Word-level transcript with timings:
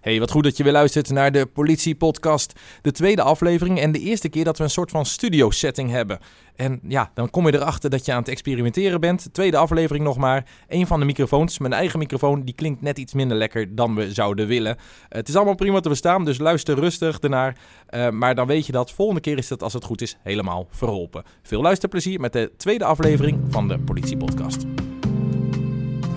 Hey, 0.00 0.18
wat 0.18 0.30
goed 0.30 0.44
dat 0.44 0.56
je 0.56 0.62
weer 0.62 0.72
luistert 0.72 1.10
naar 1.10 1.32
de 1.32 1.46
Politie-podcast. 1.46 2.52
De 2.82 2.92
tweede 2.92 3.22
aflevering 3.22 3.80
en 3.80 3.92
de 3.92 3.98
eerste 3.98 4.28
keer 4.28 4.44
dat 4.44 4.58
we 4.58 4.64
een 4.64 4.70
soort 4.70 4.90
van 4.90 5.06
studio-setting 5.06 5.90
hebben. 5.90 6.18
En 6.56 6.80
ja, 6.88 7.10
dan 7.14 7.30
kom 7.30 7.46
je 7.46 7.54
erachter 7.54 7.90
dat 7.90 8.04
je 8.04 8.12
aan 8.12 8.18
het 8.18 8.28
experimenteren 8.28 9.00
bent. 9.00 9.28
Tweede 9.32 9.56
aflevering 9.56 10.04
nog 10.04 10.16
maar. 10.16 10.46
Een 10.68 10.86
van 10.86 11.00
de 11.00 11.06
microfoons, 11.06 11.58
mijn 11.58 11.72
eigen 11.72 11.98
microfoon, 11.98 12.42
die 12.42 12.54
klinkt 12.54 12.82
net 12.82 12.98
iets 12.98 13.12
minder 13.12 13.36
lekker 13.36 13.74
dan 13.74 13.94
we 13.94 14.12
zouden 14.12 14.46
willen. 14.46 14.76
het 15.08 15.28
is 15.28 15.36
allemaal 15.36 15.54
prima 15.54 15.80
te 15.80 15.88
verstaan, 15.88 16.24
dus 16.24 16.38
luister 16.38 16.78
rustig 16.78 17.18
ernaar. 17.18 17.56
Uh, 17.90 18.10
maar 18.10 18.34
dan 18.34 18.46
weet 18.46 18.66
je 18.66 18.72
dat 18.72 18.92
volgende 18.92 19.20
keer 19.20 19.38
is 19.38 19.50
het, 19.50 19.62
als 19.62 19.72
het 19.72 19.84
goed 19.84 20.02
is, 20.02 20.16
helemaal 20.22 20.66
verholpen. 20.70 21.24
Veel 21.42 21.62
luisterplezier 21.62 22.20
met 22.20 22.32
de 22.32 22.52
tweede 22.56 22.84
aflevering 22.84 23.40
van 23.48 23.68
de 23.68 23.78
Politie-podcast. 23.78 24.64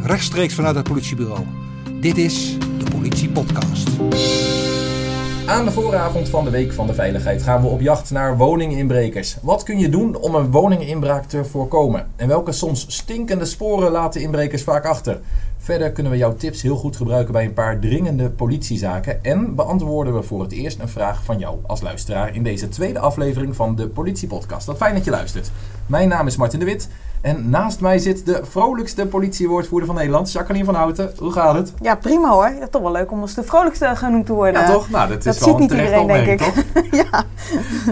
Rechtstreeks 0.03 0.53
vanuit 0.53 0.75
het 0.75 0.87
politiebureau. 0.87 1.45
Dit 2.01 2.17
is 2.17 2.57
de 2.83 2.91
Politie 2.91 3.29
Podcast. 3.29 3.89
Aan 5.45 5.65
de 5.65 5.71
vooravond 5.71 6.29
van 6.29 6.43
de 6.43 6.49
Week 6.49 6.73
van 6.73 6.87
de 6.87 6.93
Veiligheid 6.93 7.43
gaan 7.43 7.61
we 7.61 7.67
op 7.67 7.81
jacht 7.81 8.11
naar 8.11 8.37
woninginbrekers. 8.37 9.37
Wat 9.41 9.63
kun 9.63 9.79
je 9.79 9.89
doen 9.89 10.15
om 10.15 10.35
een 10.35 10.51
woninginbraak 10.51 11.25
te 11.25 11.45
voorkomen? 11.45 12.07
En 12.15 12.27
welke 12.27 12.51
soms 12.51 12.85
stinkende 12.87 13.45
sporen 13.45 13.91
laten 13.91 14.21
inbrekers 14.21 14.63
vaak 14.63 14.85
achter? 14.85 15.19
Verder 15.57 15.91
kunnen 15.91 16.11
we 16.11 16.17
jouw 16.17 16.35
tips 16.35 16.61
heel 16.61 16.75
goed 16.75 16.95
gebruiken 16.95 17.33
bij 17.33 17.45
een 17.45 17.53
paar 17.53 17.79
dringende 17.79 18.29
politiezaken. 18.29 19.23
En 19.23 19.55
beantwoorden 19.55 20.13
we 20.13 20.23
voor 20.23 20.41
het 20.41 20.51
eerst 20.51 20.79
een 20.79 20.89
vraag 20.89 21.23
van 21.23 21.39
jou 21.39 21.57
als 21.67 21.81
luisteraar 21.81 22.35
in 22.35 22.43
deze 22.43 22.69
tweede 22.69 22.99
aflevering 22.99 23.55
van 23.55 23.75
de 23.75 23.87
Politiepodcast. 23.87 24.65
Wat 24.65 24.77
fijn 24.77 24.95
dat 24.95 25.05
je 25.05 25.11
luistert. 25.11 25.51
Mijn 25.85 26.09
naam 26.09 26.27
is 26.27 26.35
Martin 26.35 26.59
de 26.59 26.65
Wit. 26.65 26.89
En 27.23 27.49
naast 27.49 27.79
mij 27.79 27.99
zit 27.99 28.25
de 28.25 28.39
vrolijkste 28.43 29.07
politiewoordvoerder 29.07 29.87
van 29.87 29.95
Nederland, 29.95 30.31
Jacqueline 30.31 30.65
van 30.65 30.75
Houten. 30.75 31.13
Hoe 31.17 31.31
gaat 31.31 31.55
het? 31.55 31.73
Ja, 31.81 31.95
prima 31.95 32.29
hoor. 32.29 32.49
Ja, 32.59 32.67
toch 32.67 32.81
wel 32.81 32.91
leuk 32.91 33.11
om 33.11 33.21
als 33.21 33.33
de 33.33 33.43
vrolijkste 33.43 33.91
genoemd 33.95 34.25
te 34.25 34.33
worden. 34.33 34.61
Ja, 34.61 34.71
toch? 34.71 34.89
Nou, 34.89 35.09
dat, 35.09 35.25
is 35.25 35.37
ziet 35.37 35.57
niet 35.57 35.71
iedereen, 35.71 36.07
denk 36.07 36.27
ik. 36.27 36.41
Toch? 36.41 36.63
ja. 37.11 37.25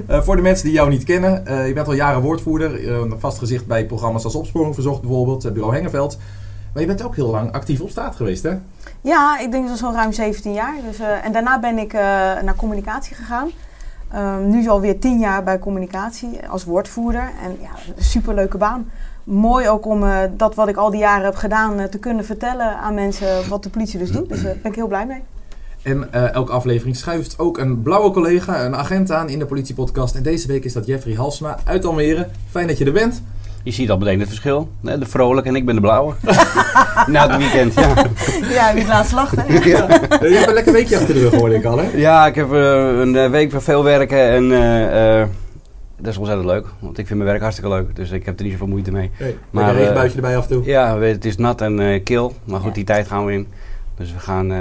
Uh, 0.09 0.21
voor 0.21 0.35
de 0.35 0.41
mensen 0.41 0.65
die 0.65 0.73
jou 0.73 0.89
niet 0.89 1.03
kennen, 1.03 1.43
uh, 1.47 1.67
je 1.67 1.73
bent 1.73 1.87
al 1.87 1.93
jaren 1.93 2.21
woordvoerder. 2.21 2.83
Uh, 2.83 3.11
vast 3.17 3.37
gezicht 3.37 3.67
bij 3.67 3.85
programma's 3.85 4.23
als 4.23 4.35
Opsporing 4.35 4.73
Verzocht 4.73 5.01
bijvoorbeeld, 5.01 5.53
Bureau 5.53 5.75
Hengeveld. 5.75 6.17
Maar 6.73 6.81
je 6.81 6.87
bent 6.87 7.03
ook 7.03 7.15
heel 7.15 7.29
lang 7.31 7.51
actief 7.51 7.81
op 7.81 7.89
straat 7.89 8.15
geweest, 8.15 8.43
hè? 8.43 8.53
Ja, 9.01 9.39
ik 9.39 9.51
denk 9.51 9.69
zo'n 9.75 9.93
ruim 9.93 10.11
17 10.11 10.53
jaar. 10.53 10.75
Dus, 10.89 10.99
en 11.23 11.31
daarna 11.31 11.59
ben 11.59 11.77
ik 11.77 11.93
naar 12.43 12.55
communicatie 12.55 13.15
gegaan. 13.15 13.49
Um, 14.15 14.49
nu 14.49 14.69
alweer 14.69 14.99
10 14.99 15.19
jaar 15.19 15.43
bij 15.43 15.59
communicatie 15.59 16.47
als 16.49 16.63
woordvoerder. 16.63 17.31
En 17.43 17.57
ja, 17.61 17.69
een 17.95 18.03
superleuke 18.03 18.57
baan 18.57 18.89
mooi 19.31 19.69
ook 19.69 19.85
om 19.85 20.03
uh, 20.03 20.17
dat 20.37 20.55
wat 20.55 20.67
ik 20.67 20.77
al 20.77 20.89
die 20.89 20.99
jaren 20.99 21.25
heb 21.25 21.35
gedaan 21.35 21.79
uh, 21.79 21.85
te 21.85 21.97
kunnen 21.97 22.25
vertellen 22.25 22.77
aan 22.77 22.93
mensen 22.93 23.49
wat 23.49 23.63
de 23.63 23.69
politie 23.69 23.99
dus 23.99 24.11
doet. 24.11 24.29
Dus 24.29 24.43
daar 24.43 24.55
ben 24.61 24.71
ik 24.71 24.77
heel 24.77 24.87
blij 24.87 25.05
mee. 25.05 25.21
En 25.81 26.13
elke 26.33 26.51
aflevering 26.51 26.95
schuift 26.95 27.39
ook 27.39 27.57
een 27.57 27.81
blauwe 27.81 28.11
collega, 28.11 28.65
een 28.65 28.75
agent 28.75 29.11
aan 29.11 29.29
in 29.29 29.39
de 29.39 29.45
politiepodcast. 29.45 30.15
En 30.15 30.23
deze 30.23 30.47
week 30.47 30.65
is 30.65 30.73
dat 30.73 30.85
Jeffrey 30.85 31.15
Halsma 31.15 31.57
uit 31.63 31.85
Almere. 31.85 32.27
Fijn 32.49 32.67
dat 32.67 32.77
je 32.77 32.85
er 32.85 32.91
bent. 32.91 33.23
Je 33.63 33.71
ziet 33.71 33.89
al 33.89 33.97
meteen 33.97 34.19
het 34.19 34.27
verschil. 34.27 34.69
De 34.81 35.05
vrolijke 35.05 35.49
en 35.49 35.55
ik 35.55 35.65
ben 35.65 35.75
de 35.75 35.81
blauwe. 35.81 36.13
Na 37.07 37.29
het 37.29 37.37
weekend, 37.37 37.73
ja. 37.73 37.87
Ja, 38.49 38.73
wie 38.73 38.85
hè? 38.85 39.53
Ja. 39.69 39.87
Je 40.21 40.35
hebt 40.35 40.47
een 40.47 40.53
lekker 40.53 40.73
weekje 40.73 40.97
achter 40.97 41.13
de 41.13 41.19
rug, 41.19 41.33
hoorde 41.33 41.55
ik 41.55 41.65
al, 41.65 41.77
hè? 41.77 41.89
Ja, 41.93 42.27
ik 42.27 42.35
heb 42.35 42.51
een 42.51 43.31
week 43.31 43.51
van 43.51 43.61
veel 43.61 43.83
werken 43.83 44.29
en 44.29 44.51
dat 46.01 46.11
is 46.11 46.17
ontzettend 46.17 46.47
leuk, 46.47 46.65
want 46.79 46.97
ik 46.97 47.07
vind 47.07 47.19
mijn 47.19 47.29
werk 47.29 47.41
hartstikke 47.41 47.71
leuk. 47.71 47.95
Dus 47.95 48.11
ik 48.11 48.25
heb 48.25 48.37
er 48.37 48.43
niet 48.43 48.51
zoveel 48.51 48.67
moeite 48.67 48.91
mee. 48.91 49.11
Hey, 49.13 49.37
maar 49.49 49.69
een 49.69 49.75
regenbuitje 49.75 50.15
erbij 50.15 50.37
af 50.37 50.43
en 50.43 50.49
toe. 50.49 50.65
Ja, 50.65 50.99
het 50.99 51.25
is 51.25 51.37
nat 51.37 51.61
en 51.61 51.79
uh, 51.79 52.03
kil. 52.03 52.33
Maar 52.43 52.59
goed, 52.59 52.75
die 52.75 52.83
tijd 52.83 53.07
gaan 53.07 53.25
we 53.25 53.33
in. 53.33 53.47
Dus 53.97 54.13
we 54.13 54.19
gaan, 54.19 54.51
uh, 54.51 54.57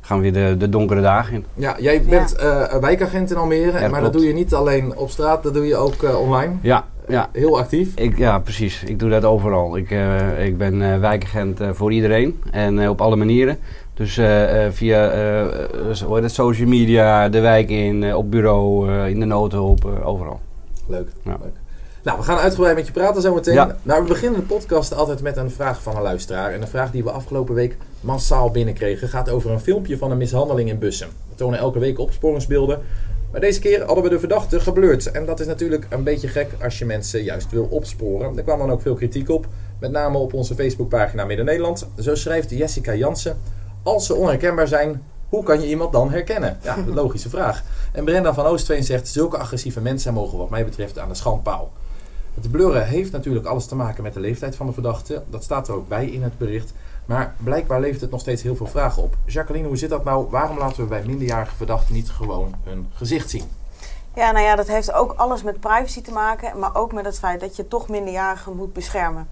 gaan 0.00 0.20
weer 0.20 0.32
de, 0.32 0.54
de 0.58 0.68
donkere 0.68 1.00
dagen 1.00 1.34
in. 1.34 1.44
Ja, 1.54 1.76
jij 1.78 2.02
bent 2.02 2.34
ja. 2.38 2.74
Uh, 2.74 2.80
wijkagent 2.80 3.30
in 3.30 3.36
Almere. 3.36 3.80
Ja, 3.80 3.88
maar 3.88 4.00
dat 4.00 4.12
doe 4.12 4.26
je 4.26 4.32
niet 4.32 4.54
alleen 4.54 4.96
op 4.96 5.10
straat, 5.10 5.42
dat 5.42 5.54
doe 5.54 5.66
je 5.66 5.76
ook 5.76 6.18
online. 6.18 6.52
Ja, 6.60 6.84
ja. 7.08 7.28
Heel 7.32 7.58
actief. 7.58 7.94
Ik, 7.94 8.18
ja, 8.18 8.38
precies. 8.38 8.82
Ik 8.82 8.98
doe 8.98 9.10
dat 9.10 9.24
overal. 9.24 9.76
Ik, 9.76 9.90
ik 10.38 10.58
ben 10.58 11.00
wijkagent 11.00 11.60
voor 11.72 11.92
iedereen 11.92 12.40
en 12.50 12.88
op 12.88 13.00
alle 13.00 13.16
manieren. 13.16 13.58
Dus 13.98 14.18
uh, 14.18 14.66
via 14.70 15.14
uh, 15.14 16.22
het, 16.22 16.32
social 16.32 16.68
media, 16.68 17.28
de 17.28 17.40
wijk 17.40 17.70
in, 17.70 18.14
op 18.14 18.30
bureau, 18.30 18.92
in 19.08 19.20
de 19.20 19.26
noodhulp, 19.26 19.84
overal. 20.04 20.40
Leuk, 20.86 21.08
ja. 21.24 21.38
leuk. 21.42 21.54
Nou, 22.02 22.18
we 22.18 22.24
gaan 22.24 22.38
uitgebreid 22.38 22.76
met 22.76 22.86
je 22.86 22.92
praten 22.92 23.22
zometeen. 23.22 23.54
Ja. 23.54 23.76
Nou, 23.82 24.02
we 24.02 24.08
beginnen 24.08 24.40
de 24.40 24.46
podcast 24.46 24.94
altijd 24.94 25.22
met 25.22 25.36
een 25.36 25.50
vraag 25.50 25.82
van 25.82 25.96
een 25.96 26.02
luisteraar. 26.02 26.52
En 26.52 26.62
een 26.62 26.68
vraag 26.68 26.90
die 26.90 27.04
we 27.04 27.10
afgelopen 27.10 27.54
week 27.54 27.76
massaal 28.00 28.50
binnenkregen 28.50 29.08
gaat 29.08 29.30
over 29.30 29.50
een 29.50 29.60
filmpje 29.60 29.98
van 29.98 30.10
een 30.10 30.16
mishandeling 30.16 30.68
in 30.68 30.78
Bussen. 30.78 31.08
We 31.28 31.34
tonen 31.34 31.58
elke 31.58 31.78
week 31.78 31.98
opsporingsbeelden. 31.98 32.80
Maar 33.30 33.40
deze 33.40 33.60
keer 33.60 33.84
hadden 33.84 34.04
we 34.04 34.10
de 34.10 34.18
verdachte 34.18 34.60
geblurred. 34.60 35.10
En 35.10 35.26
dat 35.26 35.40
is 35.40 35.46
natuurlijk 35.46 35.86
een 35.90 36.02
beetje 36.02 36.28
gek 36.28 36.48
als 36.62 36.78
je 36.78 36.84
mensen 36.84 37.22
juist 37.22 37.50
wil 37.50 37.64
opsporen. 37.70 38.36
Er 38.36 38.42
kwam 38.42 38.58
dan 38.58 38.70
ook 38.70 38.82
veel 38.82 38.94
kritiek 38.94 39.28
op. 39.30 39.46
Met 39.80 39.90
name 39.90 40.18
op 40.18 40.34
onze 40.34 40.54
Facebookpagina 40.54 41.24
Midden-Nederland. 41.24 41.88
Zo 41.98 42.14
schrijft 42.14 42.50
Jessica 42.50 42.94
Jansen. 42.94 43.36
Als 43.88 44.06
ze 44.06 44.14
onherkenbaar 44.14 44.68
zijn, 44.68 45.02
hoe 45.28 45.42
kan 45.42 45.60
je 45.60 45.68
iemand 45.68 45.92
dan 45.92 46.10
herkennen? 46.10 46.58
Ja, 46.62 46.76
logische 46.86 47.28
vraag. 47.28 47.62
En 47.92 48.04
Brenda 48.04 48.34
van 48.34 48.44
Oostveen 48.44 48.84
zegt: 48.84 49.08
zulke 49.08 49.38
agressieve 49.38 49.80
mensen 49.80 50.14
mogen, 50.14 50.38
wat 50.38 50.50
mij 50.50 50.64
betreft, 50.64 50.98
aan 50.98 51.08
de 51.08 51.14
schandpaal. 51.14 51.72
Het 52.34 52.50
blurren 52.50 52.86
heeft 52.86 53.12
natuurlijk 53.12 53.46
alles 53.46 53.66
te 53.66 53.74
maken 53.74 54.02
met 54.02 54.14
de 54.14 54.20
leeftijd 54.20 54.56
van 54.56 54.66
de 54.66 54.72
verdachte. 54.72 55.22
Dat 55.30 55.44
staat 55.44 55.68
er 55.68 55.74
ook 55.74 55.88
bij 55.88 56.06
in 56.06 56.22
het 56.22 56.38
bericht. 56.38 56.72
Maar 57.06 57.34
blijkbaar 57.36 57.80
levert 57.80 58.00
het 58.00 58.10
nog 58.10 58.20
steeds 58.20 58.42
heel 58.42 58.56
veel 58.56 58.66
vragen 58.66 59.02
op. 59.02 59.16
Jacqueline, 59.24 59.66
hoe 59.66 59.76
zit 59.76 59.90
dat 59.90 60.04
nou? 60.04 60.26
Waarom 60.30 60.58
laten 60.58 60.82
we 60.82 60.88
bij 60.88 61.02
minderjarige 61.06 61.56
verdachten 61.56 61.94
niet 61.94 62.10
gewoon 62.10 62.54
hun 62.64 62.88
gezicht 62.94 63.30
zien? 63.30 63.44
Ja, 64.14 64.30
nou 64.30 64.44
ja, 64.44 64.56
dat 64.56 64.68
heeft 64.68 64.92
ook 64.92 65.12
alles 65.16 65.42
met 65.42 65.60
privacy 65.60 66.02
te 66.02 66.12
maken, 66.12 66.58
maar 66.58 66.74
ook 66.74 66.92
met 66.92 67.04
het 67.04 67.18
feit 67.18 67.40
dat 67.40 67.56
je 67.56 67.68
toch 67.68 67.88
minderjarigen 67.88 68.56
moet 68.56 68.72
beschermen 68.72 69.28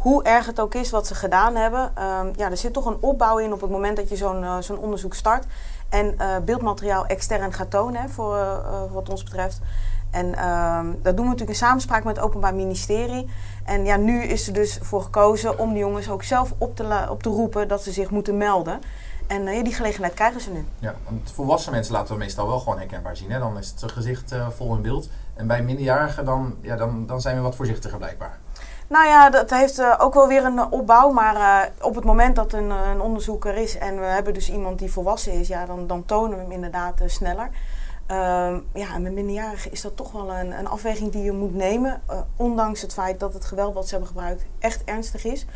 hoe 0.00 0.22
erg 0.22 0.46
het 0.46 0.60
ook 0.60 0.74
is 0.74 0.90
wat 0.90 1.06
ze 1.06 1.14
gedaan 1.14 1.54
hebben, 1.54 1.80
um, 1.82 2.32
ja, 2.36 2.50
er 2.50 2.56
zit 2.56 2.72
toch 2.72 2.86
een 2.86 2.96
opbouw 3.00 3.38
in 3.38 3.52
op 3.52 3.60
het 3.60 3.70
moment 3.70 3.96
dat 3.96 4.08
je 4.08 4.16
zo'n 4.16 4.42
uh, 4.42 4.56
zo'n 4.60 4.78
onderzoek 4.78 5.14
start. 5.14 5.44
En 5.88 6.14
uh, 6.18 6.36
beeldmateriaal 6.44 7.06
extern 7.06 7.52
gaat 7.52 7.70
tonen, 7.70 8.00
hè, 8.00 8.08
voor 8.08 8.36
uh, 8.36 8.92
wat 8.92 9.08
ons 9.08 9.22
betreft. 9.22 9.60
En 10.10 10.34
ehm, 10.34 10.86
dat 11.02 11.16
doen 11.16 11.24
we 11.24 11.30
natuurlijk 11.30 11.50
in 11.50 11.66
samenspraak 11.66 12.04
met 12.04 12.16
het 12.16 12.24
Openbaar 12.24 12.54
Ministerie. 12.54 13.28
En 13.64 13.84
ja, 13.84 13.96
nu 13.96 14.22
is 14.22 14.46
er 14.46 14.52
dus 14.52 14.78
voor 14.82 15.02
gekozen 15.02 15.58
om 15.58 15.72
de 15.72 15.78
jongens 15.78 16.10
ook 16.10 16.22
zelf 16.22 16.54
op 16.58 16.76
te, 16.76 17.06
op 17.10 17.22
te 17.22 17.28
roepen 17.28 17.68
dat 17.68 17.82
ze 17.82 17.92
zich 17.92 18.10
moeten 18.10 18.36
melden. 18.36 18.80
En 19.26 19.62
die 19.64 19.74
gelegenheid 19.74 20.14
krijgen 20.14 20.40
ze 20.40 20.50
nu. 20.50 20.64
Ja, 20.78 20.94
want 21.04 21.30
volwassen 21.34 21.72
mensen 21.72 21.92
laten 21.92 22.12
we 22.14 22.18
meestal 22.18 22.46
wel 22.46 22.58
gewoon 22.58 22.78
herkenbaar 22.78 23.16
zien. 23.16 23.30
Hè? 23.30 23.38
Dan 23.38 23.58
is 23.58 23.74
het 23.80 23.92
gezicht 23.92 24.34
vol 24.56 24.74
in 24.74 24.82
beeld. 24.82 25.08
En 25.34 25.46
bij 25.46 25.62
minderjarigen 25.62 26.24
dan, 26.24 26.54
ja, 26.60 26.76
dan, 26.76 27.06
dan 27.06 27.20
zijn 27.20 27.36
we 27.36 27.42
wat 27.42 27.54
voorzichtiger 27.54 27.98
blijkbaar. 27.98 28.38
Nou 28.88 29.06
ja, 29.06 29.30
dat 29.30 29.50
heeft 29.50 29.78
uh, 29.78 29.94
ook 29.98 30.14
wel 30.14 30.28
weer 30.28 30.44
een 30.44 30.72
opbouw. 30.72 31.10
Maar 31.10 31.36
uh, 31.36 31.86
op 31.86 31.94
het 31.94 32.04
moment 32.04 32.36
dat 32.36 32.52
een, 32.52 32.70
een 32.70 33.00
onderzoeker 33.00 33.56
is 33.56 33.78
en 33.78 33.98
we 33.98 34.04
hebben 34.04 34.34
dus 34.34 34.50
iemand 34.50 34.78
die 34.78 34.92
volwassen 34.92 35.32
is, 35.32 35.48
ja, 35.48 35.66
dan, 35.66 35.86
dan 35.86 36.04
tonen 36.04 36.36
we 36.36 36.42
hem 36.42 36.52
inderdaad 36.52 37.00
sneller. 37.06 37.50
Ehm, 38.06 38.58
ja, 38.72 38.94
en 38.94 39.02
met 39.02 39.12
minderjarigen 39.12 39.72
is 39.72 39.80
dat 39.80 39.96
toch 39.96 40.12
wel 40.12 40.34
een, 40.34 40.58
een 40.58 40.68
afweging 40.68 41.12
die 41.12 41.22
je 41.22 41.32
moet 41.32 41.54
nemen. 41.54 42.02
ondanks 42.36 42.82
het 42.82 42.92
feit 42.92 43.20
dat 43.20 43.34
het 43.34 43.44
geweld 43.44 43.74
wat 43.74 43.84
ze 43.84 43.90
hebben 43.90 44.08
gebruikt 44.08 44.46
echt 44.58 44.84
ernstig 44.84 45.24
is. 45.24 45.46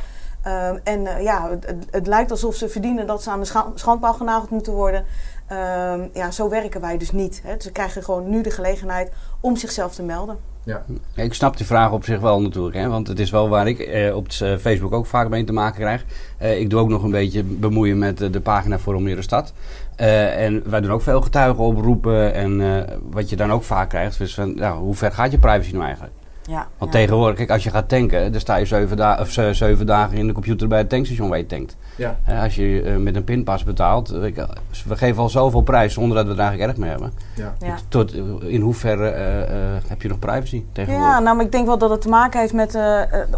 Ehm, 0.43 0.79
en 0.85 1.23
ja, 1.23 1.51
het, 1.51 1.75
het, 1.91 2.07
lijkt 2.07 2.31
alsof 2.31 2.55
ze 2.55 2.69
verdienen 2.69 3.07
dat 3.07 3.23
ze 3.23 3.31
aan 3.31 3.41
de 3.41 3.71
schandpaal 3.75 4.15
genageld 4.15 4.51
moeten 4.51 4.73
worden. 4.73 5.05
Ehm, 5.47 6.09
ja, 6.13 6.31
zo 6.31 6.49
werken 6.49 6.81
wij 6.81 6.99
dus 6.99 7.13
niet. 7.13 7.41
Hè. 7.45 7.55
Ze 7.59 7.73
krijgen 7.73 8.03
gewoon 8.03 8.29
nu 8.29 8.43
de 8.43 8.51
gelegenheid 8.51 9.13
om 9.41 9.57
zichzelf 9.57 9.95
te 9.95 10.03
melden. 10.03 10.39
Ja. 10.71 10.85
Ik 11.23 11.35
snap 11.35 11.57
die 11.57 11.67
vraag 11.67 11.93
op 11.93 12.05
zich 12.05 12.21
wel 12.21 12.41
natuurlijk. 12.41 12.77
Hè? 12.77 12.89
Want 12.89 13.09
het 13.09 13.19
is 13.19 13.31
wel 13.31 13.49
waar 13.49 13.69
ik 13.69 13.79
eh, 13.79 14.17
op 14.17 14.29
eh, 14.29 14.57
Facebook 14.57 14.93
ook 14.93 15.07
vaak 15.07 15.29
mee 15.29 15.45
te 15.45 15.53
maken 15.53 15.81
krijg. 15.81 16.05
Eh, 16.39 16.61
ik 16.61 16.71
doe 16.71 16.81
ook 16.81 16.89
nog 16.89 17.03
een 17.03 17.11
beetje 17.11 17.43
bemoeien 17.43 17.99
met 17.99 18.19
de 18.19 18.41
pagina 18.41 18.79
voor 18.79 18.95
Almere 18.95 19.23
Stad. 19.23 19.53
en 19.97 20.71
wij 20.71 20.81
doen 20.81 20.91
ook 20.91 21.03
veel 21.03 21.21
getuigen 21.21 21.65
oproepen. 21.65 22.35
En 22.35 22.85
wat 23.11 23.31
je 23.31 23.37
dan 23.37 23.53
ook 23.53 23.63
vaak 23.63 23.89
krijgt 23.89 24.21
is 24.21 24.35
van... 24.35 24.53
Ja, 24.57 24.77
hoe 24.77 24.95
ver 24.95 25.13
gaat 25.13 25.31
je 25.31 25.39
privacy 25.39 25.73
nou 25.73 25.85
eigenlijk? 25.85 26.15
Ja, 26.51 26.69
Want 26.79 26.93
tegenwoordig, 26.93 27.37
kijk, 27.37 27.51
als 27.51 27.63
je 27.63 27.71
gaat 27.71 27.89
tanken, 27.89 28.33
dan 28.33 28.41
sta 28.41 28.57
je 28.57 28.65
zeven, 28.65 28.97
da 28.97 29.19
of 29.21 29.31
zeven 29.53 29.87
dagen 29.87 30.17
in 30.17 30.27
de 30.27 30.33
computer 30.33 30.69
bij 30.69 30.79
het 30.79 30.89
tankstation 30.89 31.29
waar 31.29 31.39
je 31.39 31.47
tankt. 31.47 31.77
Ja. 31.97 32.19
als 32.43 32.55
je 32.55 32.83
uh, 32.83 32.97
met 32.97 33.17
een 33.17 33.25
pinpas 33.25 33.65
betaalt, 33.65 34.09
we 34.09 34.97
geven 34.97 35.23
al 35.23 35.29
zoveel 35.29 35.61
prijs 35.61 35.93
zonder 35.95 36.17
dat 36.17 36.27
we 36.27 36.33
er 36.33 36.39
eigenlijk 36.39 36.71
erg 36.71 36.79
mee 36.79 36.91
hebben. 36.91 37.13
Ja. 37.37 37.55
ja. 37.59 37.77
Tot, 37.89 38.15
in 38.43 38.61
hoeverre 38.61 39.11
uh, 39.11 39.89
heb 39.89 40.03
je 40.03 40.09
nog 40.09 40.19
privacy 40.19 40.65
tegenwoordig? 40.73 41.09
Ja, 41.09 41.21
nou, 41.21 41.37
maar 41.37 41.45
ik 41.45 41.53
denk 41.53 41.67
wel 41.67 41.79
dat 41.79 41.91
het 41.91 42.01
te 42.01 42.09
maken 42.09 42.41
heeft 42.41 42.53
met 42.53 42.79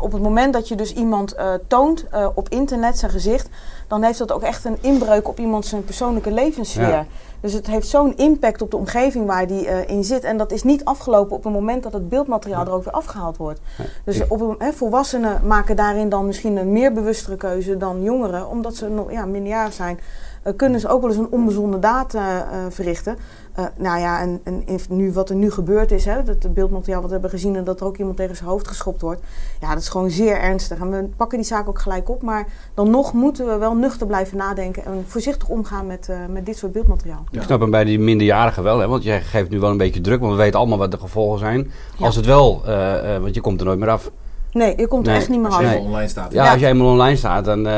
op 0.00 0.12
het 0.12 0.22
moment 0.22 0.52
dat 0.52 0.68
je 0.68 0.74
dus 0.74 0.92
iemand 0.92 1.36
toont 1.66 2.06
op 2.34 2.48
internet 2.48 2.98
zijn 2.98 3.10
gezicht, 3.10 3.48
dan 3.92 4.02
heeft 4.02 4.18
dat 4.18 4.32
ook 4.32 4.42
echt 4.42 4.64
een 4.64 4.78
inbreuk 4.80 5.28
op 5.28 5.38
iemand 5.38 5.66
zijn 5.66 5.84
persoonlijke 5.84 6.30
levenssfeer. 6.30 7.06
Dus 7.40 7.52
het 7.52 7.66
heeft 7.66 7.88
zo'n 7.88 8.16
impact 8.16 8.62
op 8.62 8.70
de 8.70 8.76
omgeving 8.76 9.26
waar 9.26 9.46
die 9.46 9.66
uh, 9.66 9.88
in 9.88 10.04
zit. 10.04 10.24
En 10.24 10.36
dat 10.36 10.52
is 10.52 10.62
niet 10.62 10.84
afgelopen 10.84 11.36
op 11.36 11.44
het 11.44 11.52
moment 11.52 11.82
dat 11.82 11.92
het 11.92 12.08
beeldmateriaal 12.08 12.66
er 12.66 12.72
ook 12.72 12.84
weer 12.84 12.92
afgehaald 12.92 13.36
wordt. 13.36 13.60
Dus 14.04 14.26
op, 14.28 14.56
volwassenen 14.74 15.40
maken 15.46 15.76
daarin 15.76 16.08
dan 16.08 16.26
misschien 16.26 16.56
een 16.56 16.72
meer 16.72 16.92
bewustere 16.92 17.36
keuze 17.36 17.76
dan 17.76 18.02
jongeren, 18.02 18.48
omdat 18.48 18.76
ze 18.76 18.88
nog 18.88 19.12
ja, 19.12 19.24
minderjarig 19.24 19.72
zijn. 19.72 20.00
eh, 20.42 20.52
kunnen 20.56 20.80
ze 20.80 20.88
ook 20.88 21.00
wel 21.00 21.10
eens 21.10 21.18
een 21.18 21.30
onbezonnen 21.30 21.80
daad 21.80 22.14
eh, 22.14 22.36
eh, 22.38 22.44
verrichten. 22.68 23.16
Eh, 23.54 23.64
nou 23.76 24.00
ja, 24.00 24.20
en, 24.20 24.40
en 24.44 24.62
if- 24.66 24.88
nu, 24.88 25.12
wat 25.12 25.28
er 25.30 25.36
nu 25.36 25.50
gebeurd 25.50 25.90
is, 25.90 26.04
hè, 26.04 26.22
dat 26.22 26.42
het 26.42 26.54
beeldmateriaal 26.54 26.96
wat 27.00 27.06
we 27.06 27.12
hebben 27.12 27.30
gezien 27.30 27.56
en 27.56 27.64
dat 27.64 27.80
er 27.80 27.86
ook 27.86 27.96
iemand 27.98 28.16
tegen 28.16 28.36
zijn 28.36 28.48
hoofd 28.48 28.68
geschopt 28.68 29.00
wordt. 29.00 29.20
Ja, 29.60 29.68
dat 29.68 29.82
is 29.82 29.88
gewoon 29.88 30.10
zeer 30.10 30.40
ernstig. 30.40 30.78
En 30.78 30.90
we 30.90 31.08
pakken 31.16 31.38
die 31.38 31.46
zaak 31.46 31.68
ook 31.68 31.78
gelijk 31.78 32.08
op. 32.10 32.22
Maar 32.22 32.46
dan 32.74 32.90
nog 32.90 33.12
moeten 33.12 33.46
we 33.46 33.56
wel 33.56 33.74
nuchter 33.74 34.06
blijven 34.06 34.36
nadenken 34.36 34.84
en 34.84 35.04
voorzichtig 35.06 35.48
omgaan 35.48 35.86
met, 35.86 36.08
eh, 36.08 36.16
met 36.30 36.46
dit 36.46 36.56
soort 36.56 36.72
beeldmateriaal. 36.72 37.24
Ik 37.30 37.42
snap 37.42 37.60
hem 37.60 37.70
bij 37.70 37.84
die 37.84 37.98
minderjarigen 37.98 38.62
wel, 38.62 38.78
hè, 38.78 38.88
want 38.88 39.02
jij 39.02 39.20
geeft 39.22 39.50
nu 39.50 39.60
wel 39.60 39.70
een 39.70 39.76
beetje 39.76 40.00
druk, 40.00 40.20
want 40.20 40.32
we 40.32 40.38
weten 40.38 40.58
allemaal 40.58 40.78
wat 40.78 40.90
de 40.90 40.98
gevolgen 40.98 41.38
zijn. 41.38 41.70
Ja. 41.98 42.06
Als 42.06 42.16
het 42.16 42.26
wel, 42.26 42.62
eh, 42.66 43.14
eh, 43.14 43.22
want 43.22 43.34
je 43.34 43.40
komt 43.40 43.60
er 43.60 43.66
nooit 43.66 43.78
meer 43.78 43.90
af. 43.90 44.10
Nee, 44.52 44.74
je 44.76 44.86
komt 44.88 45.06
er 45.06 45.12
Nee, 45.12 45.20
echt 45.20 45.30
niet 45.30 45.40
meer 45.40 45.50
Als 45.50 45.60
je 45.60 45.66
af. 45.66 45.72
Even 45.72 45.84
online 45.84 46.08
staat. 46.08 46.32
Ja, 46.32 46.44
Ja. 46.44 46.50
als 46.52 46.60
jij 46.60 46.70
eenmaal 46.70 46.90
online 46.90 47.16
staat, 47.16 47.44
dan, 47.44 47.68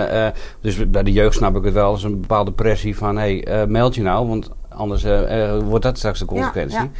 dus 0.61 0.91
bij 0.91 1.03
de 1.03 1.13
jeugd 1.13 1.37
snap 1.37 1.57
ik 1.57 1.65
het 1.65 1.73
wel 1.73 1.91
als 1.91 2.03
een 2.05 2.21
bepaalde 2.21 2.53
pressie 2.53 2.97
van, 2.97 3.17
hé, 3.19 3.39
hey, 3.45 3.67
meld 3.67 3.95
je 3.95 4.03
nou, 4.03 4.29
want 4.29 4.51
anders 4.75 5.05
eh, 5.05 5.55
eh, 5.55 5.63
wordt 5.63 5.85
dat 5.85 5.99
straks 5.99 6.19
de 6.19 6.25
consequentie. 6.25 6.91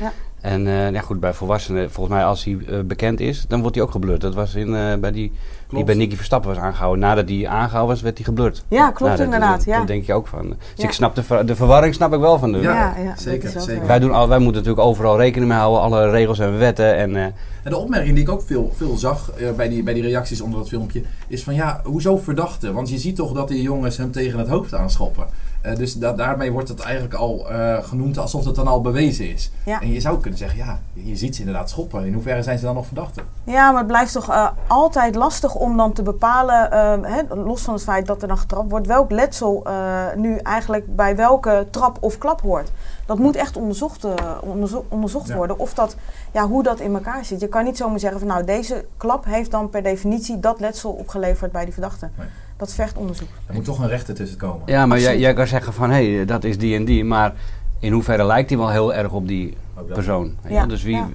En 0.41 0.67
eh, 0.67 0.91
ja, 0.91 1.01
goed, 1.01 1.21
bij 1.21 1.33
volwassenen, 1.33 1.91
volgens 1.91 2.17
mij 2.17 2.25
als 2.25 2.45
hij 2.45 2.85
bekend 2.85 3.21
is, 3.21 3.45
dan 3.49 3.61
wordt 3.61 3.77
hij 3.77 3.85
ook 3.85 3.91
geblurred. 3.91 4.21
Dat 4.21 4.35
was 4.35 4.55
in, 4.55 5.01
bij 5.01 5.13
die, 5.13 5.33
die 5.75 5.85
bij 5.85 5.95
Nicky 5.95 6.17
Verstappen 6.17 6.51
was 6.55 6.59
aangehouden. 6.59 7.01
Nadat 7.01 7.29
hij 7.29 7.49
aangehouden 7.49 7.95
was, 7.95 8.03
werd 8.03 8.17
hij 8.17 8.25
geblurred. 8.25 8.65
Ja, 8.69 8.85
klopt 8.87 9.01
Nou, 9.01 9.17
dat- 9.17 9.25
inderdaad. 9.25 9.57
dat- 9.57 9.65
ja. 9.65 9.79
Dat 9.79 9.87
denk 9.87 10.05
je 10.05 10.13
ook 10.15 10.27
van. 10.27 10.49
Dus 10.49 10.57
Ja. 10.75 10.85
ik 10.85 10.93
snap 10.93 11.15
de, 11.15 11.23
ver- 11.23 11.47
de 11.47 11.57
verwarring 11.57 11.95
snap 11.95 12.13
ik 12.15 12.21
wel 12.21 12.39
van 12.39 12.53
de. 12.53 12.59
Ja, 12.59 12.95
Ja, 13.05 13.15
zeker, 13.17 13.61
zeker. 13.61 13.87
Wij, 13.87 13.99
doen 13.99 14.13
al, 14.13 14.29
wij 14.29 14.39
moeten 14.39 14.63
natuurlijk 14.63 14.89
overal 14.89 15.17
rekening 15.19 15.51
mee 15.51 15.59
houden, 15.61 15.81
alle 15.83 16.11
regels 16.11 16.39
en 16.39 16.59
wetten. 16.59 16.97
En, 16.97 17.17
eh, 17.17 17.23
En 17.25 17.71
de 17.71 17.77
opmerking 17.77 18.15
die 18.15 18.25
ik 18.25 18.31
ook 18.31 18.43
veel, 18.43 18.73
veel 18.77 18.97
zag 18.97 19.31
eh, 19.31 19.51
bij, 19.53 19.69
die, 19.69 19.83
bij 19.83 19.95
die 19.95 20.03
reacties 20.03 20.41
onder 20.41 20.59
dat 20.59 20.69
filmpje, 20.69 21.03
is 21.29 21.45
van 21.45 21.55
ja, 21.55 21.81
hoezo 21.85 22.17
verdachte? 22.17 22.73
Want 22.73 22.91
je 22.91 22.99
ziet 22.99 23.17
toch 23.17 23.33
dat 23.33 23.49
die 23.49 23.63
jongens 23.63 23.97
hem 23.97 24.11
tegen 24.13 24.39
het 24.39 24.49
hoofd 24.49 24.75
aanschoppen. 24.75 25.27
Eh, 25.61 25.77
dus 25.77 25.95
da- 25.95 26.13
daarmee 26.13 26.53
wordt 26.53 26.69
het 26.69 26.81
eigenlijk 26.81 27.15
al 27.15 27.51
eh, 27.51 27.77
genoemd 27.83 28.19
alsof 28.19 28.45
het 28.45 28.55
dan 28.55 28.67
al 28.67 28.81
bewezen 28.81 29.31
is. 29.33 29.51
Ja. 29.65 29.81
En 29.81 29.93
je 29.93 30.01
zou 30.01 30.21
kunnen 30.21 30.39
zeggen, 30.39 30.59
ja, 30.59 30.81
je 30.93 31.17
ziet 31.17 31.35
ze 31.35 31.41
inderdaad 31.41 31.71
schoppen. 31.71 32.07
In 32.07 32.13
hoeverre 32.13 32.43
zijn 32.43 32.59
ze 32.59 32.65
dan 32.65 32.75
nog 32.75 32.87
verdachten? 32.87 33.23
Ja, 33.45 33.69
maar 33.71 33.79
het 33.79 33.87
blijft 33.87 34.13
toch 34.13 34.53
altijd 34.67 35.15
lastig 35.15 35.55
om 35.65 35.77
dan 35.77 35.93
te 35.93 36.03
bepalen, 36.03 36.71
eh, 36.73 36.99
hè, 37.03 37.35
los 37.35 37.63
van 37.63 37.75
het 37.75 37.83
feit 37.83 38.07
dat 38.07 38.23
er 38.23 38.29
dan 38.29 38.39
getrapt 38.39 38.71
wordt, 38.71 38.87
welk 38.87 39.11
letsel 39.11 39.63
eh, 39.65 40.03
nu 40.17 40.37
eigenlijk 40.37 40.97
bij 40.97 41.17
welke 41.17 41.67
trap 41.71 41.97
of 42.01 42.19
klap 42.19 42.41
hoort. 42.41 42.73
Dat 43.07 43.19
moet 43.19 43.37
echt 43.37 43.57
onderzocht, 43.57 44.05
eh, 44.05 44.13
onderzo- 44.41 44.85
onderzocht 44.89 45.29
Ja. 45.29 45.37
worden 45.37 45.59
of 45.59 45.75
dat, 45.75 45.97
ja, 46.33 46.47
hoe 46.49 46.63
dat 46.63 46.81
in 46.81 46.95
elkaar 46.95 47.25
zit. 47.25 47.41
Je 47.41 47.49
kan 47.49 47.65
niet 47.65 47.77
zomaar 47.77 47.99
zeggen 47.99 48.19
van 48.19 48.29
nou 48.29 48.45
deze 48.45 48.85
klap 48.97 49.25
heeft 49.25 49.51
dan 49.51 49.71
per 49.71 49.83
definitie 49.83 50.41
dat 50.41 50.61
letsel 50.61 50.91
opgeleverd 50.91 51.53
bij 51.53 51.65
die 51.65 51.73
verdachte. 51.73 52.09
Nee. 52.19 52.27
Dat 52.57 52.73
vergt 52.73 52.97
onderzoek. 52.99 53.29
Er 53.47 53.55
moet 53.55 53.65
toch 53.65 53.79
een 53.79 53.89
rechter 53.89 54.15
tussen 54.15 54.39
komen. 54.39 54.63
ja, 54.67 54.87
maar 54.87 54.99
jij, 55.01 55.19
jij 55.19 55.35
kan 55.35 55.47
zeggen 55.47 55.73
van 55.73 55.91
hé, 55.91 56.15
hey, 56.15 56.25
dat 56.25 56.45
is 56.45 56.59
die 56.59 56.77
en 56.77 56.85
die. 56.85 57.05
Maar 57.05 57.33
in 57.79 57.93
hoeverre 57.93 58.25
lijkt 58.25 58.49
hij 58.51 58.59
wel 58.59 58.71
heel 58.71 58.95
erg 58.95 59.13
op 59.13 59.29
die 59.29 59.57
persoon? 59.93 60.35
Ja, 60.43 60.49
wel? 60.51 60.67
Dus 60.69 60.83
wie, 60.83 60.97
ja. 60.97 61.07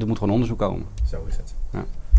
er 0.00 0.06
moet 0.06 0.18
gewoon 0.18 0.32
onderzoek 0.32 0.58
komen. 0.58 0.86
Zo 1.10 1.16
is 1.28 1.36
het. 1.36 1.54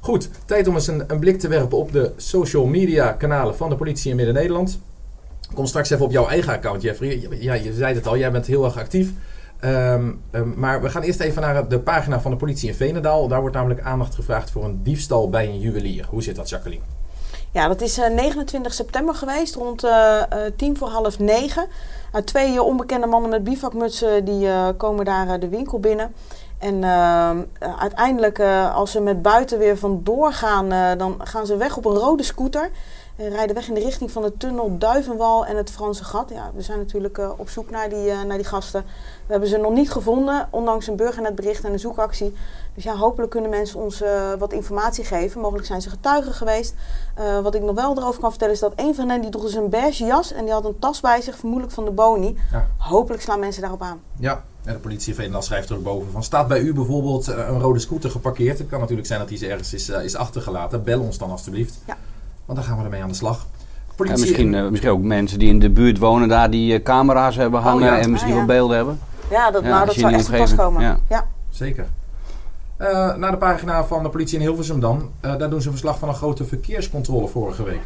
Goed, 0.00 0.30
tijd 0.44 0.66
om 0.66 0.74
eens 0.74 0.86
een, 0.86 1.04
een 1.06 1.18
blik 1.18 1.38
te 1.38 1.48
werpen 1.48 1.78
op 1.78 1.92
de 1.92 2.12
social 2.16 2.66
media 2.66 3.12
kanalen 3.12 3.56
van 3.56 3.70
de 3.70 3.76
politie 3.76 4.10
in 4.10 4.16
Midden-Nederland. 4.16 4.78
Kom 5.54 5.66
straks 5.66 5.90
even 5.90 6.04
op 6.04 6.12
jouw 6.12 6.28
eigen 6.28 6.52
account, 6.52 6.82
Jeffrey. 6.82 7.28
Ja, 7.30 7.54
je 7.54 7.72
zei 7.72 7.94
het 7.94 8.06
al, 8.06 8.18
jij 8.18 8.30
bent 8.30 8.46
heel 8.46 8.64
erg 8.64 8.78
actief. 8.78 9.10
Ehm, 9.60 10.12
ehm, 10.30 10.48
maar 10.56 10.82
we 10.82 10.90
gaan 10.90 11.02
eerst 11.02 11.20
even 11.20 11.42
naar 11.42 11.68
de 11.68 11.80
pagina 11.80 12.20
van 12.20 12.30
de 12.30 12.36
politie 12.36 12.68
in 12.68 12.74
Venendaal. 12.74 13.28
Daar 13.28 13.40
wordt 13.40 13.56
namelijk 13.56 13.80
aandacht 13.80 14.14
gevraagd 14.14 14.50
voor 14.50 14.64
een 14.64 14.82
diefstal 14.82 15.30
bij 15.30 15.46
een 15.46 15.58
juwelier. 15.58 16.06
Hoe 16.10 16.22
zit 16.22 16.36
dat, 16.36 16.48
Jacqueline? 16.48 16.82
Ja, 17.52 17.68
dat 17.68 17.80
is 17.80 17.98
eh, 17.98 18.10
29 18.10 18.74
september 18.74 19.14
geweest, 19.14 19.54
rond 19.54 19.84
eh, 19.84 20.16
eh, 20.18 20.52
tien 20.56 20.76
voor 20.76 20.88
half 20.88 21.18
negen. 21.18 21.66
Twee 22.24 22.54
eh, 22.54 22.64
onbekende 22.64 23.06
mannen 23.06 23.30
met 23.30 23.44
bivakmutsen 23.44 24.24
die 24.24 24.48
eh, 24.48 24.68
komen 24.76 25.04
daar 25.04 25.28
eh, 25.28 25.40
de 25.40 25.48
winkel 25.48 25.80
binnen. 25.80 26.12
En 26.58 26.84
ehm, 26.84 27.38
eh, 27.58 27.78
uiteindelijk, 27.78 28.38
eh, 28.38 28.74
als 28.74 28.90
ze 28.90 29.00
met 29.00 29.22
buiten 29.22 29.58
weer 29.58 29.78
vandoor 29.78 30.32
gaan, 30.32 30.72
eh, 30.72 30.98
dan 30.98 31.20
gaan 31.24 31.46
ze 31.46 31.56
weg 31.56 31.76
op 31.76 31.84
een 31.84 31.96
rode 31.96 32.22
scooter. 32.22 32.70
En 33.18 33.28
rijden 33.28 33.54
weg 33.54 33.68
in 33.68 33.74
de 33.74 33.80
richting 33.80 34.10
van 34.10 34.22
de 34.22 34.36
tunnel 34.36 34.78
Duivenwal 34.78 35.46
en 35.46 35.56
het 35.56 35.70
Franse 35.70 36.04
Gat. 36.04 36.30
Ja, 36.30 36.50
we 36.54 36.62
zijn 36.62 36.78
natuurlijk 36.78 37.18
eh, 37.18 37.30
op 37.36 37.48
zoek 37.48 37.70
naar 37.70 37.88
die, 37.88 38.10
eh, 38.10 38.22
naar 38.22 38.36
die 38.36 38.46
gasten. 38.46 38.82
We 39.26 39.32
hebben 39.32 39.48
ze 39.48 39.56
nog 39.56 39.72
niet 39.72 39.90
gevonden, 39.90 40.48
ondanks 40.50 40.86
een 40.86 40.96
burgernetbericht 40.96 41.64
en 41.64 41.72
een 41.72 41.78
zoekactie. 41.78 42.34
Dus 42.78 42.86
ja, 42.86 42.96
hopelijk 42.96 43.30
kunnen 43.30 43.50
mensen 43.50 43.80
ons 43.80 44.02
eh, 44.02 44.32
wat 44.38 44.52
informatie 44.52 45.04
geven. 45.04 45.40
Mogelijk 45.40 45.66
zijn 45.66 45.82
ze 45.82 45.90
getuigen 45.90 46.32
geweest. 46.32 46.74
Eh, 47.14 47.40
wat 47.40 47.54
ik 47.54 47.62
nog 47.62 47.74
wel 47.74 47.98
erover 47.98 48.20
kan 48.20 48.30
vertellen 48.30 48.54
is 48.54 48.60
dat 48.60 48.72
een 48.76 48.94
van 48.94 49.08
hen 49.08 49.20
die 49.20 49.30
droeg 49.30 49.42
dus 49.42 49.54
een 49.54 49.68
beige 49.68 50.04
jas 50.04 50.32
en 50.32 50.44
die 50.44 50.52
had 50.52 50.64
een 50.64 50.78
tas 50.78 51.00
bij 51.00 51.20
zich, 51.20 51.36
vermoedelijk 51.36 51.74
van 51.74 51.84
de 51.84 51.90
Boni. 51.90 52.38
Ja. 52.52 52.68
Hopelijk 52.76 53.22
slaan 53.22 53.40
mensen 53.40 53.62
daarop 53.62 53.82
aan. 53.82 54.00
Ja, 54.18 54.44
en 54.64 54.72
de 54.72 54.78
politie 54.78 55.08
in 55.08 55.14
Venendaal 55.14 55.42
schrijft 55.42 55.70
er 55.70 55.76
ook 55.76 55.82
boven 55.82 56.10
van... 56.10 56.24
staat 56.24 56.48
bij 56.48 56.60
u 56.60 56.74
bijvoorbeeld 56.74 57.28
eh, 57.28 57.48
een 57.48 57.60
rode 57.60 57.78
scooter 57.78 58.10
geparkeerd? 58.10 58.58
Het 58.58 58.68
kan 58.68 58.80
natuurlijk 58.80 59.06
zijn 59.06 59.18
dat 59.18 59.28
die 59.28 59.38
ze 59.38 59.48
ergens 59.48 59.74
is, 59.74 59.88
eh, 59.88 60.04
is 60.04 60.16
achtergelaten. 60.16 60.82
Bel 60.82 61.00
ons 61.00 61.18
dan 61.18 61.30
alstublieft. 61.30 61.78
Ja. 61.86 61.96
Want 62.48 62.58
dan 62.58 62.68
gaan 62.68 62.78
we 62.78 62.84
ermee 62.84 63.02
aan 63.02 63.08
de 63.08 63.14
slag. 63.14 63.46
Ja, 63.96 64.10
misschien, 64.10 64.54
eh, 64.54 64.68
misschien 64.68 64.90
ook 64.92 65.02
mensen 65.02 65.38
die 65.38 65.48
in 65.48 65.58
de 65.58 65.70
buurt 65.70 65.98
wonen 65.98 66.28
daar 66.28 66.50
die 66.50 66.74
eh, 66.74 66.82
camera's 66.82 67.36
hebben 67.36 67.60
hangen 67.60 67.84
ja. 67.86 67.98
en 67.98 68.10
misschien 68.10 68.32
Ah, 68.32 68.38
ja. 68.38 68.46
wel 68.46 68.56
beelden 68.56 68.76
hebben. 68.76 69.00
Ja, 69.30 69.50
dat, 69.50 69.62
Ja, 69.62 69.68
nou, 69.68 69.86
dat 69.86 69.94
zou 69.94 70.12
echt 70.12 70.30
pas 70.36 70.54
komen. 70.54 70.82
ja. 70.82 70.98
Ja. 71.08 71.26
Zeker. 71.50 71.86
Eh, 72.76 73.14
naar 73.14 73.30
de 73.30 73.36
pagina 73.36 73.84
van 73.84 74.02
de 74.02 74.08
politie 74.08 74.34
in 74.38 74.44
Hilversum 74.44 74.80
dan. 74.80 75.10
Eh, 75.20 75.36
daar 75.36 75.50
doen 75.50 75.62
ze 75.62 75.70
verslag 75.70 75.98
van 75.98 76.08
een 76.08 76.14
grote 76.14 76.44
verkeerscontrole 76.44 77.28
vorige 77.28 77.62
week. 77.62 77.80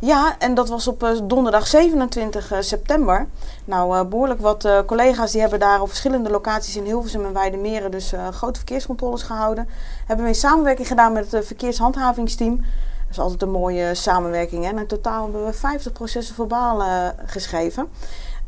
Ja, 0.00 0.36
en 0.38 0.54
dat 0.54 0.68
was 0.68 0.88
op 0.88 1.02
eh, 1.02 1.10
donderdag 1.24 1.66
27 1.66 2.52
eh, 2.52 2.58
september. 2.60 3.26
Nou, 3.64 3.96
eh, 3.98 4.04
behoorlijk 4.04 4.40
wat 4.40 4.64
eh, 4.64 4.78
collega's 4.86 5.32
die 5.32 5.40
hebben 5.40 5.60
daar 5.60 5.80
op 5.80 5.88
verschillende 5.88 6.30
locaties 6.30 6.76
in 6.76 6.84
Hilversum 6.84 7.24
en 7.24 7.32
Weidemeren 7.32 7.90
dus 7.90 8.12
eh, 8.12 8.28
grote 8.28 8.56
verkeerscontroles 8.58 9.22
gehouden. 9.22 9.68
Hebben 10.06 10.24
we 10.24 10.30
in 10.30 10.36
samenwerking 10.38 10.88
gedaan 10.88 11.12
met 11.12 11.32
het 11.32 11.46
verkeershandhavingsteam. 11.46 12.60
Dat 13.08 13.16
is 13.16 13.18
altijd 13.18 13.42
een 13.42 13.50
mooie 13.50 13.94
samenwerking. 13.94 14.64
En 14.66 14.78
in 14.78 14.86
totaal 14.86 15.22
hebben 15.22 15.44
we 15.44 15.52
50 15.52 15.92
processen 15.92 16.34
verbaal 16.34 16.82
geschreven. 17.26 17.88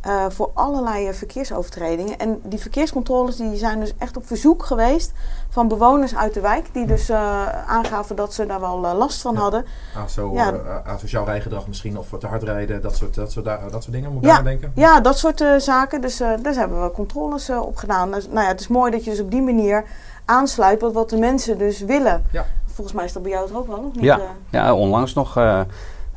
eh, 0.01 0.25
voor 0.29 0.51
allerlei 0.55 1.09
eh, 1.09 1.15
verkeersovertredingen. 1.15 2.19
En 2.19 2.41
die 2.45 2.59
verkeerscontroles 2.59 3.37
die 3.37 3.57
zijn 3.57 3.81
dus 3.81 3.93
echt 3.99 4.17
op 4.17 4.27
verzoek 4.27 4.65
geweest 4.65 5.13
van 5.49 5.69
bewoners 5.69 6.17
uit 6.17 6.35
de 6.35 6.41
wijk. 6.41 6.67
Die 6.75 6.87
dus 6.87 7.09
eh, 7.09 7.47
aangaven 7.67 8.17
dat 8.17 8.35
ze 8.35 8.47
daar 8.47 8.61
wel 8.61 8.79
last 8.79 9.21
van 9.21 9.35
Ja. 9.35 9.41
hadden. 9.41 9.65
Aso, 10.05 10.33
Ja. 10.33 10.83
asociaal 10.87 11.25
rijgedrag 11.25 11.67
misschien 11.67 11.99
of 11.99 12.07
te 12.19 12.27
hard 12.27 12.43
rijden. 12.43 12.83
Dat 12.83 12.97
soort, 12.97 13.15
dat 13.15 13.33
soort, 13.33 13.45
da- 13.45 13.61
dat 13.71 13.83
soort 13.83 13.95
dingen. 13.95 14.13
Moet 14.13 14.23
ik 14.25 14.29
Ja. 14.29 14.43
denken? 14.43 14.73
Ja, 14.75 15.01
dat 15.01 15.19
soort 15.19 15.45
zaken. 15.59 16.01
Dus 16.01 16.17
daar 16.17 16.39
hebben 16.55 16.83
we 16.83 16.91
controles 16.91 17.51
op 17.51 17.77
gedaan. 17.77 18.11
Dus, 18.13 18.27
nou 18.27 18.41
ja, 18.41 18.47
het 18.49 18.61
is 18.61 18.69
mooi 18.69 18.91
dat 18.91 19.05
je 19.05 19.11
dus 19.11 19.21
op 19.21 19.31
die 19.31 19.43
manier 19.43 19.85
aansluit 20.25 20.81
wat, 20.81 20.93
wat 20.93 21.11
de 21.11 21.17
mensen 21.19 21.59
dus 21.59 21.81
willen. 21.81 22.25
Ja. 22.31 22.47
Volgens 22.81 22.99
mij 23.01 23.05
is 23.05 23.13
dat 23.13 23.23
bij 23.23 23.33
jou 23.33 23.49
toch 23.49 23.57
ook 23.57 23.67
wel, 23.67 23.79
of 23.79 23.95
niet? 23.95 24.05
Ja. 24.05 24.15
eh? 24.19 24.23
Ja, 24.51 24.75
onlangs 24.75 25.15
nog 25.15 25.37
eh 25.37 25.61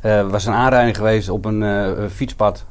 eh, 0.00 0.26
was 0.30 0.46
een 0.46 0.52
aanrijding 0.52 0.96
geweest 0.96 1.28
op 1.28 1.44
een 1.44 1.94
fietspad 2.10 2.64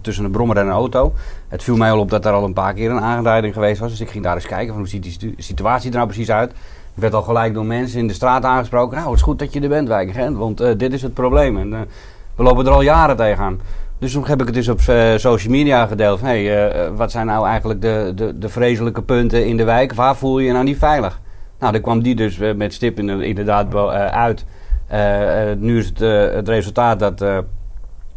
tussen 0.00 0.24
een 0.24 0.30
brommer 0.30 0.56
en 0.56 0.66
een 0.66 0.72
auto. 0.72 1.12
Het 1.48 1.62
viel 1.62 1.76
mij 1.76 1.90
al 1.90 1.98
op 2.00 2.10
dat 2.10 2.24
er 2.24 2.32
al 2.32 2.44
een 2.44 2.52
paar 2.52 2.74
keer 2.74 2.90
een 2.90 3.00
aanrijding 3.00 3.54
geweest 3.54 3.80
was. 3.80 3.90
Dus 3.90 4.00
ik 4.00 4.10
ging 4.10 4.24
daar 4.24 4.34
eens 4.34 4.46
kijken 4.46 4.68
van 4.68 4.76
hoe 4.76 4.88
ziet 4.88 5.02
die 5.02 5.12
situ- 5.12 5.34
situatie 5.38 5.90
er 5.90 5.96
nou 5.96 6.06
precies 6.08 6.30
uit. 6.30 6.50
Ik 6.94 7.02
werd 7.02 7.14
al 7.14 7.22
gelijk 7.22 7.54
door 7.54 7.64
mensen 7.64 7.98
in 7.98 8.06
de 8.06 8.14
straat 8.14 8.44
aangesproken. 8.44 8.96
Nou, 8.96 9.08
het 9.08 9.16
is 9.18 9.24
goed 9.24 9.38
dat 9.38 9.52
je 9.52 9.60
er 9.60 9.68
bent, 9.68 9.88
wijkagent, 9.88 10.36
want 10.36 10.58
dit 10.78 10.92
is 10.92 11.02
het 11.02 11.14
probleem. 11.14 11.58
En 11.58 11.88
we 12.34 12.42
lopen 12.42 12.66
er 12.66 12.72
al 12.72 12.82
jaren 12.82 13.16
tegenaan. 13.16 13.60
Dus 13.98 14.12
toen 14.12 14.26
heb 14.26 14.40
ik 14.40 14.46
het 14.46 14.54
dus 14.54 14.68
op 14.68 14.80
social 15.16 15.52
media 15.52 15.86
gedeeld. 15.86 16.18
Van, 16.18 16.28
hey, 16.28 16.70
wat 16.90 17.10
zijn 17.10 17.26
nou 17.26 17.46
eigenlijk 17.46 17.82
de, 17.82 18.12
de, 18.14 18.38
de 18.38 18.48
vreselijke 18.48 19.02
punten 19.02 19.46
in 19.46 19.56
de 19.56 19.64
wijk? 19.64 19.94
Waar 19.94 20.16
voel 20.16 20.38
je 20.38 20.46
je 20.46 20.52
nou 20.52 20.64
niet 20.64 20.78
veilig? 20.78 21.20
Nou, 21.58 21.72
daar 21.72 21.80
kwam 21.80 22.02
die 22.02 22.14
dus 22.14 22.38
eh, 22.38 22.54
met 22.54 22.72
stip 22.74 22.98
in- 22.98 23.20
inderdaad 23.22 23.74
eh, 23.74 24.06
uit. 24.06 24.44
Eh, 24.86 25.52
nu 25.58 25.78
is 25.78 25.86
het, 25.86 25.98
het 26.34 26.48
resultaat 26.48 26.98
dat, 26.98 27.24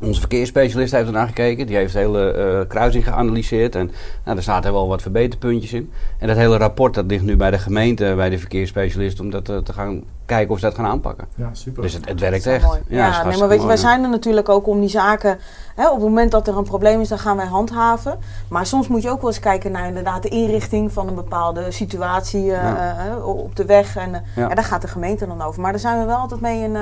Onze 0.02 0.20
verkeersspecialist 0.20 0.92
heeft 0.94 1.08
ernaar 1.08 1.28
gekeken. 1.28 1.68
Die 1.68 1.76
heeft 1.76 1.94
de 1.94 2.00
hele 2.00 2.32
eh, 2.32 2.68
kruising 2.68 3.04
geanalyseerd. 3.04 3.76
En 3.76 3.86
nou, 4.24 4.36
daar 4.36 4.44
zaten 4.44 4.74
wel 4.74 4.88
wat 4.88 5.02
verbeterpuntjes 5.02 5.74
in. 5.74 5.92
En 6.20 6.28
dat 6.28 6.38
hele 6.38 6.58
rapport 6.58 6.94
dat 6.94 7.06
ligt 7.08 7.24
nu 7.24 7.38
bij 7.38 7.52
de 7.52 7.58
gemeente, 7.58 8.14
bij 8.16 8.30
de 8.30 8.40
verkeersspecialist, 8.40 9.20
om 9.20 9.30
dat 9.30 9.46
te 9.46 9.74
gaan 9.74 10.04
kijken 10.30 10.54
of 10.54 10.60
ze 10.60 10.66
dat 10.66 10.76
gaan 10.76 10.86
aanpakken. 10.86 11.28
Ja, 11.36 11.50
super. 11.52 11.82
Dus 11.82 11.94
het, 11.94 12.08
het 12.08 12.20
werkt 12.20 12.44
Dat 12.44 12.54
echt. 12.54 12.66
mooi. 12.66 12.80
Ja, 12.88 13.24
nee, 13.24 13.38
maar 13.38 13.48
weet 13.48 13.62
je, 13.62 13.68
wij 13.68 13.78
zijn 13.78 14.04
er 14.04 14.10
natuurlijk 14.10 14.50
ook 14.50 14.68
om 14.68 14.80
die 14.80 14.90
zaken. 14.90 15.38
Hè, 15.76 15.88
op 15.88 15.94
het 15.94 16.04
moment 16.04 16.32
dat 16.32 16.48
er 16.48 16.58
een 16.58 16.64
probleem 16.64 17.02
is, 17.02 17.08
dan 17.08 17.20
gaan 17.20 17.38
wij 17.38 17.46
handhaven. 17.46 18.18
Maar 18.50 18.66
soms 18.66 18.88
moet 18.88 19.02
je 19.02 19.10
ook 19.10 19.22
wel 19.22 19.30
eens 19.30 19.40
kijken 19.40 19.72
naar 19.72 19.88
inderdaad 19.88 20.24
de 20.24 20.30
inrichting 20.30 20.92
van 20.94 21.08
een 21.08 21.16
bepaalde 21.16 21.72
situatie 21.72 22.42
eh, 22.54 22.64
Ja. 22.64 22.96
eh, 23.18 23.26
op 23.28 23.56
de 23.56 23.66
weg. 23.66 23.96
En 23.96 24.14
eh, 24.16 24.22
Ja. 24.36 24.48
ja. 24.50 24.56
daar 24.56 24.64
gaat 24.64 24.82
de 24.82 24.88
gemeente 24.88 25.28
dan 25.28 25.42
over. 25.42 25.62
Maar 25.62 25.72
daar 25.72 25.80
zijn 25.82 26.00
we 26.00 26.06
wel 26.06 26.16
altijd 26.18 26.42
mee 26.42 26.64
in, 26.64 26.76
eh, 26.76 26.82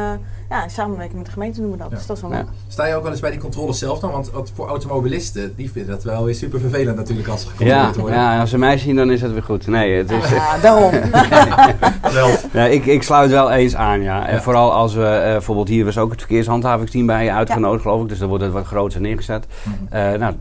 ja, 0.49 0.63
in 0.63 0.69
samenwerking 0.69 1.17
met 1.17 1.25
de 1.25 1.31
gemeente 1.31 1.61
doen 1.61 1.71
we 1.71 1.77
dat. 1.77 1.89
Ja. 1.89 1.95
Dus 1.95 2.05
dat 2.05 2.15
is 2.15 2.21
wel 2.21 2.31
Ja. 2.31 2.37
mooi. 2.37 2.49
Sta 2.67 2.85
je 2.85 2.95
ook 2.95 3.01
wel 3.03 3.11
eens 3.11 3.19
bij 3.21 3.31
die 3.31 3.39
controles 3.39 3.79
zelf 3.79 3.99
dan? 3.99 4.11
Want 4.11 4.31
voor 4.55 4.67
automobilisten, 4.67 5.53
die 5.55 5.71
vinden 5.71 5.91
dat 5.95 6.03
wel 6.03 6.23
weer 6.23 6.35
super 6.35 6.59
vervelend 6.59 6.95
natuurlijk 6.95 7.27
als 7.27 7.41
ze 7.41 7.47
gecontroleerd 7.47 7.95
Ja, 7.95 8.01
worden. 8.01 8.19
ja, 8.19 8.39
als 8.39 8.49
ze 8.49 8.57
mij 8.57 8.77
zien, 8.77 8.95
dan 8.95 9.11
is 9.11 9.21
het 9.21 9.31
weer 9.31 9.43
goed. 9.43 9.67
Nee, 9.67 9.97
het 9.97 10.11
is, 10.11 10.29
Ja, 10.29 10.57
daarom. 10.61 10.91
Wel. 12.13 12.29
Ja, 12.53 12.65
ik, 12.65 12.85
ik 12.85 13.03
sluit 13.03 13.31
wel 13.37 13.51
eens 13.51 13.75
aan, 13.75 14.01
ja. 14.01 14.27
En 14.27 14.33
Ja. 14.35 14.41
vooral 14.41 14.73
als 14.73 14.93
we, 14.93 15.05
eh, 15.05 15.31
bijvoorbeeld 15.31 15.67
hier 15.67 15.85
was 15.85 15.97
ook 15.97 16.11
het 16.11 16.19
verkeershandhavingsteam 16.19 17.05
bij 17.05 17.23
je 17.23 17.31
uitgenodigd, 17.31 17.81
geloof 17.81 18.01
ik. 18.01 18.09
Dus 18.09 18.19
dan 18.19 18.27
wordt 18.29 18.43
het 18.43 18.53
wat 18.53 18.65
groter 18.65 19.01
neergezet. 19.01 19.45
Eh, 19.89 20.11
nou, 20.13 20.33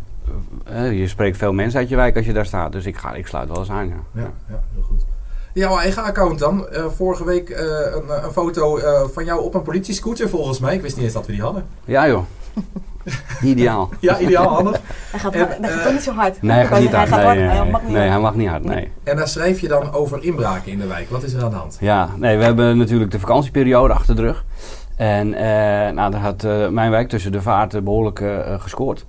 eh, 0.65 0.99
je 0.99 1.09
spreekt 1.09 1.37
veel 1.37 1.53
mensen 1.53 1.81
uit 1.81 1.89
je 1.89 1.97
wijk 1.97 2.17
als 2.17 2.27
je 2.27 2.33
daar 2.33 2.47
staat. 2.47 2.73
Dus 2.73 2.87
ik, 2.87 2.97
ga, 2.97 3.15
ik 3.15 3.27
sluit 3.27 3.49
wel 3.49 3.59
eens 3.59 3.71
aan, 3.71 3.89
ja. 3.89 3.95
Ja, 4.13 4.31
ja, 4.49 4.61
heel 4.75 4.83
goed. 4.83 5.05
Jouw 5.53 5.79
eigen 5.79 6.03
account 6.03 6.39
dan. 6.39 6.67
Vorige 6.95 7.25
week 7.25 7.51
een, 7.51 8.25
een 8.25 8.33
foto 8.33 8.79
van 9.13 9.25
jou 9.25 9.41
op 9.41 9.55
een 9.55 9.63
politiescooter 9.63 10.29
volgens 10.29 10.59
mij. 10.61 10.75
Ik 10.75 10.83
wist 10.83 10.97
niet 10.97 11.05
eens 11.05 11.15
dat 11.15 11.27
we 11.27 11.33
die 11.33 11.43
hadden. 11.43 11.65
Ja 11.85 12.09
joh, 12.09 12.23
ideaal. 13.43 13.89
Ja, 14.01 14.19
ideaal 14.19 14.49
handig. 14.49 14.81
Hij 15.11 15.21
gaat, 15.21 15.33
En, 15.35 15.41
hard- 15.41 15.59
hij 15.61 15.69
gaat 15.69 15.79
eh, 15.79 15.85
toch 15.85 15.93
niet 15.93 16.03
zo 16.03 16.13
hard. 16.13 16.43
Nee, 16.43 16.57
hij 16.57 16.67
gaat 16.67 16.81
niet 16.81 16.93
hard. 16.95 17.11
Hij 17.11 17.19
gaat 17.19 17.35
Nee, 17.35 17.47
hard. 17.47 17.53
nee, 17.53 17.61
Hij 17.61 17.71
mag 17.71 17.83
niet 17.83 17.91
nee, 17.91 17.99
hard. 18.01 18.11
hij 18.13 18.21
mag 18.21 18.35
niet 18.35 18.49
hard, 18.49 18.65
nee. 18.65 18.93
En 19.05 19.17
daar 19.17 19.29
schrijf 19.29 19.61
je 19.61 19.69
dan 19.69 19.93
over 19.93 20.25
inbraken 20.25 20.73
in 20.73 20.79
de 20.79 20.87
wijk. 20.87 21.11
Wat 21.11 21.23
is 21.23 21.33
er 21.33 21.45
aan 21.45 21.51
de 21.51 21.57
hand? 21.57 21.77
Ja, 21.81 22.09
nee, 22.17 22.37
we 22.39 22.45
hebben 22.45 22.79
natuurlijk 22.79 23.11
de 23.11 23.21
vakantieperiode 23.21 23.95
achter 23.95 24.17
de 24.17 24.23
rug. 24.23 24.45
En 24.97 25.35
eh, 25.35 25.93
nou, 25.95 26.11
daar 26.11 26.21
had 26.21 26.45
eh, 26.45 26.69
mijn 26.69 26.91
wijk 26.91 27.09
tussen 27.09 27.33
de 27.33 27.43
vaarten 27.43 27.85
behoorlijk 27.85 28.21
eh, 28.21 28.53
eh, 28.55 28.61
gescoord. 28.61 29.05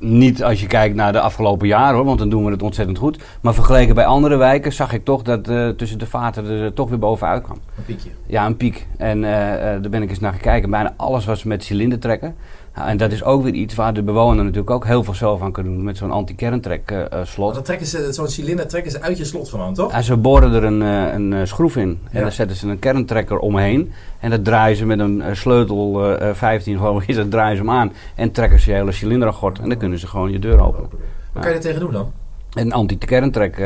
Eh, 0.00 0.08
niet 0.08 0.44
als 0.44 0.60
je 0.60 0.66
kijkt 0.66 0.94
naar 0.94 1.12
de 1.12 1.20
afgelopen 1.20 1.66
jaren 1.66 1.94
hoor, 1.94 2.04
want 2.04 2.18
dan 2.18 2.28
doen 2.28 2.44
we 2.44 2.50
het 2.50 2.62
ontzettend 2.62 2.98
goed. 2.98 3.22
Maar 3.40 3.54
vergeleken 3.54 3.94
bij 3.94 4.04
andere 4.04 4.36
wijken 4.36 4.72
zag 4.72 4.92
ik 4.92 5.04
toch 5.04 5.22
dat 5.22 5.48
eh, 5.48 5.68
tussen 5.68 5.98
de 5.98 6.06
vaarten 6.06 6.46
er 6.46 6.72
toch 6.72 6.88
weer 6.88 6.98
bovenuit 6.98 7.42
kwam. 7.42 7.58
Een 7.76 7.84
piekje. 7.84 8.10
Ja, 8.26 8.46
een 8.46 8.56
piek. 8.56 8.86
En 8.96 9.24
eh, 9.24 9.54
eh, 9.54 9.82
daar 9.82 9.90
ben 9.90 10.02
ik 10.02 10.10
eens 10.10 10.20
naar 10.20 10.32
gekeken. 10.32 10.70
Bijna 10.70 10.94
alles 10.96 11.24
was 11.24 11.44
met 11.44 11.64
cilinderdrekken. 11.64 12.34
Ja, 12.76 12.88
en 12.88 12.96
dat 12.96 13.12
is 13.12 13.24
ook 13.24 13.42
weer 13.42 13.52
iets 13.52 13.74
waar 13.74 13.94
de 13.94 14.02
bewoner 14.02 14.44
natuurlijk 14.44 14.70
ook 14.70 14.86
heel 14.86 15.04
veel 15.04 15.14
zelf 15.14 15.42
aan 15.42 15.52
kan 15.52 15.64
doen. 15.64 15.84
Met 15.84 15.96
zo'n 15.96 16.10
anti-kerntrek 16.10 16.90
eh, 16.90 17.00
eh, 17.00 17.10
Want 17.10 17.28
slot. 17.28 17.54
dan 17.54 17.62
trekken 17.62 17.86
ze, 17.86 18.12
zo'n 18.12 18.28
cilinder 18.28 18.66
trekken 18.68 18.90
ze 18.90 19.00
uit 19.00 19.18
je 19.18 19.24
slot 19.24 19.48
gewoon, 19.48 19.74
toch? 19.74 19.92
En 19.92 20.04
ze 20.04 20.16
boren 20.16 20.52
er 20.52 20.64
een, 20.64 20.82
eh, 20.82 21.12
een 21.12 21.46
schroef 21.46 21.76
in. 21.76 21.98
En 22.10 22.22
dan 22.22 22.32
zetten 22.32 22.56
ze 22.56 22.68
een 22.68 22.78
kerntrekker 22.78 23.38
omheen. 23.38 23.92
En 24.20 24.30
dat 24.30 24.44
draaien 24.44 24.76
ze 24.76 24.86
met 24.86 24.98
een 24.98 25.22
sleutel 25.32 26.04
eh, 26.04 26.28
eh, 26.28 26.34
15 26.34 26.76
geloof 26.76 27.02
ik 27.02 27.08
is. 27.08 27.16
Dat 27.16 27.30
draaien 27.30 27.56
ze 27.56 27.62
hem 27.62 27.72
aan. 27.72 27.92
En 28.14 28.30
trekken 28.32 28.60
ze 28.60 28.70
je 28.70 28.76
hele 28.76 28.92
cilindergort. 28.92 29.58
En 29.58 29.68
dan 29.68 29.78
kunnen 29.78 29.98
ze 29.98 30.06
gewoon 30.06 30.30
je 30.32 30.38
deur 30.38 30.62
openen. 30.62 30.90
Wat 31.32 31.42
kan 31.42 31.50
je 31.50 31.56
er 31.56 31.62
tegen 31.62 31.80
doen 31.80 31.92
dan? 31.92 32.12
Een 32.52 32.72
anti-kerntrek 32.72 33.56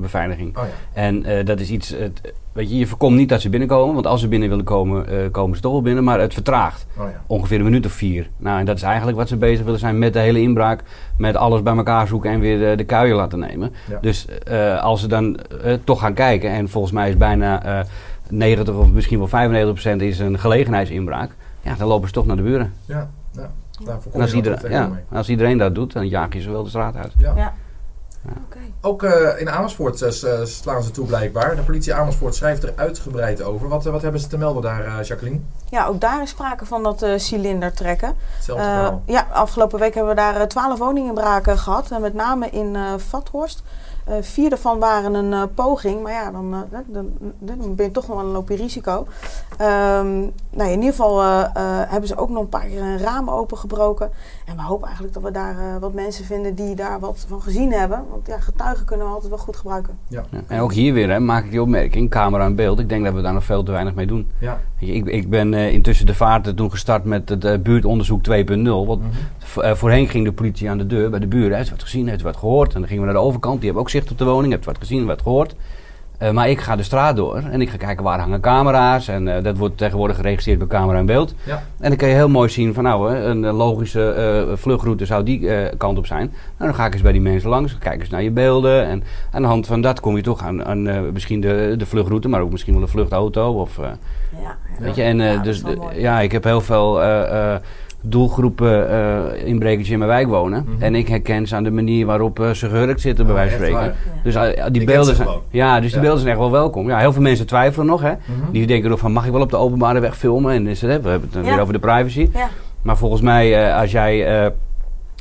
beveiliging. 0.00 0.56
Oh 0.56 0.62
ja. 0.64 1.00
En 1.02 1.44
dat 1.44 1.60
is 1.60 1.70
iets, 1.70 1.88
het, 1.88 2.32
weet 2.54 2.70
je, 2.70 2.76
je 2.78 2.86
voorkomt 2.86 3.16
niet 3.16 3.28
dat 3.28 3.40
ze 3.40 3.48
binnenkomen, 3.48 3.94
want 3.94 4.06
als 4.06 4.20
ze 4.20 4.28
binnen 4.28 4.48
willen 4.48 4.64
komen, 4.64 5.08
eh, 5.08 5.30
komen 5.30 5.56
ze 5.56 5.62
toch 5.62 5.72
wel 5.72 5.82
binnen, 5.82 6.04
maar 6.04 6.20
het 6.20 6.34
vertraagt. 6.34 6.86
Oh 6.98 7.04
ja. 7.04 7.22
Ongeveer 7.26 7.58
een 7.58 7.64
minuut 7.64 7.86
of 7.86 7.92
vier. 7.92 8.30
Nou, 8.36 8.58
en 8.58 8.64
dat 8.64 8.76
is 8.76 8.82
eigenlijk 8.82 9.16
wat 9.16 9.28
ze 9.28 9.36
bezig 9.36 9.64
willen 9.64 9.80
zijn 9.80 9.98
met 9.98 10.12
de 10.12 10.18
hele 10.18 10.40
inbraak, 10.40 10.82
met 11.16 11.36
alles 11.36 11.62
bij 11.62 11.76
elkaar 11.76 12.06
zoeken 12.06 12.30
en 12.30 12.40
weer 12.40 12.58
de, 12.58 12.76
de 12.76 12.84
kuien 12.84 13.16
laten 13.16 13.38
nemen. 13.38 13.72
Ja. 13.90 13.98
Dus 14.00 14.26
eh, 14.28 14.82
als 14.82 15.00
ze 15.00 15.06
dan 15.06 15.36
eh, 15.36 15.72
toch 15.84 16.00
gaan 16.00 16.14
kijken, 16.14 16.50
en 16.50 16.68
volgens 16.68 16.92
mij 16.92 17.08
is 17.08 17.16
bijna 17.16 17.62
eh 17.64 17.86
90 18.28 18.74
of 18.74 18.92
misschien 18.92 19.18
wel 19.18 19.28
95 19.28 19.72
procent 19.72 20.02
is 20.02 20.18
een 20.18 20.38
gelegenheidsinbraak, 20.38 21.30
ja, 21.60 21.74
dan 21.74 21.88
lopen 21.88 22.08
ze 22.08 22.14
toch 22.14 22.26
naar 22.26 22.36
de 22.36 22.42
buren. 22.42 22.72
Ja, 22.86 23.10
ja. 23.32 23.50
Daar 23.84 23.98
En 24.12 24.20
als, 24.20 24.34
iedereen, 24.34 24.70
ja, 24.70 24.86
mee. 24.86 25.02
als 25.12 25.28
iedereen 25.28 25.58
dat 25.58 25.74
doet, 25.74 25.92
dan 25.92 26.08
jaag 26.08 26.32
je 26.32 26.40
ze 26.40 26.50
wel 26.50 26.62
de 26.62 26.68
straat 26.68 26.96
uit. 26.96 27.12
Ja. 27.18 27.54
Ook 28.80 29.02
eh, 29.02 29.40
in 29.40 29.50
Amersfoort 29.50 30.02
eh, 30.02 30.40
eh, 30.40 30.46
slaan 30.46 30.82
ze 30.82 30.90
toe 30.90 31.06
blijkbaar. 31.06 31.56
De 31.56 31.62
politie 31.62 31.94
Amersfoort 31.94 32.34
schrijft 32.34 32.62
er 32.62 32.72
uitgebreid 32.76 33.42
over. 33.42 33.68
Wat, 33.68 33.84
wat 33.84 34.02
hebben 34.02 34.20
ze 34.20 34.26
te 34.26 34.38
melden 34.38 34.62
daar, 34.62 35.04
Jacqueline? 35.04 35.40
Ja, 35.70 35.86
ook 35.86 36.00
daar 36.00 36.22
is 36.22 36.30
sprake 36.30 36.66
van 36.66 36.82
dat 36.82 37.06
cilinder 37.16 37.72
trekken. 37.72 38.14
Ja, 39.06 39.26
afgelopen 39.32 39.78
week 39.78 39.94
hebben 39.94 40.14
we 40.14 40.20
daar 40.20 40.48
twaalf 40.48 40.78
woninginbraken 40.78 41.58
gehad. 41.58 41.98
Met 42.00 42.14
name 42.14 42.50
in 42.50 42.76
Vathorst. 42.96 43.62
Eh, 44.04 44.14
vier 44.20 44.48
daarvan 44.50 44.78
waren 44.78 45.14
een 45.14 45.32
eh, 45.32 45.42
poging. 45.54 46.02
Maar 46.02 46.12
ja, 46.12 46.30
dan, 46.30 46.54
eh, 46.54 46.78
dan, 46.86 47.10
dan, 47.38 47.74
ben 47.74 47.86
je 47.86 47.90
toch 47.92 48.06
wel 48.06 48.18
een 48.18 48.24
loop 48.32 48.48
je 48.48 48.56
risico. 48.56 49.06
Ehm, 49.58 50.20
nou, 50.50 50.70
in 50.70 50.74
ieder 50.78 50.90
geval 50.90 51.20
eh, 51.22 51.40
eh, 51.40 51.50
hebben 51.90 52.08
ze 52.08 52.16
ook 52.16 52.28
nog 52.28 52.42
een 52.42 52.48
paar 52.48 52.66
keer 52.66 52.82
een 52.82 52.98
raam 52.98 53.30
opengebroken. 53.30 54.10
En 54.46 54.56
we 54.56 54.62
hopen 54.62 54.84
eigenlijk 54.84 55.14
dat 55.14 55.22
we 55.22 55.30
daar 55.30 55.80
wat 55.80 55.92
mensen 55.92 56.24
vinden 56.24 56.54
die 56.54 56.74
daar 56.74 57.00
wat 57.00 57.24
van 57.28 57.42
gezien 57.42 57.72
hebben. 57.72 58.04
Want 58.10 58.26
ja, 58.26 58.38
getuigen 58.40 58.86
kunnen 58.86 59.06
we 59.06 59.12
altijd 59.12 59.30
wel 59.30 59.40
goed 59.40 59.56
gebruiken. 59.56 59.98
Ja. 60.08 60.24
En 60.46 60.60
ook 60.60 60.72
hier 60.72 60.92
weer 60.92 61.10
hè, 61.10 61.20
maak 61.20 61.44
ik 61.44 61.50
die 61.50 61.62
opmerking, 61.62 62.10
camera 62.10 62.44
en 62.44 62.54
beeld. 62.54 62.78
Ik 62.78 62.88
denk 62.88 63.04
dat 63.04 63.14
we 63.14 63.20
daar 63.20 63.32
nog 63.32 63.44
veel 63.44 63.62
te 63.62 63.72
weinig 63.72 63.94
mee 63.94 64.06
doen. 64.06 64.28
Ja. 64.38 64.60
Ik, 64.78 65.06
ik 65.06 65.30
ben 65.30 65.54
eh, 65.54 65.72
intussen 65.72 66.06
de 66.06 66.14
vaarten 66.14 66.56
toen 66.56 66.70
gestart 66.70 67.04
met 67.04 67.28
het 67.28 67.62
buurtonderzoek 67.62 68.22
2.0. 68.22 68.86
Want 68.86 69.00
Mhm. 69.02 69.74
voorheen 69.76 70.08
ging 70.08 70.24
de 70.24 70.32
politie 70.32 70.70
aan 70.70 70.78
de 70.78 70.86
deur 70.86 71.10
bij 71.10 71.18
de 71.20 71.26
buren. 71.26 71.60
U 71.60 71.70
wat 71.70 71.82
gezien, 71.82 72.08
heeft 72.08 72.22
wat 72.22 72.36
gehoord? 72.36 72.74
En 72.74 72.78
dan 72.80 72.88
gingen 72.88 73.06
we 73.06 73.12
naar 73.12 73.20
de 73.20 73.26
overkant. 73.26 73.54
Die 73.56 73.64
hebben 73.64 73.82
ook 73.82 73.90
zicht 73.94 74.10
op 74.10 74.18
de 74.18 74.24
woning. 74.24 74.52
Heeft 74.52 74.64
u 74.64 74.70
wat 74.70 74.78
gezien, 74.78 75.06
wat 75.06 75.22
gehoord? 75.22 75.54
Eh, 76.18 76.30
maar 76.30 76.48
ik 76.48 76.60
ga 76.60 76.76
de 76.76 76.82
straat 76.82 77.16
door 77.16 77.36
en 77.50 77.60
ik 77.60 77.70
ga 77.70 77.76
kijken 77.76 78.04
waar 78.04 78.18
hangen 78.20 78.40
camera's. 78.40 79.08
En 79.08 79.36
eh, 79.36 79.42
dat 79.42 79.56
wordt 79.56 79.78
tegenwoordig 79.78 80.16
geregistreerd 80.16 80.58
bij 80.58 80.66
camera 80.66 80.98
en 80.98 81.06
beeld. 81.06 81.34
Ja. 81.44 81.62
En 81.80 81.88
dan 81.88 81.96
kan 81.98 82.08
je 82.08 82.14
heel 82.14 82.28
mooi 82.28 82.48
zien 82.48 82.74
van 82.74 82.82
nou, 82.84 83.12
hè, 83.14 83.24
een 83.24 83.44
eh, 83.44 83.56
logische 83.56 84.10
eh, 84.10 84.56
vluchtroute 84.56 85.06
zou 85.06 85.22
die 85.24 85.48
eh, 85.50 85.74
kant 85.78 85.98
op 85.98 86.06
zijn. 86.06 86.26
Nou, 86.58 86.70
dan 86.70 86.74
ga 86.74 86.86
ik 86.86 86.92
eens 86.92 87.02
bij 87.02 87.12
die 87.12 87.20
mensen 87.20 87.48
langs, 87.50 87.78
kijk 87.78 88.00
eens 88.00 88.10
naar 88.10 88.22
je 88.22 88.30
beelden. 88.30 88.86
En 88.86 89.02
aan 89.30 89.42
de 89.42 89.48
hand 89.48 89.66
van 89.66 89.80
dat 89.80 90.00
kom 90.00 90.16
je 90.16 90.22
toch 90.22 90.42
aan, 90.42 90.64
aan 90.64 90.88
eh, 90.88 91.00
misschien 91.12 91.40
de, 91.40 91.74
de 91.78 91.86
vluchtroute, 91.86 92.28
maar 92.28 92.40
ook 92.40 92.50
misschien 92.50 92.72
wel 92.72 92.82
een 92.82 92.88
vluchtauto. 92.88 93.52
Of, 93.52 93.78
eh, 93.78 93.84
Ja, 94.42 94.56
Weet 94.78 94.94
je, 94.94 95.02
en 95.02 95.20
eh, 95.20 95.32
Ja, 95.32 95.42
dus 95.42 95.62
ja, 95.94 96.20
ik 96.20 96.32
heb 96.32 96.44
heel 96.44 96.60
veel 96.60 97.02
eh, 97.02 97.52
eh, 97.54 97.60
doelgroepen 98.06 98.90
eh 98.90 99.46
inbrekers 99.46 99.90
in 99.90 99.98
mijn 99.98 100.10
wijk 100.10 100.26
wonen. 100.28 100.64
Mhm. 100.68 100.82
En 100.82 100.94
ik 100.94 101.08
herken 101.08 101.46
ze 101.46 101.54
aan 101.56 101.64
de 101.64 101.70
manier 101.70 102.06
waarop 102.06 102.40
eh, 102.40 102.50
ze 102.50 102.68
gehurkt 102.68 103.00
zitten, 103.00 103.26
bij 103.26 103.34
wijze 103.34 103.56
van 103.56 103.66
spreken. 103.66 103.94
Dus 104.22 104.34
eh, 104.34 104.42
die 104.42 104.52
Je 104.54 104.70
kent 104.72 104.84
beelden 104.84 105.16
zijn, 105.16 105.28
ja, 105.50 105.74
dus 105.80 105.86
die 105.86 105.94
Ja. 105.96 106.00
beelden 106.00 106.18
zijn 106.20 106.30
echt 106.32 106.40
wel 106.40 106.50
welkom. 106.50 106.88
Ja, 106.88 106.98
heel 106.98 107.12
veel 107.12 107.22
mensen 107.22 107.46
twijfelen 107.46 107.86
nog, 107.86 108.00
hè. 108.02 108.10
Mhm. 108.10 108.50
Die 108.52 108.66
denken 108.66 108.90
nog 108.90 108.98
van, 108.98 109.12
mag 109.12 109.26
ik 109.26 109.32
wel 109.32 109.40
op 109.40 109.50
de 109.50 109.56
openbare 109.56 110.00
weg 110.00 110.16
filmen? 110.16 110.52
En 110.54 110.66
is 110.66 110.80
het, 110.80 110.90
hè, 110.90 111.00
we 111.00 111.08
hebben 111.08 111.28
het 111.28 111.32
dan 111.32 111.44
Ja. 111.44 111.50
weer 111.52 111.60
over 111.60 111.72
de 111.72 111.78
privacy. 111.78 112.28
Ja. 112.34 112.48
Maar 112.82 112.96
volgens 112.96 113.20
mij, 113.20 113.68
eh, 113.68 113.80
als 113.80 113.90
jij 113.92 114.46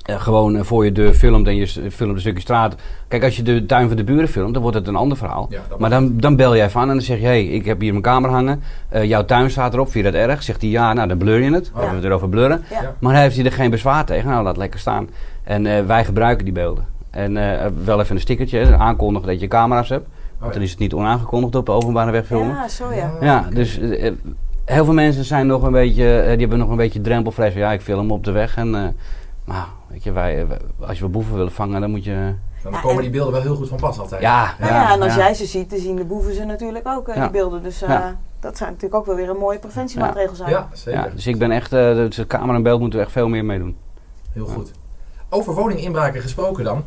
eh, 0.03 0.21
gewoon 0.21 0.55
eh, 0.55 0.63
voor 0.63 0.85
je 0.85 0.91
deur 0.91 1.13
filmt 1.13 1.47
en 1.47 1.55
je 1.55 1.67
filmt 1.67 2.13
een 2.13 2.19
stukje 2.19 2.41
straat. 2.41 2.75
Kijk, 3.07 3.23
als 3.23 3.35
je 3.35 3.43
de 3.43 3.65
tuin 3.65 3.87
van 3.87 3.97
de 3.97 4.03
buren 4.03 4.27
filmt, 4.27 4.53
dan 4.53 4.61
wordt 4.61 4.77
het 4.77 4.87
een 4.87 4.95
ander 4.95 5.17
verhaal. 5.17 5.47
Ja, 5.49 5.61
maar 5.77 5.89
dan, 5.89 6.17
dan 6.17 6.35
bel 6.35 6.55
jij 6.55 6.69
van 6.69 6.81
en 6.81 6.87
dan 6.87 7.01
zeg 7.01 7.17
je: 7.17 7.23
hé, 7.23 7.29
hey, 7.29 7.45
ik 7.45 7.65
heb 7.65 7.79
hier 7.79 7.91
mijn 7.91 8.03
camera 8.03 8.33
hangen. 8.33 8.61
Eh, 8.89 9.03
jouw 9.03 9.25
tuin 9.25 9.49
staat 9.49 9.73
erop, 9.73 9.91
vind 9.91 10.05
je 10.05 10.11
dat 10.11 10.21
erg? 10.21 10.43
Zegt 10.43 10.61
hij 10.61 10.69
ja, 10.69 10.93
nou 10.93 11.07
dan 11.07 11.17
blur 11.17 11.39
je 11.39 11.51
het. 11.53 11.65
Dan 11.65 11.73
hebben 11.73 11.89
we 11.89 11.95
het 11.95 12.05
erover 12.05 12.29
blurren. 12.29 12.63
Ja. 12.69 12.95
Maar 12.99 13.15
heeft 13.15 13.35
hij 13.35 13.45
er 13.45 13.51
geen 13.51 13.69
bezwaar 13.69 14.05
tegen? 14.05 14.29
Nou, 14.29 14.43
laat 14.43 14.57
lekker 14.57 14.79
staan. 14.79 15.09
En 15.43 15.65
eh, 15.65 15.85
wij 15.85 16.05
gebruiken 16.05 16.45
die 16.45 16.53
beelden. 16.53 16.85
En 17.09 17.37
eh, 17.37 17.67
wel 17.83 17.99
even 17.99 18.15
een 18.15 18.21
stickertje, 18.21 18.77
aankondigen 18.77 19.27
dat 19.27 19.39
je 19.39 19.47
camera's 19.47 19.89
hebt. 19.89 20.05
Want 20.05 20.45
Oh, 20.45 20.49
dan 20.49 20.57
ja. 20.59 20.65
is 20.65 20.71
het 20.71 20.79
niet 20.79 20.93
onaangekondigd 20.93 21.55
op 21.55 21.65
de 21.65 21.71
openbare 21.71 22.11
weg 22.11 22.25
filmen. 22.25 22.55
Ja, 22.55 22.67
zo 22.67 22.91
ja. 22.93 23.11
Ja, 23.21 23.47
dus 23.53 23.79
heel 24.65 24.85
veel 24.85 24.93
mensen 24.93 25.23
zijn 25.23 25.47
nog 25.47 25.63
een 25.63 25.71
beetje, 25.71 26.23
die 26.27 26.39
hebben 26.39 26.57
nog 26.57 26.69
een 26.69 26.77
beetje 26.77 27.01
drempelvrees. 27.01 27.51
van, 27.51 27.61
Ja, 27.61 27.71
ik 27.71 27.81
film 27.81 28.11
op 28.11 28.23
de 28.23 28.31
weg. 28.31 28.57
En, 28.57 28.75
eh, 28.75 28.81
maar 29.45 29.67
weet 29.87 30.03
je, 30.03 30.11
wij, 30.11 30.41
eh, 30.41 30.47
wij- 30.47 30.59
als 30.87 30.95
je 30.95 31.01
wel 31.03 31.11
boeven 31.11 31.35
willen 31.35 31.51
vangen, 31.51 31.81
dan 31.81 31.89
moet 31.89 32.03
je... 32.03 32.33
Dan 32.63 32.71
komen 32.71 32.95
en- 32.95 33.01
die 33.01 33.09
beelden 33.09 33.33
wel 33.33 33.41
heel 33.41 33.55
goed 33.55 33.67
van 33.69 33.77
pas 33.77 33.99
altijd. 33.99 34.21
Ja, 34.21 34.55
ja, 34.59 34.93
en 34.93 35.01
als 35.01 35.15
jij 35.15 35.33
ze 35.33 35.45
ziet, 35.45 35.69
dan 35.69 35.79
zien 35.79 35.95
de 35.95 36.05
boeven 36.05 36.33
ze 36.33 36.43
natuurlijk 36.45 36.87
ook, 36.87 37.07
eh, 37.07 37.15
Ja. 37.15 37.21
die 37.21 37.31
beelden. 37.31 37.63
Dus 37.63 37.81
eh, 37.81 37.89
Ja. 37.89 38.17
dat 38.39 38.57
zou 38.57 38.69
natuurlijk 38.69 38.95
ook 38.99 39.05
wel 39.05 39.15
weer 39.15 39.29
een 39.29 39.37
mooie 39.37 39.59
preventiemaatregel 39.59 40.35
zijn. 40.35 40.49
Ja, 40.49 40.69
zeker. 40.73 41.01
Ja, 41.01 41.09
dus 41.15 41.27
ik 41.27 41.37
ben 41.39 41.51
echt, 41.51 41.73
eh, 41.73 41.93
dus 41.95 42.15
de 42.15 42.27
camera 42.27 42.55
en 42.57 42.63
beeld 42.63 42.79
moeten 42.79 42.99
we 42.99 43.05
echt 43.05 43.13
veel 43.13 43.27
meer 43.27 43.45
mee 43.45 43.59
doen. 43.59 43.75
Heel 44.31 44.45
goed. 44.45 44.71
Over 45.29 45.53
woninginbraken 45.53 46.21
gesproken 46.21 46.63
dan. 46.63 46.83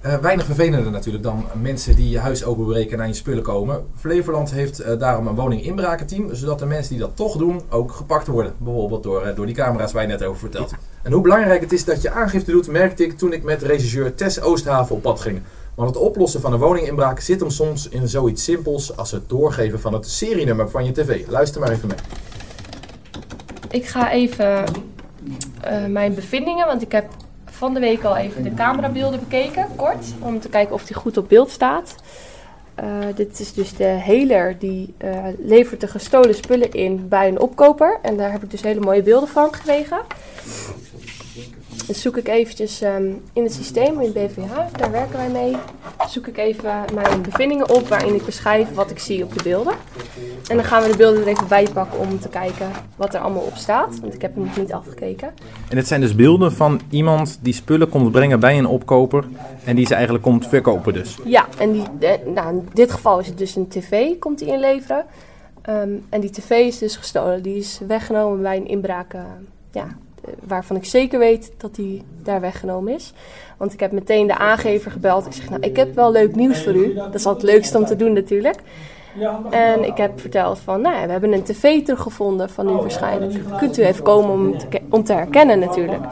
Eh, 0.00 0.14
weinig 0.16 0.44
vervelender 0.44 0.90
natuurlijk 0.90 1.24
dan 1.24 1.44
mensen 1.60 1.96
die 1.96 2.10
je 2.10 2.18
huis 2.18 2.44
openbreken 2.44 2.92
en 2.96 3.00
aan 3.00 3.08
je 3.08 3.14
spullen 3.14 3.42
komen. 3.42 3.86
Flevoland 3.96 4.50
heeft 4.50 4.78
eh, 4.78 4.98
daarom 4.98 5.26
een 5.26 5.34
woninginbrakenteam, 5.34 6.34
zodat 6.34 6.58
de 6.58 6.66
mensen 6.66 6.90
die 6.92 7.00
dat 7.00 7.16
toch 7.16 7.36
doen 7.36 7.60
ook 7.70 7.92
gepakt 7.92 8.26
worden. 8.26 8.52
Bijvoorbeeld 8.58 9.02
door, 9.02 9.22
eh, 9.22 9.36
door 9.36 9.46
die 9.46 9.54
camera's 9.54 9.92
waar 9.92 10.02
je 10.02 10.08
net 10.08 10.22
over 10.24 10.38
vertelt. 10.40 10.74
En 11.06 11.12
hoe 11.12 11.22
belangrijk 11.22 11.60
het 11.60 11.72
is 11.72 11.84
dat 11.84 12.02
je 12.02 12.10
aangifte 12.10 12.50
doet, 12.50 12.68
merkte 12.68 13.04
ik 13.04 13.18
toen 13.18 13.32
ik 13.32 13.42
met 13.42 13.62
regisseur 13.62 14.14
Tess 14.14 14.40
Oosthaven 14.40 14.96
op 14.96 15.02
pad 15.02 15.20
ging. 15.20 15.42
Want 15.74 15.88
het 15.88 15.98
oplossen 15.98 16.40
van 16.40 16.52
een 16.52 16.58
woninginbraak 16.58 17.20
zit 17.20 17.40
hem 17.40 17.50
soms 17.50 17.88
in 17.88 18.08
zoiets 18.08 18.44
simpels 18.44 18.96
als 18.96 19.10
het 19.10 19.28
doorgeven 19.28 19.80
van 19.80 19.92
het 19.92 20.08
serienummer 20.08 20.70
van 20.70 20.84
je 20.84 20.92
tv. 20.92 21.26
Luister 21.28 21.60
maar 21.60 21.70
even 21.70 21.88
mee. 21.88 21.96
ik 23.70 23.86
ga 23.86 24.10
even 24.10 24.64
eh, 25.60 25.84
mijn 25.84 26.14
bevindingen, 26.14 26.66
want 26.66 26.82
ik 26.82 26.92
heb 26.92 27.06
van 27.44 27.74
de 27.74 27.80
week 27.80 28.04
al 28.04 28.16
even 28.16 28.42
de 28.42 28.54
camerabeelden 28.54 29.20
bekeken, 29.20 29.66
kort, 29.76 30.06
om 30.20 30.40
te 30.40 30.48
kijken 30.48 30.74
of 30.74 30.84
die 30.84 30.96
goed 30.96 31.16
op 31.16 31.28
beeld 31.28 31.50
staat. 31.50 31.94
Uh, 32.80 33.06
dit 33.14 33.40
is 33.40 33.52
dus 33.52 33.76
de 33.76 33.84
heler 33.84 34.58
die 34.58 34.94
uh, 35.04 35.26
levert 35.38 35.80
de 35.80 35.86
gestolen 35.86 36.34
spullen 36.34 36.72
in 36.72 37.08
bij 37.08 37.28
een 37.28 37.40
opkoper. 37.40 37.98
En 38.02 38.16
daar 38.16 38.32
heb 38.32 38.42
ik 38.42 38.50
dus 38.50 38.62
hele 38.62 38.80
mooie 38.80 39.02
beelden 39.02 39.28
van 39.28 39.54
gekregen. 39.54 39.98
Dan 41.86 41.94
zoek 41.94 42.16
ik 42.16 42.28
eventjes 42.28 42.82
um, 42.82 43.22
in 43.32 43.42
het 43.42 43.52
systeem, 43.52 44.00
in 44.00 44.12
BVH, 44.12 44.54
daar 44.72 44.90
werken 44.90 45.16
wij 45.16 45.28
mee. 45.28 45.56
Zoek 46.08 46.26
ik 46.26 46.36
even 46.36 46.84
mijn 46.94 47.22
bevindingen 47.22 47.70
op 47.70 47.88
waarin 47.88 48.14
ik 48.14 48.24
beschrijf 48.24 48.74
wat 48.74 48.90
ik 48.90 48.98
zie 48.98 49.24
op 49.24 49.34
de 49.34 49.42
beelden. 49.42 49.74
En 50.48 50.56
dan 50.56 50.64
gaan 50.64 50.82
we 50.82 50.90
de 50.90 50.96
beelden 50.96 51.20
er 51.20 51.28
even 51.28 51.48
bij 51.48 51.66
pakken 51.72 51.98
om 51.98 52.20
te 52.20 52.28
kijken 52.28 52.70
wat 52.96 53.14
er 53.14 53.20
allemaal 53.20 53.42
op 53.42 53.56
staat. 53.56 54.00
Want 54.00 54.14
ik 54.14 54.22
heb 54.22 54.34
hem 54.34 54.44
nog 54.44 54.56
niet 54.56 54.72
afgekeken. 54.72 55.28
En 55.68 55.76
dit 55.76 55.86
zijn 55.86 56.00
dus 56.00 56.14
beelden 56.14 56.52
van 56.52 56.80
iemand 56.90 57.38
die 57.42 57.54
spullen 57.54 57.88
komt 57.88 58.10
brengen 58.10 58.40
bij 58.40 58.58
een 58.58 58.66
opkoper. 58.66 59.24
En 59.64 59.76
die 59.76 59.86
ze 59.86 59.94
eigenlijk 59.94 60.24
komt 60.24 60.46
verkopen 60.46 60.92
dus. 60.92 61.18
Ja, 61.24 61.46
en 61.58 61.72
die, 61.72 61.84
nou, 62.34 62.56
in 62.56 62.68
dit 62.72 62.92
geval 62.92 63.18
is 63.18 63.26
het 63.26 63.38
dus 63.38 63.56
een 63.56 63.68
tv, 63.68 64.18
komt 64.18 64.38
die 64.38 64.48
inleveren. 64.48 65.04
Um, 65.68 66.04
en 66.08 66.20
die 66.20 66.30
tv 66.30 66.50
is 66.50 66.78
dus 66.78 66.96
gestolen. 66.96 67.42
Die 67.42 67.56
is 67.56 67.80
weggenomen 67.86 68.42
bij 68.42 68.56
een 68.56 68.68
inbraak 68.68 69.14
uh, 69.14 69.20
ja, 69.72 69.86
waarvan 70.42 70.76
ik 70.76 70.84
zeker 70.84 71.18
weet 71.18 71.52
dat 71.56 71.74
die 71.74 72.02
daar 72.22 72.40
weggenomen 72.40 72.94
is. 72.94 73.12
Want 73.56 73.72
ik 73.72 73.80
heb 73.80 73.92
meteen 73.92 74.26
de 74.26 74.36
aangever 74.36 74.90
gebeld. 74.90 75.26
Ik 75.26 75.32
zeg, 75.32 75.50
nou, 75.50 75.62
ik 75.62 75.76
heb 75.76 75.94
wel 75.94 76.12
leuk 76.12 76.34
nieuws 76.34 76.62
voor 76.62 76.74
u. 76.74 76.94
Dat 76.94 77.14
is 77.14 77.26
altijd 77.26 77.42
het 77.42 77.52
leukste 77.52 77.78
om 77.78 77.84
te 77.84 77.96
doen 77.96 78.12
natuurlijk. 78.12 78.58
En 79.50 79.84
ik 79.84 79.96
heb 79.96 80.20
verteld 80.20 80.58
van, 80.58 80.80
nou 80.80 81.06
we 81.06 81.12
hebben 81.12 81.32
een 81.32 81.42
tv 81.42 81.84
teruggevonden 81.84 82.50
van 82.50 82.68
u 82.68 82.72
waarschijnlijk. 82.72 83.34
Kunt 83.56 83.78
u 83.78 83.84
even 83.84 84.02
komen 84.02 84.30
om 84.30 84.58
te, 84.58 84.80
om 84.90 85.04
te 85.04 85.12
herkennen 85.12 85.58
natuurlijk. 85.58 86.04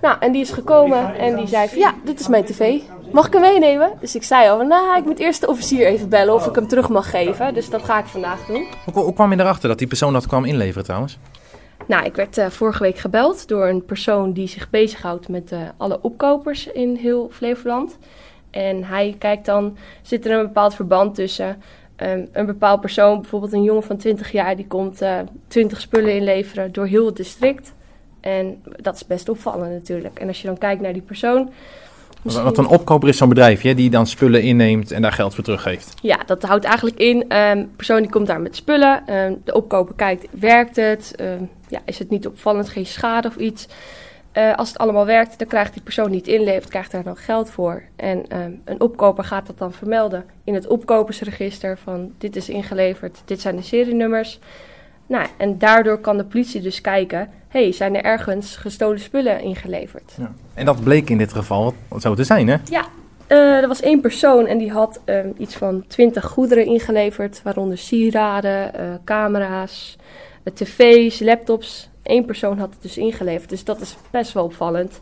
Nou, 0.00 0.16
en 0.20 0.32
die 0.32 0.40
is 0.40 0.50
gekomen 0.50 1.18
en 1.18 1.36
die 1.36 1.46
zei 1.46 1.68
van, 1.68 1.78
ja, 1.78 1.94
dit 2.04 2.20
is 2.20 2.28
mijn 2.28 2.44
tv. 2.44 2.80
Mag 3.12 3.26
ik 3.26 3.32
hem 3.32 3.42
meenemen? 3.42 3.92
Dus 4.00 4.14
ik 4.14 4.22
zei 4.22 4.48
al, 4.48 4.66
nou, 4.66 4.98
ik 4.98 5.04
moet 5.04 5.18
eerst 5.18 5.40
de 5.40 5.48
officier 5.48 5.86
even 5.86 6.08
bellen 6.08 6.34
of 6.34 6.46
ik 6.46 6.54
hem 6.54 6.68
terug 6.68 6.88
mag 6.88 7.10
geven. 7.10 7.54
Dus 7.54 7.70
dat 7.70 7.82
ga 7.82 7.98
ik 7.98 8.06
vandaag 8.06 8.46
doen. 8.46 8.66
Hoe 8.92 9.12
kwam 9.12 9.32
je 9.32 9.40
erachter 9.40 9.68
dat 9.68 9.78
die 9.78 9.86
persoon 9.86 10.12
dat 10.12 10.26
kwam 10.26 10.44
inleveren 10.44 10.84
trouwens? 10.84 11.18
Nou, 11.88 12.04
ik 12.04 12.16
werd 12.16 12.38
uh, 12.38 12.46
vorige 12.46 12.82
week 12.82 12.98
gebeld 12.98 13.48
door 13.48 13.68
een 13.68 13.84
persoon 13.84 14.32
die 14.32 14.46
zich 14.46 14.70
bezighoudt 14.70 15.28
met 15.28 15.52
uh, 15.52 15.60
alle 15.76 16.02
opkopers 16.02 16.66
in 16.66 16.94
heel 16.94 17.28
Flevoland. 17.32 17.98
En 18.50 18.84
hij 18.84 19.16
kijkt 19.18 19.46
dan, 19.46 19.76
zit 20.02 20.26
er 20.26 20.32
een 20.32 20.46
bepaald 20.46 20.74
verband 20.74 21.14
tussen 21.14 21.62
um, 21.96 22.28
een 22.32 22.46
bepaald 22.46 22.80
persoon, 22.80 23.20
bijvoorbeeld 23.20 23.52
een 23.52 23.62
jongen 23.62 23.82
van 23.82 23.96
20 23.96 24.32
jaar, 24.32 24.56
die 24.56 24.66
komt 24.66 25.02
uh, 25.02 25.18
20 25.46 25.80
spullen 25.80 26.14
inleveren 26.14 26.72
door 26.72 26.86
heel 26.86 27.06
het 27.06 27.16
district. 27.16 27.74
En 28.20 28.62
dat 28.76 28.94
is 28.94 29.06
best 29.06 29.28
opvallend 29.28 29.72
natuurlijk. 29.72 30.18
En 30.18 30.28
als 30.28 30.40
je 30.40 30.46
dan 30.46 30.58
kijkt 30.58 30.82
naar 30.82 30.92
die 30.92 31.02
persoon. 31.02 31.50
Misschien... 32.22 32.44
Want 32.44 32.58
een 32.58 32.66
opkoper 32.66 33.08
is 33.08 33.16
zo'n 33.16 33.28
bedrijf 33.28 33.62
hè, 33.62 33.74
die 33.74 33.90
dan 33.90 34.06
spullen 34.06 34.42
inneemt 34.42 34.90
en 34.90 35.02
daar 35.02 35.12
geld 35.12 35.34
voor 35.34 35.44
teruggeeft. 35.44 35.94
Ja, 36.02 36.18
dat 36.26 36.42
houdt 36.42 36.64
eigenlijk 36.64 36.98
in. 36.98 37.24
Een 37.28 37.58
um, 37.58 37.70
persoon 37.76 38.00
die 38.00 38.10
komt 38.10 38.26
daar 38.26 38.40
met 38.40 38.56
spullen. 38.56 39.14
Um, 39.14 39.40
de 39.44 39.54
opkoper 39.54 39.94
kijkt, 39.94 40.26
werkt 40.30 40.76
het? 40.76 41.14
Um, 41.20 41.50
ja, 41.68 41.80
is 41.84 41.98
het 41.98 42.10
niet 42.10 42.26
opvallend, 42.26 42.68
geen 42.68 42.86
schade 42.86 43.28
of 43.28 43.36
iets? 43.36 43.68
Uh, 44.32 44.54
als 44.54 44.68
het 44.68 44.78
allemaal 44.78 45.06
werkt, 45.06 45.38
dan 45.38 45.48
krijgt 45.48 45.72
die 45.72 45.82
persoon 45.82 46.10
die 46.10 46.18
het 46.18 46.26
inlevert, 46.28 46.68
krijgt 46.68 46.90
daar 46.90 47.02
dan 47.02 47.16
geld 47.16 47.50
voor. 47.50 47.82
En 47.96 48.24
een 48.64 48.80
opkoper 48.80 49.24
gaat 49.24 49.46
dat 49.46 49.58
dan 49.58 49.72
vermelden 49.72 50.24
in 50.44 50.54
het 50.54 50.66
opkopersregister 50.66 51.78
van 51.78 52.12
dit 52.18 52.36
is 52.36 52.48
ingeleverd, 52.48 53.22
dit 53.24 53.40
zijn 53.40 53.56
de 53.56 53.62
serienummers. 53.62 54.38
Nou, 55.06 55.26
en 55.36 55.58
daardoor 55.58 55.98
kan 55.98 56.16
de 56.16 56.24
politie 56.24 56.60
dus 56.60 56.80
kijken, 56.80 57.30
hey, 57.48 57.72
zijn 57.72 57.96
er 57.96 58.02
ergens 58.02 58.56
gestolen 58.56 59.00
spullen 59.00 59.40
ingeleverd? 59.40 60.14
Ja. 60.18 60.32
En 60.54 60.64
dat 60.64 60.82
bleek 60.82 61.10
in 61.10 61.18
dit 61.18 61.32
geval 61.32 61.74
zo 61.98 62.14
te 62.14 62.24
zijn, 62.24 62.48
hè? 62.48 62.56
Ja, 62.64 62.86
uh, 63.28 63.62
er 63.62 63.68
was 63.68 63.80
één 63.80 64.00
persoon 64.00 64.46
en 64.46 64.58
die 64.58 64.70
had 64.70 65.00
uh, 65.06 65.18
iets 65.36 65.56
van 65.56 65.84
twintig 65.86 66.24
goederen 66.24 66.66
ingeleverd, 66.66 67.40
waaronder 67.42 67.78
sieraden, 67.78 68.72
uh, 68.80 68.94
camera's, 69.04 69.96
tv's, 70.54 71.20
laptops. 71.20 71.88
Eén 72.02 72.24
persoon 72.24 72.58
had 72.58 72.72
het 72.72 72.82
dus 72.82 72.98
ingeleverd, 72.98 73.50
dus 73.50 73.64
dat 73.64 73.80
is 73.80 73.96
best 74.10 74.32
wel 74.32 74.44
opvallend. 74.44 75.00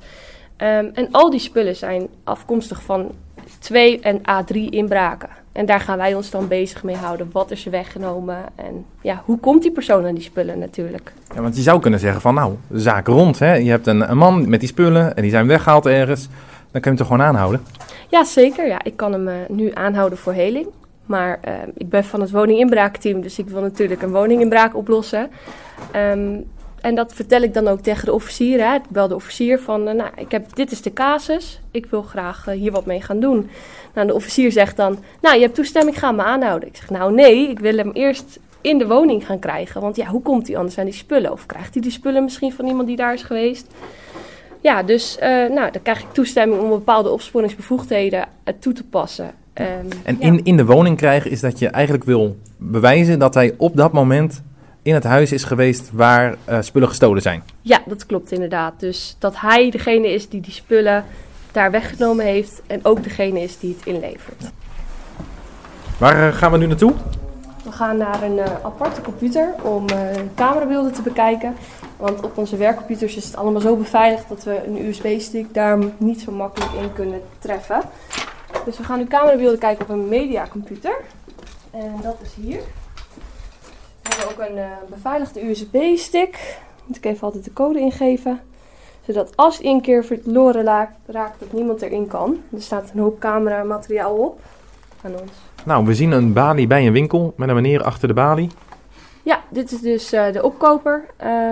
Um, 0.58 0.90
en 0.94 1.08
al 1.10 1.30
die 1.30 1.40
spullen 1.40 1.76
zijn 1.76 2.08
afkomstig 2.24 2.82
van 2.82 3.14
twee 3.58 4.00
en 4.00 4.18
A3 4.18 4.56
inbraken. 4.70 5.28
En 5.56 5.66
daar 5.66 5.80
gaan 5.80 5.98
wij 5.98 6.14
ons 6.14 6.30
dan 6.30 6.48
bezig 6.48 6.82
mee 6.84 6.96
houden. 6.96 7.28
Wat 7.32 7.50
is 7.50 7.64
er 7.64 7.70
weggenomen? 7.70 8.38
En 8.54 8.84
ja, 9.00 9.22
hoe 9.24 9.38
komt 9.38 9.62
die 9.62 9.70
persoon 9.70 10.06
aan 10.06 10.14
die 10.14 10.22
spullen 10.22 10.58
natuurlijk? 10.58 11.12
Ja, 11.34 11.40
want 11.40 11.56
je 11.56 11.62
zou 11.62 11.80
kunnen 11.80 12.00
zeggen 12.00 12.20
van 12.20 12.34
nou, 12.34 12.54
de 12.68 12.80
zaak 12.80 13.06
rond. 13.06 13.38
Hè? 13.38 13.54
Je 13.54 13.70
hebt 13.70 13.86
een, 13.86 14.10
een 14.10 14.18
man 14.18 14.48
met 14.48 14.60
die 14.60 14.68
spullen 14.68 15.16
en 15.16 15.22
die 15.22 15.30
zijn 15.30 15.46
weggehaald 15.46 15.86
ergens. 15.86 16.28
Dan 16.70 16.80
kun 16.80 16.80
je 16.80 16.88
hem 16.88 16.96
toch 16.96 17.06
gewoon 17.06 17.22
aanhouden? 17.22 17.62
Ja, 18.08 18.24
zeker. 18.24 18.66
Ja, 18.66 18.78
ik 18.82 18.96
kan 18.96 19.12
hem 19.12 19.28
uh, 19.28 19.34
nu 19.48 19.70
aanhouden 19.74 20.18
voor 20.18 20.32
heling. 20.32 20.66
Maar 21.06 21.38
uh, 21.48 21.52
ik 21.74 21.88
ben 21.88 22.04
van 22.04 22.20
het 22.20 22.30
woninginbraakteam, 22.30 23.20
dus 23.20 23.38
ik 23.38 23.48
wil 23.48 23.60
natuurlijk 23.60 24.02
een 24.02 24.12
woninginbraak 24.12 24.76
oplossen. 24.76 25.30
Um, 25.96 26.44
en 26.86 26.94
dat 26.94 27.14
vertel 27.14 27.42
ik 27.42 27.54
dan 27.54 27.68
ook 27.68 27.80
tegen 27.80 28.04
de 28.04 28.12
officier. 28.12 28.68
Hè. 28.68 28.74
Ik 28.74 28.88
bel 28.88 29.08
de 29.08 29.14
officier 29.14 29.60
van, 29.60 29.88
uh, 29.88 29.94
nou, 29.94 30.10
ik 30.16 30.30
heb, 30.30 30.54
dit 30.54 30.70
is 30.70 30.82
de 30.82 30.92
casus. 30.92 31.60
Ik 31.70 31.86
wil 31.86 32.02
graag 32.02 32.46
uh, 32.48 32.54
hier 32.54 32.72
wat 32.72 32.86
mee 32.86 33.00
gaan 33.00 33.20
doen. 33.20 33.50
Nou, 33.94 34.06
de 34.06 34.14
officier 34.14 34.52
zegt 34.52 34.76
dan, 34.76 34.98
nou, 35.20 35.36
je 35.36 35.42
hebt 35.42 35.54
toestemming, 35.54 35.98
ga 35.98 36.12
me 36.12 36.22
aanhouden. 36.22 36.68
Ik 36.68 36.76
zeg, 36.76 36.90
nou 36.90 37.12
nee, 37.12 37.48
ik 37.48 37.58
wil 37.58 37.76
hem 37.76 37.90
eerst 37.90 38.38
in 38.60 38.78
de 38.78 38.86
woning 38.86 39.26
gaan 39.26 39.38
krijgen. 39.38 39.80
Want 39.80 39.96
ja, 39.96 40.06
hoe 40.06 40.22
komt 40.22 40.46
hij 40.46 40.56
anders 40.56 40.78
aan 40.78 40.84
die 40.84 40.94
spullen? 40.94 41.32
Of 41.32 41.46
krijgt 41.46 41.72
hij 41.72 41.82
die 41.82 41.90
spullen 41.90 42.24
misschien 42.24 42.52
van 42.52 42.66
iemand 42.66 42.86
die 42.86 42.96
daar 42.96 43.12
is 43.12 43.22
geweest? 43.22 43.66
Ja, 44.60 44.82
dus 44.82 45.16
uh, 45.16 45.26
nou, 45.28 45.70
dan 45.70 45.82
krijg 45.82 46.00
ik 46.00 46.12
toestemming 46.12 46.60
om 46.60 46.68
bepaalde 46.68 47.10
opsporingsbevoegdheden 47.10 48.28
toe 48.58 48.72
te 48.72 48.84
passen. 48.84 49.34
Um, 49.54 49.88
en 50.04 50.20
in, 50.20 50.34
ja. 50.34 50.40
in 50.42 50.56
de 50.56 50.64
woning 50.64 50.96
krijgen 50.96 51.30
is 51.30 51.40
dat 51.40 51.58
je 51.58 51.68
eigenlijk 51.68 52.04
wil 52.04 52.36
bewijzen 52.56 53.18
dat 53.18 53.34
hij 53.34 53.54
op 53.56 53.76
dat 53.76 53.92
moment 53.92 54.42
in 54.86 54.94
het 54.94 55.04
huis 55.04 55.32
is 55.32 55.44
geweest 55.44 55.90
waar 55.92 56.36
uh, 56.48 56.58
spullen 56.60 56.88
gestolen 56.88 57.22
zijn. 57.22 57.42
Ja, 57.60 57.82
dat 57.86 58.06
klopt 58.06 58.32
inderdaad. 58.32 58.80
Dus 58.80 59.16
dat 59.18 59.40
hij 59.40 59.70
degene 59.70 60.12
is 60.12 60.28
die 60.28 60.40
die 60.40 60.52
spullen 60.52 61.04
daar 61.52 61.70
weggenomen 61.70 62.24
heeft 62.24 62.62
en 62.66 62.84
ook 62.84 63.02
degene 63.02 63.40
is 63.40 63.58
die 63.58 63.76
het 63.78 63.86
inlevert. 63.86 64.42
Ja. 64.42 64.48
Waar 65.98 66.28
uh, 66.28 66.34
gaan 66.34 66.52
we 66.52 66.58
nu 66.58 66.66
naartoe? 66.66 66.92
We 67.64 67.72
gaan 67.72 67.96
naar 67.96 68.22
een 68.22 68.36
uh, 68.36 68.44
aparte 68.62 69.00
computer 69.00 69.54
om 69.62 69.86
camerabeelden 70.34 70.92
te 70.92 71.02
bekijken. 71.02 71.54
Want 71.96 72.22
op 72.22 72.38
onze 72.38 72.56
werkcomputers 72.56 73.16
is 73.16 73.24
het 73.24 73.36
allemaal 73.36 73.60
zo 73.60 73.76
beveiligd 73.76 74.28
dat 74.28 74.44
we 74.44 74.62
een 74.66 74.86
USB-stick 74.86 75.54
daar 75.54 75.78
niet 75.96 76.20
zo 76.20 76.32
makkelijk 76.32 76.72
in 76.72 76.92
kunnen 76.92 77.20
treffen. 77.38 77.80
Dus 78.64 78.78
we 78.78 78.84
gaan 78.84 78.98
nu 78.98 79.06
camerabeelden 79.06 79.58
kijken 79.58 79.84
op 79.84 79.90
een 79.90 80.08
mediacomputer. 80.08 80.96
En 81.70 81.94
dat 82.02 82.16
is 82.22 82.44
hier. 82.44 82.60
We 84.08 84.16
hebben 84.16 84.44
ook 84.44 84.48
een 84.48 84.56
uh, 84.56 84.70
beveiligde 84.90 85.48
USB-stick. 85.48 86.58
Moet 86.84 86.96
ik 86.96 87.04
even 87.04 87.22
altijd 87.22 87.44
de 87.44 87.52
code 87.52 87.78
ingeven. 87.78 88.40
Zodat 89.06 89.36
als 89.36 89.62
een 89.62 89.80
keer 89.80 90.04
verloren 90.04 90.64
raakt, 91.06 91.40
dat 91.40 91.52
niemand 91.52 91.82
erin 91.82 92.06
kan. 92.06 92.42
Er 92.52 92.62
staat 92.62 92.90
een 92.94 93.00
hoop 93.00 93.18
camera 93.18 93.62
materiaal 93.62 94.14
op 94.14 94.40
aan 95.02 95.12
ons. 95.20 95.32
Nou, 95.64 95.86
we 95.86 95.94
zien 95.94 96.10
een 96.10 96.32
balie 96.32 96.66
bij 96.66 96.86
een 96.86 96.92
winkel 96.92 97.34
met 97.36 97.48
een 97.48 97.54
meneer 97.54 97.82
achter 97.82 98.08
de 98.08 98.14
balie. 98.14 98.50
Ja, 99.22 99.40
dit 99.48 99.72
is 99.72 99.80
dus 99.80 100.12
uh, 100.12 100.32
de 100.32 100.42
opkoper. 100.42 101.04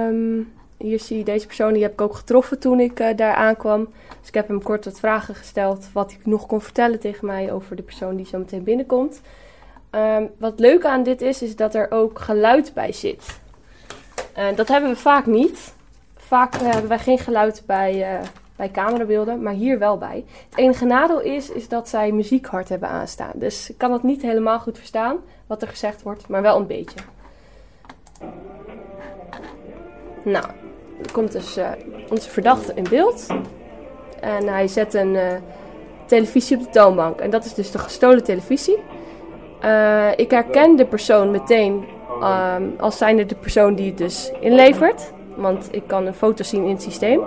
Um, 0.08 0.52
hier 0.76 1.00
zie 1.00 1.18
je 1.18 1.24
deze 1.24 1.46
persoon, 1.46 1.72
die 1.72 1.82
heb 1.82 1.92
ik 1.92 2.00
ook 2.00 2.14
getroffen 2.14 2.58
toen 2.58 2.80
ik 2.80 3.00
uh, 3.00 3.16
daar 3.16 3.34
aankwam. 3.34 3.88
Dus 4.18 4.28
ik 4.28 4.34
heb 4.34 4.48
hem 4.48 4.62
kort 4.62 4.84
wat 4.84 4.98
vragen 4.98 5.34
gesteld 5.34 5.88
wat 5.92 6.10
hij 6.12 6.20
nog 6.24 6.46
kon 6.46 6.60
vertellen 6.60 7.00
tegen 7.00 7.26
mij 7.26 7.52
over 7.52 7.76
de 7.76 7.82
persoon 7.82 8.16
die 8.16 8.26
zo 8.26 8.38
meteen 8.38 8.64
binnenkomt. 8.64 9.20
Um, 9.94 10.30
wat 10.38 10.58
leuk 10.58 10.84
aan 10.84 11.02
dit 11.02 11.22
is, 11.22 11.42
is 11.42 11.56
dat 11.56 11.74
er 11.74 11.90
ook 11.90 12.18
geluid 12.18 12.72
bij 12.74 12.92
zit. 12.92 13.40
Uh, 14.38 14.44
dat 14.56 14.68
hebben 14.68 14.90
we 14.90 14.96
vaak 14.96 15.26
niet. 15.26 15.74
Vaak 16.16 16.54
uh, 16.54 16.70
hebben 16.70 16.88
wij 16.88 16.98
geen 16.98 17.18
geluid 17.18 17.62
bij, 17.66 18.14
uh, 18.14 18.20
bij 18.56 18.70
camerabeelden, 18.70 19.42
maar 19.42 19.52
hier 19.52 19.78
wel 19.78 19.98
bij. 19.98 20.24
Het 20.48 20.58
enige 20.58 20.84
nadeel 20.84 21.20
is, 21.20 21.50
is 21.50 21.68
dat 21.68 21.88
zij 21.88 22.12
muziek 22.12 22.46
hard 22.46 22.68
hebben 22.68 22.88
aanstaan. 22.88 23.32
Dus 23.34 23.70
ik 23.70 23.78
kan 23.78 23.92
het 23.92 24.02
niet 24.02 24.22
helemaal 24.22 24.58
goed 24.58 24.78
verstaan 24.78 25.16
wat 25.46 25.62
er 25.62 25.68
gezegd 25.68 26.02
wordt, 26.02 26.28
maar 26.28 26.42
wel 26.42 26.56
een 26.56 26.66
beetje. 26.66 26.98
Nou, 30.24 30.44
er 31.02 31.12
komt 31.12 31.32
dus 31.32 31.58
onze 32.10 32.30
verdachte 32.30 32.72
in 32.74 32.86
beeld. 32.90 33.26
En 34.20 34.48
hij 34.48 34.68
zet 34.68 34.94
een 34.94 35.18
televisie 36.06 36.56
op 36.56 36.62
de 36.62 36.70
toonbank. 36.70 37.20
En 37.20 37.30
dat 37.30 37.44
is 37.44 37.54
dus 37.54 37.70
de 37.70 37.78
gestolen 37.78 38.24
televisie. 38.24 38.78
Uh, 39.64 40.08
ik 40.16 40.30
herken 40.30 40.76
de 40.76 40.84
persoon 40.84 41.30
meteen 41.30 41.84
um, 42.22 42.74
als 42.78 42.98
zijnde 42.98 43.26
de 43.26 43.34
persoon 43.34 43.74
die 43.74 43.86
het 43.86 43.98
dus 43.98 44.30
inlevert. 44.40 45.12
Want 45.36 45.68
ik 45.70 45.82
kan 45.86 46.06
een 46.06 46.14
foto 46.14 46.44
zien 46.44 46.64
in 46.64 46.70
het 46.72 46.82
systeem. 46.82 47.20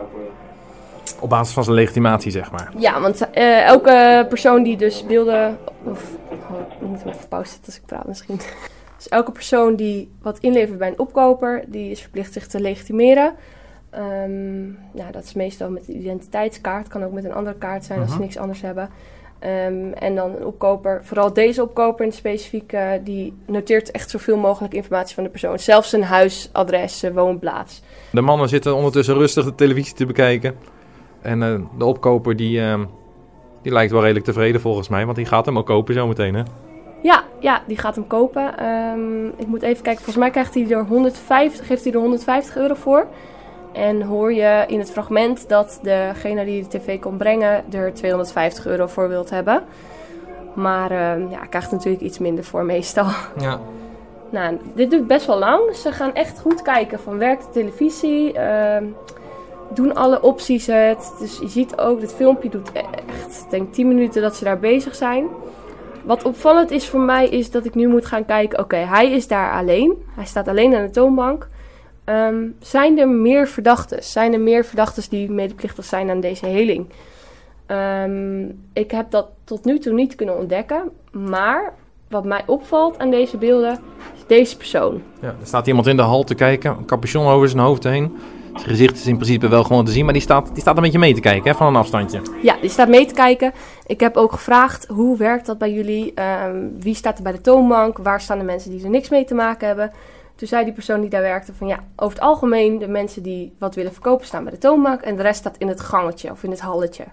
Op 1.20 1.30
basis 1.30 1.54
van 1.54 1.64
zijn 1.64 1.76
legitimatie, 1.76 2.32
zeg 2.32 2.52
maar. 2.52 2.72
Ja, 2.78 3.02
want 3.02 3.28
uh, 3.38 3.66
elke 3.66 4.26
persoon 4.30 4.64
die 4.64 4.78
dus 4.78 5.06
beelden... 5.06 5.58
Of, 5.84 6.04
oh, 6.30 6.60
ik 6.82 6.88
moet 6.88 7.00
hem 7.04 7.14
even 7.14 7.28
pauze 7.28 7.50
zetten 7.50 7.66
als 7.66 7.76
ik 7.78 7.86
praat 7.86 8.08
misschien. 8.08 8.40
Dus 8.98 9.10
elke 9.10 9.32
persoon 9.32 9.76
die 9.76 10.12
wat 10.22 10.40
inlevert 10.40 10.78
bij 10.78 10.88
een 10.88 11.00
opkoper, 11.00 11.64
die 11.68 11.92
is 11.92 12.02
verplicht 12.02 12.34
zich 12.34 12.48
te 12.48 12.60
legitimeren. 12.60 13.36
Ehm, 13.90 14.66
nou, 14.92 15.12
dat 15.12 15.24
is 15.24 15.34
meestal 15.34 15.70
met 15.70 15.86
de 15.86 15.94
identiteitskaart. 15.94 16.88
Kan 16.88 17.04
ook 17.04 17.12
met 17.12 17.24
een 17.24 17.34
andere 17.34 17.56
kaart 17.56 17.86
zijn 17.86 18.00
als 18.00 18.08
ze 18.10 18.14
Mhm. 18.16 18.24
niks 18.24 18.38
anders 18.38 18.62
hebben. 18.62 18.90
Ehm, 19.40 19.92
en 19.94 20.16
dan 20.16 20.36
een 20.36 20.46
opkoper, 20.46 21.02
vooral 21.04 21.34
deze 21.34 21.62
opkoper 21.62 22.02
in 22.02 22.10
het 22.10 22.18
specifiek, 22.18 22.74
eh, 22.74 22.90
die 23.04 23.34
noteert 23.46 23.92
echt 23.92 24.10
zoveel 24.10 24.38
mogelijk 24.38 24.74
informatie 24.74 25.16
van 25.16 25.24
de 25.24 25.30
persoon. 25.30 25.60
Zelfs 25.60 25.90
zijn 25.90 26.04
huisadres, 26.04 27.00
zijn 27.00 27.14
woonplaats. 27.14 27.82
De 28.12 28.22
mannen 28.22 28.50
zitten 28.50 28.76
ondertussen 28.76 29.16
rustig 29.16 29.46
de 29.46 29.56
televisie 29.56 29.94
te 29.94 30.06
bekijken. 30.06 30.56
En 31.22 31.44
eh, 31.44 31.60
de 31.78 31.86
opkoper 31.86 32.36
die, 32.36 32.62
ehm, 32.62 32.86
die 33.62 33.72
lijkt 33.72 33.92
wel 33.92 34.02
redelijk 34.02 34.26
tevreden 34.26 34.62
volgens 34.62 34.88
mij. 34.90 35.06
Want 35.06 35.18
die 35.18 35.26
gaat 35.26 35.46
hem 35.46 35.58
ook 35.58 35.66
kopen 35.66 35.94
zometeen 35.94 36.36
hè. 36.36 36.44
Ja, 37.02 37.24
ja, 37.40 37.62
die 37.68 37.78
gaat 37.78 37.96
hem 37.96 38.08
kopen. 38.08 38.58
Ehm, 38.58 39.26
ik 39.28 39.48
moet 39.48 39.62
even 39.62 39.84
kijken, 39.84 40.04
volgens 40.04 40.24
mij 40.24 40.30
krijgt 40.30 40.54
hij 40.54 40.70
er 40.70 40.86
150, 40.86 41.68
geeft 41.68 41.84
hij 41.84 41.94
er 41.94 42.00
150 42.00 42.58
euro 42.58 42.74
voor. 42.74 43.08
En 43.78 44.02
hoor 44.02 44.34
je 44.34 44.64
in 44.68 44.80
het 44.80 44.92
fragment 44.92 45.50
dat 45.50 45.80
degene 45.82 46.46
die 46.46 46.62
de 46.62 46.78
tv 46.78 47.00
kon 47.00 47.18
brengen 47.18 47.64
er 47.74 47.94
250 47.94 48.66
euro 48.66 48.88
voor 48.88 49.10
wilt 49.10 49.30
hebben. 49.30 49.64
Maar 50.54 50.92
ehm, 50.92 51.30
ja, 51.30 51.46
krijgt 51.46 51.72
natuurlijk 51.72 52.04
iets 52.04 52.18
minder 52.18 52.44
voor 52.44 52.64
meestal. 52.64 53.06
Ja. 53.40 53.60
Nou, 54.30 54.58
dit 54.76 54.90
duurt 54.90 55.08
best 55.08 55.26
wel 55.26 55.38
lang. 55.38 55.76
Ze 55.76 55.92
gaan 55.92 56.14
echt 56.14 56.40
goed 56.40 56.62
kijken 56.62 57.00
van 57.00 57.18
werkt 57.18 57.44
de 57.44 57.50
televisie, 57.50 58.34
ehm, 58.34 58.84
doen 59.74 59.96
alle 59.96 60.22
opties 60.22 60.68
het. 60.68 61.16
Dus 61.20 61.40
je 61.40 61.48
ziet 61.48 61.78
ook, 61.78 62.00
dit 62.00 62.14
filmpje 62.14 62.50
doet 62.50 62.72
echt, 62.72 63.44
ik 63.44 63.50
denk 63.50 63.74
10 63.74 63.88
minuten 63.88 64.22
dat 64.22 64.36
ze 64.36 64.44
daar 64.44 64.60
bezig 64.60 64.96
zijn. 64.96 65.28
Wat 66.04 66.24
opvallend 66.24 66.72
is 66.72 66.90
voor 66.90 67.00
mij 67.00 67.28
is 67.28 67.52
dat 67.52 67.66
ik 67.66 67.76
nu 67.76 67.88
moet 67.88 68.06
gaan 68.06 68.26
kijken, 68.26 68.60
oké, 68.60 68.76
hij 68.76 69.12
is 69.12 69.28
daar 69.28 69.52
alleen. 69.52 70.04
Hij 70.16 70.26
staat 70.26 70.48
alleen 70.48 70.76
aan 70.76 70.86
de 70.86 70.90
toonbank. 70.90 71.48
Ehm, 72.08 72.48
zijn 72.60 73.00
er 73.00 73.10
meer 73.10 73.48
verdachten? 73.48 74.04
Zijn 74.04 74.34
er 74.34 74.40
meer 74.40 74.66
verdachten 74.66 75.04
die 75.10 75.32
medeplichtig 75.32 75.86
zijn 75.86 76.10
aan 76.10 76.20
deze 76.20 76.46
heling? 76.46 76.86
Ehm, 77.66 78.46
ik 78.74 78.92
heb 78.92 79.12
dat 79.12 79.28
tot 79.44 79.66
nu 79.66 79.80
toe 79.80 79.94
niet 79.94 80.16
kunnen 80.16 80.38
ontdekken. 80.38 80.92
Maar 81.12 81.74
wat 82.10 82.26
mij 82.26 82.44
opvalt 82.46 83.00
aan 83.00 83.10
deze 83.10 83.38
beelden 83.38 83.80
is 84.16 84.24
deze 84.28 84.58
persoon. 84.58 85.02
Ja, 85.22 85.28
er 85.28 85.48
staat 85.48 85.68
iemand 85.68 85.88
in 85.88 85.96
de 85.96 86.02
hal 86.02 86.24
te 86.24 86.36
kijken, 86.36 86.72
een 86.78 86.86
capuchon 86.86 87.26
over 87.26 87.50
zijn 87.50 87.64
hoofd 87.64 87.84
heen. 87.84 88.18
Zijn 88.56 88.70
gezicht 88.70 88.96
is 88.96 89.08
in 89.08 89.16
principe 89.18 89.48
wel 89.48 89.64
gewoon 89.64 89.86
te 89.86 89.92
zien, 89.92 90.04
maar 90.04 90.14
die 90.14 90.22
staat, 90.22 90.48
die 90.54 90.62
staat 90.62 90.78
een 90.78 90.84
beetje 90.84 91.00
mee 91.00 91.14
te 91.14 91.22
kijken 91.22 91.52
hè, 91.52 91.58
van 91.58 91.68
een 91.68 91.76
afstandje. 91.76 92.22
Ja, 92.42 92.56
die 92.62 92.70
staat 92.70 92.88
mee 92.88 93.06
te 93.06 93.14
kijken. 93.14 93.54
Ik 93.86 94.00
heb 94.00 94.18
ook 94.18 94.32
gevraagd, 94.32 94.88
hoe 94.88 95.18
werkt 95.18 95.46
dat 95.46 95.58
bij 95.58 95.72
jullie? 95.72 96.14
Ehm, 96.14 96.58
wie 96.80 96.96
staat 96.96 97.18
er 97.18 97.24
bij 97.24 97.32
de 97.32 97.42
toonbank? 97.42 97.98
Waar 97.98 98.22
staan 98.22 98.38
de 98.38 98.44
mensen 98.44 98.72
die 98.72 98.84
er 98.84 98.90
niks 98.90 99.10
mee 99.10 99.26
te 99.26 99.34
maken 99.34 99.68
hebben? 99.68 99.92
Toen 100.38 100.48
zei 100.48 100.64
die 100.64 100.74
persoon 100.74 101.02
die 101.02 101.10
daar 101.10 101.22
werkte 101.22 101.54
van 101.54 101.68
ja, 101.68 101.84
over 101.96 102.18
het 102.18 102.28
algemeen 102.28 102.80
de 102.80 102.88
mensen 102.88 103.24
die 103.24 103.56
wat 103.60 103.76
willen 103.76 103.94
verkopen 103.94 104.26
staan 104.26 104.44
bij 104.44 104.54
de 104.54 104.58
toonbank 104.58 105.02
en 105.02 105.16
de 105.16 105.22
rest 105.22 105.40
staat 105.40 105.58
in 105.58 105.68
het 105.68 105.80
gangetje 105.80 106.32
of 106.32 106.44
in 106.44 106.52
het 106.52 106.60
halletje. 106.60 107.04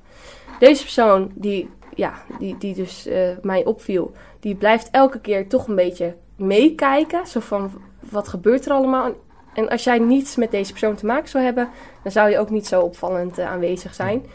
Deze 0.58 0.82
persoon 0.82 1.32
die, 1.34 1.70
ja, 1.94 2.12
die, 2.38 2.58
die 2.58 2.74
dus 2.74 3.06
eh, 3.06 3.28
mij 3.42 3.64
opviel, 3.64 4.12
die 4.40 4.54
blijft 4.54 4.90
elke 4.90 5.20
keer 5.20 5.48
toch 5.48 5.68
een 5.68 5.74
beetje 5.74 6.16
meekijken. 6.36 7.26
Zo 7.26 7.40
van, 7.40 7.72
wat 8.10 8.28
gebeurt 8.28 8.66
er 8.66 8.72
allemaal? 8.72 9.12
En 9.54 9.68
als 9.68 9.84
jij 9.84 9.98
niets 9.98 10.36
met 10.36 10.50
deze 10.50 10.70
persoon 10.70 10.94
te 10.94 11.06
maken 11.06 11.28
zou 11.28 11.44
hebben, 11.44 11.68
dan 12.02 12.12
zou 12.12 12.30
je 12.30 12.38
ook 12.38 12.50
niet 12.50 12.66
zo 12.66 12.80
opvallend 12.80 13.38
eh, 13.38 13.50
aanwezig 13.50 13.94
zijn. 13.94 14.26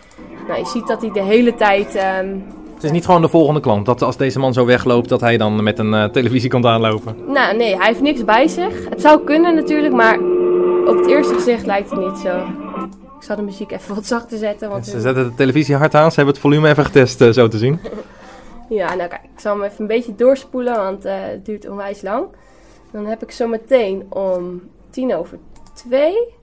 Nou, 0.47 0.59
je 0.59 0.65
ziet 0.65 0.87
dat 0.87 1.01
hij 1.01 1.11
de 1.11 1.23
hele 1.23 1.55
tijd. 1.55 1.95
ehm, 1.95 2.37
Het 2.79 2.87
is 2.87 2.93
niet 2.93 3.05
gewoon 3.05 3.21
de 3.21 3.29
volgende 3.29 3.59
klant, 3.59 3.85
dat 3.85 4.01
als 4.01 4.17
deze 4.17 4.39
man 4.39 4.53
zo 4.53 4.65
wegloopt, 4.65 5.09
dat 5.09 5.21
hij 5.21 5.37
dan 5.37 5.63
met 5.63 5.79
een 5.79 5.93
eh, 5.93 6.03
televisie 6.05 6.49
komt 6.49 6.65
aanlopen. 6.65 7.15
nou, 7.27 7.57
nee, 7.57 7.75
hij 7.75 7.87
heeft 7.87 8.01
niks 8.01 8.25
bij 8.25 8.47
zich. 8.47 8.89
Het 8.89 9.01
zou 9.01 9.23
kunnen 9.23 9.55
natuurlijk, 9.55 9.93
maar 9.93 10.19
op 10.85 10.97
het 10.97 11.07
eerste 11.07 11.33
gezicht 11.33 11.65
lijkt 11.65 11.89
het 11.89 11.99
niet 11.99 12.17
zo. 12.17 12.37
Ik 13.17 13.23
zal 13.25 13.35
de 13.35 13.41
muziek 13.41 13.71
even 13.71 13.95
wat 13.95 14.05
zachter 14.05 14.37
zetten. 14.37 14.69
Want 14.69 14.87
Ze 14.87 14.99
zetten 15.01 15.23
de 15.23 15.33
televisie 15.35 15.75
hard 15.75 15.95
aan, 15.95 16.09
ze 16.09 16.15
hebben 16.15 16.33
het 16.33 16.43
volume 16.43 16.69
even 16.69 16.85
getest, 16.85 17.21
eh, 17.21 17.29
zo 17.29 17.47
te 17.47 17.57
zien. 17.57 17.79
Ja, 18.69 18.95
nou 18.95 19.09
kijk, 19.09 19.23
ik 19.23 19.39
zal 19.39 19.53
hem 19.53 19.63
even 19.63 19.81
een 19.81 19.87
beetje 19.87 20.15
doorspoelen, 20.15 20.75
want 20.75 21.05
eh, 21.05 21.13
het 21.19 21.45
duurt 21.45 21.69
onwijs 21.69 22.01
lang. 22.01 22.25
Dan 22.91 23.05
heb 23.05 23.23
ik 23.23 23.31
zo 23.31 23.47
meteen 23.47 24.05
om 24.09 24.61
tien 24.89 25.15
over 25.15 25.37
twee 25.73 26.37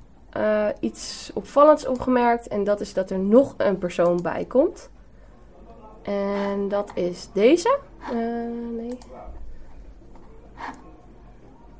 iets 0.81 1.31
opvallends 1.35 1.87
opgemerkt. 1.87 2.49
En 2.49 2.65
dat 2.65 2.81
is 2.81 2.93
dat 2.93 3.11
er 3.11 3.19
nog 3.19 3.55
een 3.57 3.79
persoon 3.79 4.23
bij 4.23 4.45
komt. 4.49 4.91
En 6.07 6.69
dat 6.69 6.91
is 6.95 7.29
deze. 7.33 7.79
Eh, 8.11 8.17
nee. 8.77 8.99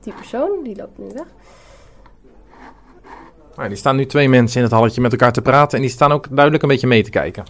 Die 0.01 0.13
persoon, 0.13 0.63
die 0.63 0.77
loopt 0.77 0.99
nu 0.99 1.07
weg. 1.15 1.27
Nou, 3.57 3.69
die 3.69 3.77
staan 3.77 3.97
nu 3.97 4.07
twee 4.07 4.29
mensen 4.29 4.57
in 4.57 4.63
het 4.63 4.73
halletje 4.73 5.01
met 5.01 5.13
elkaar 5.13 5.33
te 5.33 5.43
praten 5.43 5.77
en 5.77 5.85
die 5.85 5.93
staan 5.93 6.13
ook 6.13 6.27
duidelijk 6.31 6.63
een 6.63 6.69
beetje 6.69 6.87
mee 6.87 7.03
te 7.03 7.11
kijken. 7.11 7.45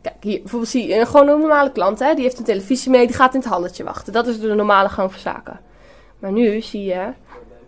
Kijk, 0.00 0.14
hier 0.20 0.40
bijvoorbeeld 0.40 0.70
zie 0.70 0.86
je 0.86 0.98
een, 0.98 1.06
gewoon 1.06 1.28
een 1.28 1.38
normale 1.38 1.72
klant, 1.72 1.98
hè? 1.98 2.14
die 2.14 2.24
heeft 2.24 2.38
een 2.38 2.44
televisie 2.44 2.90
mee, 2.90 3.06
die 3.06 3.16
gaat 3.16 3.34
in 3.34 3.40
het 3.40 3.48
halletje 3.48 3.84
wachten. 3.84 4.12
Dat 4.12 4.26
is 4.26 4.40
de 4.40 4.54
normale 4.54 4.88
gang 4.88 5.12
van 5.12 5.20
zaken. 5.20 5.60
Maar 6.18 6.32
nu 6.32 6.60
zie 6.60 6.84
je 6.84 7.12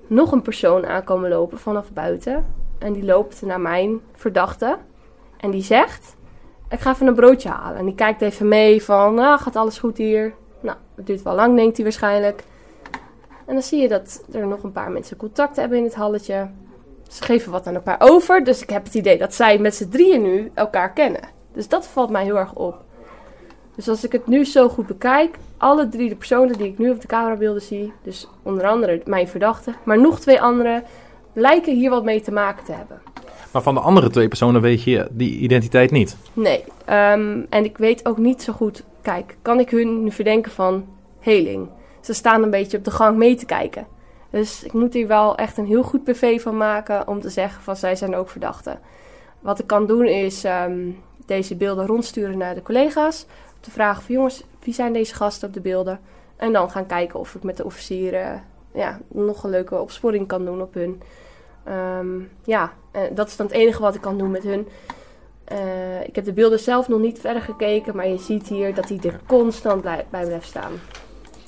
nog 0.07 0.33
een 0.33 0.43
persoon 0.43 0.87
aankomen 0.87 1.31
lopen 1.31 1.59
vanaf 1.59 1.91
buiten. 1.93 2.47
En 2.79 2.93
die 2.93 3.05
loopt 3.05 3.43
naar 3.43 3.61
mijn 3.61 4.01
verdachte. 4.13 4.79
En 5.37 5.51
die 5.51 5.63
zegt, 5.63 6.17
ik 6.75 6.81
ga 6.81 6.91
even 6.91 7.07
een 7.07 7.15
broodje 7.15 7.49
halen. 7.49 7.79
En 7.79 7.85
die 7.85 7.95
kijkt 7.95 8.23
even 8.23 8.49
mee 8.49 8.83
van, 8.83 9.15
nou, 9.15 9.39
gaat 9.39 9.57
alles 9.57 9.79
goed 9.79 9.97
hier? 9.97 10.35
Nou, 10.61 10.77
het 10.95 11.07
duurt 11.07 11.23
wel 11.23 11.35
lang, 11.35 11.57
denkt 11.57 11.77
hij 11.77 11.85
waarschijnlijk. 11.85 12.45
En 13.47 13.55
dan 13.55 13.63
zie 13.63 13.81
je 13.81 13.89
dat 13.89 14.25
er 14.33 14.47
nog 14.47 14.63
een 14.63 14.73
paar 14.73 14.91
mensen 14.91 15.17
contact 15.17 15.57
hebben 15.57 15.79
in 15.79 15.85
het 15.85 15.95
halletje. 15.95 16.49
Ze 17.09 17.23
geven 17.23 17.53
wat 17.53 17.67
aan 17.67 17.75
elkaar 17.75 17.97
over. 17.99 18.45
Dus 18.45 18.63
ik 18.63 18.71
heb 18.71 18.85
het 18.85 18.95
idee 18.95 19.19
dat 19.19 19.35
zij 19.35 19.59
met 19.59 19.75
z'n 19.75 19.89
drieën 19.89 20.23
nu 20.23 20.51
elkaar 20.55 20.93
kennen. 20.93 21.21
Dus 21.53 21.69
dat 21.69 21.87
valt 21.87 22.11
mij 22.11 22.25
heel 22.25 22.39
erg 22.39 22.55
op. 22.55 22.83
Dus 23.75 23.89
als 23.89 24.05
ik 24.05 24.13
het 24.13 24.27
nu 24.27 24.45
zo 24.45 24.69
goed 24.69 24.87
bekijk, 24.87 25.37
alle 25.57 25.89
drie 25.89 26.09
de 26.09 26.17
personen 26.17 26.59
die 26.59 26.69
ik 26.69 26.79
nu 26.79 26.91
op 26.91 27.01
de 27.01 27.07
camerabeelden 27.07 27.63
zie, 27.63 27.93
dus 28.03 28.29
onder 28.43 28.67
andere 28.67 29.03
mijn 29.05 29.29
verdachte, 29.29 29.75
maar 29.85 30.01
nog 30.01 30.21
twee 30.21 30.41
anderen, 30.41 30.85
lijken 31.33 31.75
hier 31.75 31.91
wat 31.91 32.05
mee 32.05 32.21
te 32.21 32.33
maken 32.33 32.65
te 32.65 32.73
hebben. 32.73 33.14
Maar 33.55 33.63
van 33.63 33.75
de 33.75 33.81
andere 33.81 34.11
twee 34.11 34.29
personen 34.29 34.61
weet 34.61 34.83
je 34.83 35.09
die 35.11 35.39
identiteit 35.39 35.91
niet. 35.91 36.17
Nee, 36.33 36.65
ehm, 36.85 37.43
en 37.49 37.65
ik 37.65 37.79
weet 37.79 38.07
ook 38.07 38.19
niet 38.19 38.43
zo 38.43 38.53
goed, 38.53 38.85
kijk, 39.03 39.37
kan 39.43 39.61
ik 39.61 39.71
hun 39.71 40.03
nu 40.03 40.11
verdenken 40.11 40.53
van 40.53 40.87
heling? 41.21 41.69
Ze 42.01 42.13
staan 42.13 42.43
een 42.43 42.51
beetje 42.51 42.79
op 42.79 42.85
de 42.85 42.91
gang 42.91 43.17
mee 43.17 43.35
te 43.35 43.47
kijken. 43.47 43.87
Dus 44.31 44.65
ik 44.65 44.73
moet 44.73 44.95
hier 44.95 45.07
wel 45.07 45.37
echt 45.37 45.59
een 45.59 45.67
heel 45.67 45.83
goed 45.83 46.05
PV 46.05 46.41
van 46.41 46.57
maken 46.57 47.09
om 47.09 47.21
te 47.21 47.29
zeggen 47.29 47.63
van 47.63 47.77
zij 47.77 47.97
zijn 47.97 48.15
ook 48.15 48.29
verdachten. 48.29 48.79
Wat 49.41 49.59
ik 49.59 49.67
kan 49.67 49.87
doen 49.87 50.07
is 50.07 50.45
ehm, 50.45 50.91
deze 51.27 51.57
beelden 51.57 51.87
rondsturen 51.87 52.39
naar 52.39 52.55
de 52.55 52.63
collega's. 52.63 53.27
Om 53.55 53.61
te 53.61 53.71
vragen 53.71 54.03
van 54.03 54.15
jongens, 54.15 54.43
wie 54.65 54.75
zijn 54.75 54.93
deze 54.93 55.15
gasten 55.15 55.49
op 55.49 55.55
de 55.55 55.61
beelden? 55.61 56.01
En 56.37 56.53
dan 56.53 56.71
gaan 56.71 56.87
kijken 56.87 57.19
of 57.19 57.35
ik 57.35 57.43
met 57.43 57.57
de 57.57 57.65
officieren 57.65 58.43
ja, 58.75 58.99
nog 59.09 59.45
een 59.45 59.51
leuke 59.51 59.81
opsporing 59.81 60.27
kan 60.27 60.45
doen 60.45 60.63
op 60.63 60.75
hun. 60.75 61.03
Ehm, 61.65 62.07
ja, 62.45 62.73
eh, 62.91 63.03
dat 63.15 63.29
is 63.29 63.37
dan 63.37 63.47
het 63.47 63.55
enige 63.55 63.83
wat 63.83 63.95
ik 63.95 64.01
kan 64.01 64.19
doen 64.19 64.31
met 64.31 64.43
hun. 64.43 64.69
Eh, 65.45 65.59
ik 66.07 66.15
heb 66.15 66.25
de 66.25 66.33
beelden 66.33 66.59
zelf 66.59 66.89
nog 66.89 67.01
niet 67.01 67.21
verder 67.21 67.43
gekeken, 67.43 67.97
maar 67.97 68.09
je 68.09 68.19
ziet 68.19 68.49
hier 68.49 68.75
dat 68.75 68.89
hij 68.89 68.99
er 69.03 69.21
constant 69.27 69.83
bij 69.83 70.05
blijft 70.11 70.47
staan. 70.47 70.73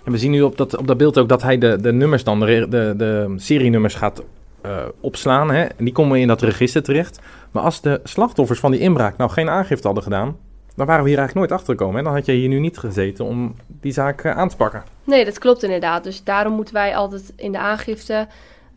En 0.04 0.12
we 0.12 0.18
zien 0.18 0.30
nu 0.30 0.42
op 0.42 0.56
dat, 0.56 0.76
op 0.76 0.86
dat 0.86 0.96
beeld 0.96 1.18
ook 1.18 1.28
dat 1.28 1.42
hij 1.42 1.58
de, 1.58 1.80
de 1.80 1.92
nummers 1.92 2.24
dan, 2.24 2.40
de, 2.40 2.66
de, 2.68 2.94
de 2.96 3.32
serienummers 3.36 3.94
gaat 3.94 4.22
eh, 4.60 4.84
opslaan. 5.00 5.50
Hè? 5.50 5.62
En 5.62 5.84
die 5.84 5.92
komen 5.92 6.20
in 6.20 6.28
dat 6.28 6.42
register 6.42 6.82
terecht. 6.82 7.20
Maar 7.50 7.62
als 7.62 7.80
de 7.80 8.00
slachtoffers 8.04 8.60
van 8.60 8.70
die 8.70 8.80
inbraak 8.80 9.16
nou 9.16 9.30
geen 9.30 9.48
aangifte 9.48 9.86
hadden 9.86 10.04
gedaan, 10.04 10.36
dan 10.74 10.86
waren 10.86 11.02
we 11.02 11.08
hier 11.08 11.18
eigenlijk 11.18 11.48
nooit 11.48 11.60
achter 11.60 11.76
gekomen. 11.76 12.04
Dan 12.04 12.12
had 12.12 12.26
jij 12.26 12.34
hier 12.34 12.48
nu 12.48 12.58
niet 12.58 12.78
gezeten 12.78 13.24
om 13.24 13.54
die 13.66 13.92
zaak 13.92 14.26
aan 14.26 14.48
te 14.48 14.56
pakken. 14.56 14.82
Nee, 15.04 15.24
dat 15.24 15.38
klopt 15.38 15.62
inderdaad. 15.62 16.04
Dus 16.04 16.24
daarom 16.24 16.52
moeten 16.52 16.74
wij 16.74 16.96
altijd 16.96 17.32
in 17.36 17.52
de 17.52 17.58
aangifte 17.58 18.26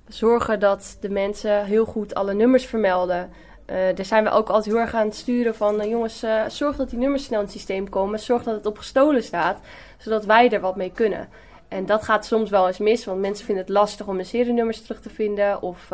zorgen 0.10 0.60
dat 0.60 0.98
de 1.00 1.10
mensen 1.10 1.66
heel 1.66 1.86
goed 1.86 2.14
alle 2.14 2.34
nummers 2.34 2.66
vermelden. 2.66 3.30
Eh, 3.66 3.76
daar 3.96 4.06
zijn 4.06 4.24
we 4.24 4.30
ook 4.30 4.48
altijd 4.48 4.66
heel 4.66 4.84
erg 4.84 4.94
aan 4.94 5.06
het 5.06 5.16
sturen 5.16 5.56
van... 5.56 5.82
eh, 5.82 5.90
jongens, 5.90 6.24
eh, 6.24 6.42
zorg 6.48 6.76
dat 6.76 6.90
die 6.90 7.00
nummers 7.00 7.24
snel 7.24 7.40
in 7.40 7.46
het 7.46 7.54
systeem 7.54 7.90
komen. 7.90 8.20
Zorg 8.20 8.44
dat 8.44 8.56
het 8.56 8.66
op 8.66 8.78
gestolen 8.78 9.24
staat, 9.24 9.60
zodat 9.98 10.26
wij 10.26 10.50
er 10.50 10.60
wat 10.60 10.76
mee 10.76 10.92
kunnen. 10.92 11.30
En 11.68 11.86
dat 11.86 12.04
gaat 12.04 12.26
soms 12.26 12.50
wel 12.50 12.68
eens 12.68 12.78
mis, 12.78 13.06
want 13.06 13.20
mensen 13.20 13.46
vinden 13.46 13.64
het 13.64 13.74
lastig 13.74 14.08
om 14.08 14.16
hun 14.16 14.26
serienummers 14.26 14.82
terug 14.82 15.02
te 15.02 15.10
vinden... 15.10 15.62
of 15.62 15.90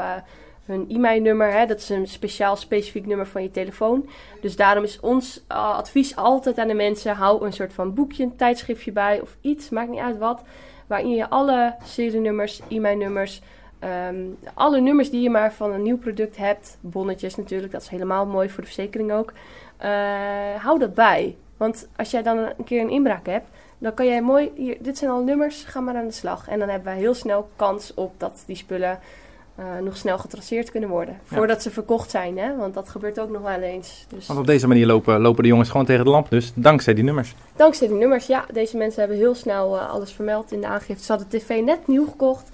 hun 0.66 0.86
e-mailnummer, 0.90 1.68
dat 1.68 1.80
is 1.80 1.90
een 1.90 2.08
speciaal 2.08 2.56
specifiek 2.56 3.06
nummer 3.06 3.28
van 3.28 3.44
je 3.44 3.52
telefoon. 3.52 4.10
Dus 4.42 4.56
daarom 4.56 4.84
is 4.84 5.00
ons 5.00 5.44
advies 5.48 6.16
altijd 6.16 6.58
aan 6.58 6.68
de 6.68 6.74
mensen... 6.74 7.16
hou 7.16 7.46
een 7.46 7.54
soort 7.54 7.74
van 7.74 7.94
boekje, 7.94 8.24
een 8.24 8.36
tijdschriftje 8.36 8.92
bij 8.92 9.22
of 9.22 9.36
iets, 9.42 9.70
maakt 9.70 9.90
niet 9.90 10.00
uit 10.00 10.18
wat... 10.18 10.42
waarin 10.88 11.16
je 11.16 11.30
alle 11.30 11.76
serienummers, 11.84 12.62
e-mailnummers... 12.70 13.42
Ehm, 13.86 14.16
alle 14.54 14.80
nummers 14.82 15.10
die 15.10 15.22
je 15.22 15.30
maar 15.30 15.54
van 15.54 15.72
een 15.74 15.82
nieuw 15.82 15.98
product 15.98 16.38
hebt, 16.38 16.78
bonnetjes 16.82 17.36
natuurlijk, 17.36 17.72
dat 17.72 17.82
is 17.82 17.88
helemaal 17.88 18.26
mooi 18.26 18.50
voor 18.50 18.62
de 18.62 18.70
verzekering 18.70 19.12
ook. 19.12 19.34
eh, 19.78 19.90
hou 20.58 20.80
dat 20.80 20.94
bij. 20.94 21.36
Want 21.58 21.88
als 21.96 22.12
jij 22.12 22.24
dan 22.24 22.38
een 22.38 22.64
keer 22.66 22.82
een 22.82 22.90
inbraak 22.90 23.26
hebt, 23.26 23.48
Dan 23.78 23.94
kan 23.94 24.06
jij 24.06 24.22
mooi, 24.22 24.52
hier, 24.56 24.78
dit 24.80 24.98
zijn 24.98 25.12
al 25.12 25.24
nummers, 25.24 25.64
ga 25.64 25.80
maar 25.80 25.96
aan 25.96 26.06
de 26.08 26.14
slag. 26.14 26.48
En 26.48 26.60
dan 26.60 26.70
hebben 26.70 26.88
wij 26.88 26.98
heel 26.98 27.14
snel 27.14 27.50
kans 27.56 27.94
op 27.94 28.14
dat 28.18 28.44
die 28.46 28.56
spullen 28.56 29.00
eh, 29.56 29.66
nog 29.82 29.98
snel 29.98 30.18
getraceerd 30.18 30.72
kunnen 30.72 30.90
worden. 30.90 31.14
Ja. 31.30 31.36
Voordat 31.36 31.62
ze 31.62 31.72
verkocht 31.72 32.10
zijn, 32.10 32.38
hè? 32.38 32.56
want 32.56 32.74
dat 32.74 32.90
gebeurt 32.90 33.20
ook 33.20 33.30
nog 33.30 33.42
wel 33.42 33.60
eens. 33.60 34.06
Dus 34.10 34.28
Want 34.28 34.40
op 34.40 34.46
deze 34.48 34.68
manier 34.68 34.86
lopen, 34.86 35.22
lopen 35.22 35.44
de 35.44 35.50
jongens 35.50 35.70
gewoon 35.70 35.86
tegen 35.86 36.06
de 36.06 36.12
lamp. 36.12 36.30
Dus 36.30 36.52
dankzij 36.56 36.94
die 36.94 37.04
nummers. 37.04 37.36
dankzij 37.56 37.88
die 37.88 37.96
nummers, 37.98 38.26
ja, 38.28 38.46
deze 38.54 38.78
mensen 38.78 39.00
hebben 39.00 39.18
heel 39.18 39.36
snel 39.36 39.76
eh, 39.78 39.90
alles 39.90 40.12
vermeld 40.12 40.52
in 40.52 40.62
de 40.62 40.68
aangifte. 40.68 41.04
Ze 41.04 41.12
hadden 41.12 41.30
tv 41.30 41.62
net 41.62 41.88
nieuw 41.88 42.06
gekocht. 42.08 42.50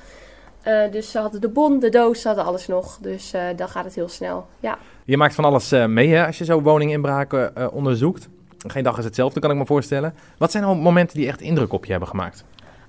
Eh, 0.61 0.91
dus 0.91 1.11
ze 1.11 1.19
hadden 1.19 1.41
de 1.41 1.49
bon, 1.49 1.79
de 1.79 1.89
doos, 1.89 2.21
ze 2.21 2.27
hadden 2.27 2.45
alles 2.45 2.67
nog. 2.67 2.97
Dus 3.01 3.33
eh, 3.33 3.43
dan 3.55 3.69
gaat 3.69 3.85
het 3.85 3.95
heel 3.95 4.09
snel. 4.09 4.47
Ja, 4.59 4.77
Je 5.05 5.17
maakt 5.17 5.35
van 5.35 5.45
alles 5.45 5.71
eh, 5.71 5.85
mee 5.85 6.09
hè, 6.09 6.25
als 6.25 6.37
je 6.37 6.45
zo 6.45 6.61
woninginbraken 6.61 7.55
eh, 7.55 7.67
onderzoekt. 7.71 8.29
Geen 8.67 8.83
dag 8.83 8.97
is 8.97 9.05
hetzelfde, 9.05 9.39
kan 9.39 9.51
ik 9.51 9.57
me 9.57 9.65
voorstellen. 9.65 10.13
Wat 10.37 10.51
zijn 10.51 10.63
nou 10.63 10.77
momenten 10.77 11.17
die 11.17 11.27
echt 11.27 11.41
indruk 11.41 11.73
op 11.73 11.85
je 11.85 11.91
hebben 11.91 12.09
gemaakt? 12.09 12.43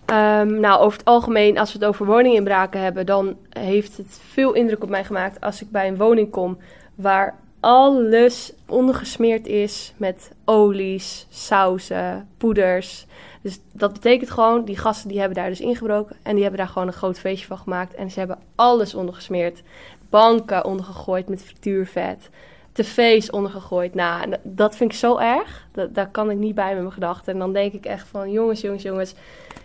Ehm, 0.04 0.60
nou, 0.60 0.80
over 0.80 0.98
het 0.98 1.06
algemeen, 1.06 1.58
als 1.58 1.72
we 1.72 1.78
het 1.78 1.88
over 1.88 2.06
woninginbraken 2.06 2.80
hebben, 2.80 3.06
dan 3.06 3.36
heeft 3.48 3.96
het 3.96 4.20
veel 4.32 4.52
indruk 4.52 4.82
op 4.82 4.88
mij 4.88 5.04
gemaakt 5.04 5.40
als 5.40 5.62
ik 5.62 5.70
bij 5.70 5.88
een 5.88 5.96
woning 5.96 6.30
kom 6.30 6.58
waar 6.94 7.34
alles 7.60 8.52
ondergesmeerd 8.66 9.46
is 9.46 9.94
met 9.96 10.30
olies, 10.44 11.26
sauzen, 11.30 12.28
poeders. 12.36 13.06
Dus 13.42 13.60
dat 13.72 13.92
betekent 13.92 14.30
gewoon, 14.30 14.64
die 14.64 14.76
gasten 14.76 15.08
die 15.08 15.18
hebben 15.18 15.36
daar 15.36 15.48
dus 15.48 15.60
ingebroken 15.60 16.16
en 16.22 16.32
die 16.32 16.42
hebben 16.42 16.60
daar 16.60 16.70
gewoon 16.72 16.88
een 16.88 16.94
groot 16.94 17.18
feestje 17.18 17.46
van 17.46 17.58
gemaakt. 17.58 17.94
En 17.94 18.10
ze 18.10 18.18
hebben 18.18 18.38
alles 18.54 18.94
ondergesmeerd. 18.94 19.62
Banken 20.10 20.64
ondergegooid 20.64 21.28
met 21.28 21.42
frituurvet. 21.42 22.30
tv's 22.72 23.30
ondergegooid. 23.30 23.94
Nou, 23.94 24.36
dat 24.42 24.76
vind 24.76 24.92
ik 24.92 24.98
zo 24.98 25.18
erg. 25.18 25.66
Dat, 25.72 25.94
daar 25.94 26.08
kan 26.08 26.30
ik 26.30 26.38
niet 26.38 26.54
bij 26.54 26.72
met 26.72 26.80
mijn 26.80 26.92
gedachten. 26.92 27.32
En 27.32 27.38
dan 27.38 27.52
denk 27.52 27.72
ik 27.72 27.84
echt 27.84 28.08
van, 28.08 28.30
jongens, 28.30 28.60
jongens, 28.60 28.82
jongens. 28.82 29.14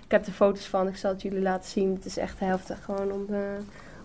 Ik 0.05 0.11
heb 0.11 0.25
er 0.25 0.31
foto's 0.31 0.67
van, 0.67 0.87
ik 0.87 0.95
zal 0.95 1.11
het 1.11 1.21
jullie 1.21 1.41
laten 1.41 1.69
zien. 1.69 1.93
Het 1.93 2.05
is 2.05 2.17
echt 2.17 2.39
heftig 2.39 2.83
gewoon 2.83 3.11
om, 3.11 3.25
eh, 3.29 3.39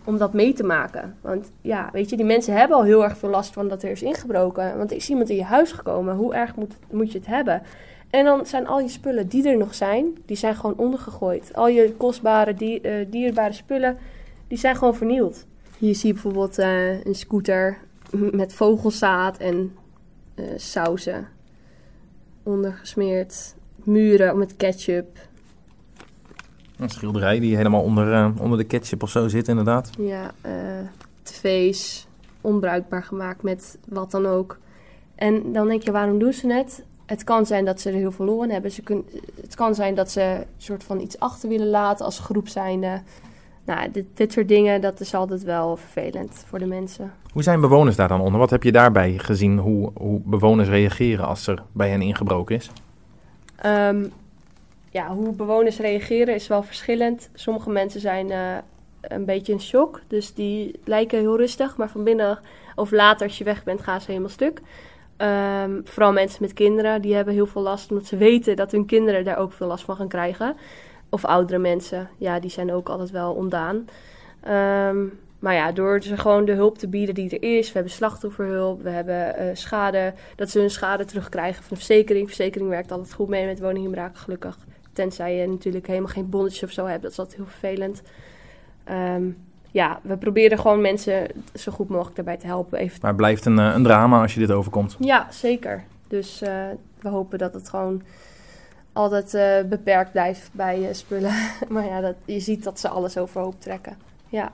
om 0.04 0.18
dat 0.18 0.32
mee 0.32 0.52
te 0.52 0.62
maken. 0.62 1.16
Want 1.20 1.50
ja, 1.60 1.88
weet 1.92 2.10
je, 2.10 2.16
die 2.16 2.24
mensen 2.24 2.54
hebben 2.54 2.76
al 2.76 2.84
heel 2.84 3.04
erg 3.04 3.18
veel 3.18 3.28
last 3.28 3.52
van 3.52 3.68
dat 3.68 3.82
er 3.82 3.90
is 3.90 4.02
ingebroken. 4.02 4.76
Want 4.78 4.92
is 4.92 5.08
iemand 5.08 5.30
in 5.30 5.36
je 5.36 5.44
huis 5.44 5.72
gekomen. 5.72 6.14
Hoe 6.14 6.34
erg 6.34 6.54
moet, 6.54 6.74
moet 6.90 7.12
je 7.12 7.18
het 7.18 7.26
hebben? 7.26 7.62
En 8.12 8.24
dan 8.24 8.46
zijn 8.46 8.66
al 8.66 8.80
je 8.80 8.88
spullen 8.88 9.28
die 9.28 9.48
er 9.48 9.56
nog 9.56 9.74
zijn, 9.74 10.16
die 10.26 10.36
zijn 10.36 10.54
gewoon 10.54 10.76
ondergegooid. 10.76 11.54
Al 11.54 11.68
je 11.68 11.94
kostbare, 11.96 12.54
dier, 12.54 12.84
eh, 12.84 13.06
dierbare 13.10 13.52
spullen, 13.52 13.98
die 14.48 14.58
zijn 14.58 14.76
gewoon 14.76 14.94
vernield. 14.94 15.46
Hier 15.78 15.94
zie 15.94 16.06
je 16.06 16.12
bijvoorbeeld 16.12 16.58
eh, 16.58 17.04
een 17.04 17.14
scooter 17.14 17.78
met 18.40 18.54
vogelzaad 18.54 19.38
en 19.38 19.72
eh, 20.34 20.44
sauzen. 20.56 21.28
Ondergesmeerd. 22.42 23.54
Muren 23.84 24.38
met 24.38 24.56
ketchup. 24.56 25.18
Een 26.78 26.88
schilderij 26.88 27.40
die 27.40 27.56
helemaal 27.56 27.82
onder, 27.82 28.32
onder 28.40 28.58
de 28.58 28.64
ketchup 28.64 29.02
of 29.02 29.10
zo 29.10 29.28
zit, 29.28 29.48
inderdaad. 29.48 29.90
Ja, 29.98 30.30
eh, 30.40 30.52
tv's. 31.22 32.06
Onbruikbaar 32.40 33.04
gemaakt 33.04 33.42
met 33.42 33.78
wat 33.88 34.10
dan 34.10 34.26
ook. 34.26 34.58
En 35.14 35.52
dan 35.52 35.68
denk 35.68 35.82
je, 35.82 35.92
waarom 35.92 36.18
doen 36.18 36.32
ze 36.32 36.52
het? 36.52 36.84
Het 37.06 37.24
kan 37.24 37.46
zijn 37.46 37.64
dat 37.64 37.80
ze 37.80 37.88
er 37.90 37.94
heel 37.94 38.42
in 38.42 38.50
hebben. 38.50 38.70
Ze 38.70 38.82
kun, 38.82 39.06
het 39.40 39.54
kan 39.54 39.74
zijn 39.74 39.94
dat 39.94 40.10
ze 40.10 40.20
een 40.20 40.44
soort 40.56 40.84
van 40.84 41.00
iets 41.00 41.18
achter 41.18 41.48
willen 41.48 41.70
laten 41.70 42.04
als 42.04 42.18
groep 42.18 42.48
zijnde. 42.48 43.02
Nou, 43.64 43.90
dit, 43.90 44.04
dit 44.14 44.32
soort 44.32 44.48
dingen, 44.48 44.80
dat 44.80 45.00
is 45.00 45.14
altijd 45.14 45.42
wel 45.42 45.76
vervelend 45.76 46.44
voor 46.46 46.58
de 46.58 46.66
mensen. 46.66 47.12
Hoe 47.32 47.42
zijn 47.42 47.60
bewoners 47.60 47.96
daar 47.96 48.08
dan 48.08 48.20
onder? 48.20 48.40
Wat 48.40 48.50
heb 48.50 48.62
je 48.62 48.72
daarbij 48.72 49.18
gezien 49.18 49.58
hoe, 49.58 49.90
hoe 49.94 50.20
bewoners 50.24 50.68
reageren 50.68 51.26
als 51.26 51.46
er 51.46 51.62
bij 51.72 51.88
hen 51.88 52.02
ingebroken 52.02 52.56
is? 52.56 52.70
Ehm, 53.56 54.04
ja, 54.90 55.14
hoe 55.14 55.32
bewoners 55.32 55.78
reageren 55.78 56.34
is 56.34 56.46
wel 56.46 56.62
verschillend. 56.62 57.30
Sommige 57.34 57.70
mensen 57.70 58.00
zijn 58.00 58.30
eh, 58.30 58.56
een 59.00 59.24
beetje 59.24 59.52
in 59.52 59.60
shock. 59.60 60.00
Dus 60.06 60.34
die 60.34 60.80
lijken 60.84 61.18
heel 61.18 61.36
rustig. 61.36 61.76
Maar 61.76 61.90
van 61.90 62.04
binnen 62.04 62.38
of 62.74 62.90
later 62.90 63.26
als 63.26 63.38
je 63.38 63.44
weg 63.44 63.64
bent 63.64 63.82
gaan 63.82 64.00
ze 64.00 64.06
helemaal 64.06 64.30
stuk. 64.30 64.60
Ehm, 65.16 65.80
vooral 65.84 66.12
mensen 66.12 66.42
met 66.42 66.52
kinderen. 66.52 67.02
Die 67.02 67.14
hebben 67.14 67.34
heel 67.34 67.46
veel 67.46 67.62
last. 67.62 67.90
Omdat 67.90 68.06
ze 68.06 68.16
weten 68.16 68.56
dat 68.56 68.72
hun 68.72 68.86
kinderen 68.86 69.24
daar 69.24 69.38
ook 69.38 69.52
veel 69.52 69.66
last 69.66 69.84
van 69.84 69.96
gaan 69.96 70.08
krijgen. 70.08 70.56
Of 71.08 71.24
oudere 71.24 71.58
mensen. 71.58 72.08
Ja, 72.18 72.40
die 72.40 72.50
zijn 72.50 72.72
ook 72.72 72.88
altijd 72.88 73.10
wel 73.10 73.32
ondaan. 73.32 73.88
Ehm, 74.40 75.04
maar 75.38 75.54
ja, 75.54 75.72
door 75.72 76.02
ze 76.02 76.16
gewoon 76.16 76.44
de 76.44 76.52
hulp 76.52 76.78
te 76.78 76.88
bieden 76.88 77.14
die 77.14 77.38
er 77.38 77.58
is. 77.58 77.66
We 77.66 77.72
hebben 77.72 77.92
slachtofferhulp. 77.92 78.82
We 78.82 78.90
hebben 78.90 79.36
eh, 79.36 79.46
schade. 79.52 80.14
Dat 80.36 80.50
ze 80.50 80.58
hun 80.58 80.70
schade 80.70 81.04
terugkrijgen 81.04 81.62
van 81.62 81.76
de 81.76 81.84
verzekering. 81.84 82.26
Verzekering 82.26 82.68
werkt 82.68 82.92
altijd 82.92 83.12
goed 83.12 83.28
mee 83.28 83.46
met 83.46 83.60
woninginbraken, 83.60 84.18
gelukkig. 84.18 84.58
Tenzij 84.92 85.36
je 85.36 85.46
natuurlijk 85.46 85.86
helemaal 85.86 86.08
geen 86.08 86.28
bonnetje 86.28 86.66
of 86.66 86.72
zo 86.72 86.86
hebt. 86.86 87.02
Dat 87.02 87.10
is 87.10 87.18
altijd 87.18 87.36
heel 87.36 87.46
vervelend. 87.46 88.02
Ehm, 88.84 89.30
ja, 89.72 90.00
we 90.02 90.16
proberen 90.16 90.58
gewoon 90.58 90.80
mensen 90.80 91.26
zo 91.54 91.72
goed 91.72 91.88
mogelijk 91.88 92.16
daarbij 92.16 92.36
te 92.36 92.46
helpen. 92.46 92.78
Even 92.78 92.98
Maar 93.00 93.10
het 93.10 93.20
blijft 93.20 93.44
een, 93.44 93.58
eh, 93.58 93.72
een 93.74 93.82
drama 93.82 94.20
als 94.20 94.34
je 94.34 94.40
dit 94.40 94.50
overkomt. 94.50 94.96
ja, 94.98 95.26
zeker. 95.30 95.84
Dus 96.08 96.42
eh, 96.42 96.66
we 97.00 97.08
hopen 97.08 97.38
dat 97.38 97.54
het 97.54 97.68
gewoon 97.68 98.02
altijd 98.92 99.34
eh, 99.34 99.68
beperkt 99.68 100.12
blijft 100.12 100.50
bij 100.52 100.88
spullen. 100.92 101.34
maar 101.68 101.84
ja, 101.84 102.00
dat, 102.00 102.14
je 102.24 102.40
ziet 102.40 102.64
dat 102.64 102.80
ze 102.80 102.88
alles 102.88 103.18
overhoop 103.18 103.60
trekken. 103.60 103.96
Ja. 104.28 104.52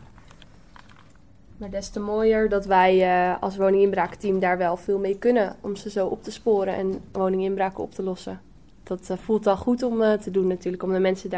Maar 1.56 1.70
des 1.70 1.88
te 1.88 2.00
mooier 2.00 2.48
dat 2.48 2.66
wij 2.66 3.36
als 3.40 3.56
woninginbraakteam 3.56 4.38
daar 4.38 4.58
wel 4.58 4.76
veel 4.76 4.98
mee 4.98 5.18
kunnen. 5.18 5.56
Om 5.60 5.76
ze 5.76 5.90
zo 5.90 6.06
op 6.06 6.22
te 6.22 6.30
sporen 6.30 6.74
en 6.74 7.00
woninginbraken 7.12 7.82
op 7.82 7.94
te 7.94 8.02
lossen. 8.02 8.40
Dat 8.82 9.10
voelt 9.16 9.46
al 9.46 9.56
goed 9.56 9.82
om 9.82 10.18
te 10.18 10.30
doen 10.30 10.46
natuurlijk. 10.46 10.82
Om 10.82 10.92
de 10.92 10.98
mensen 10.98 11.30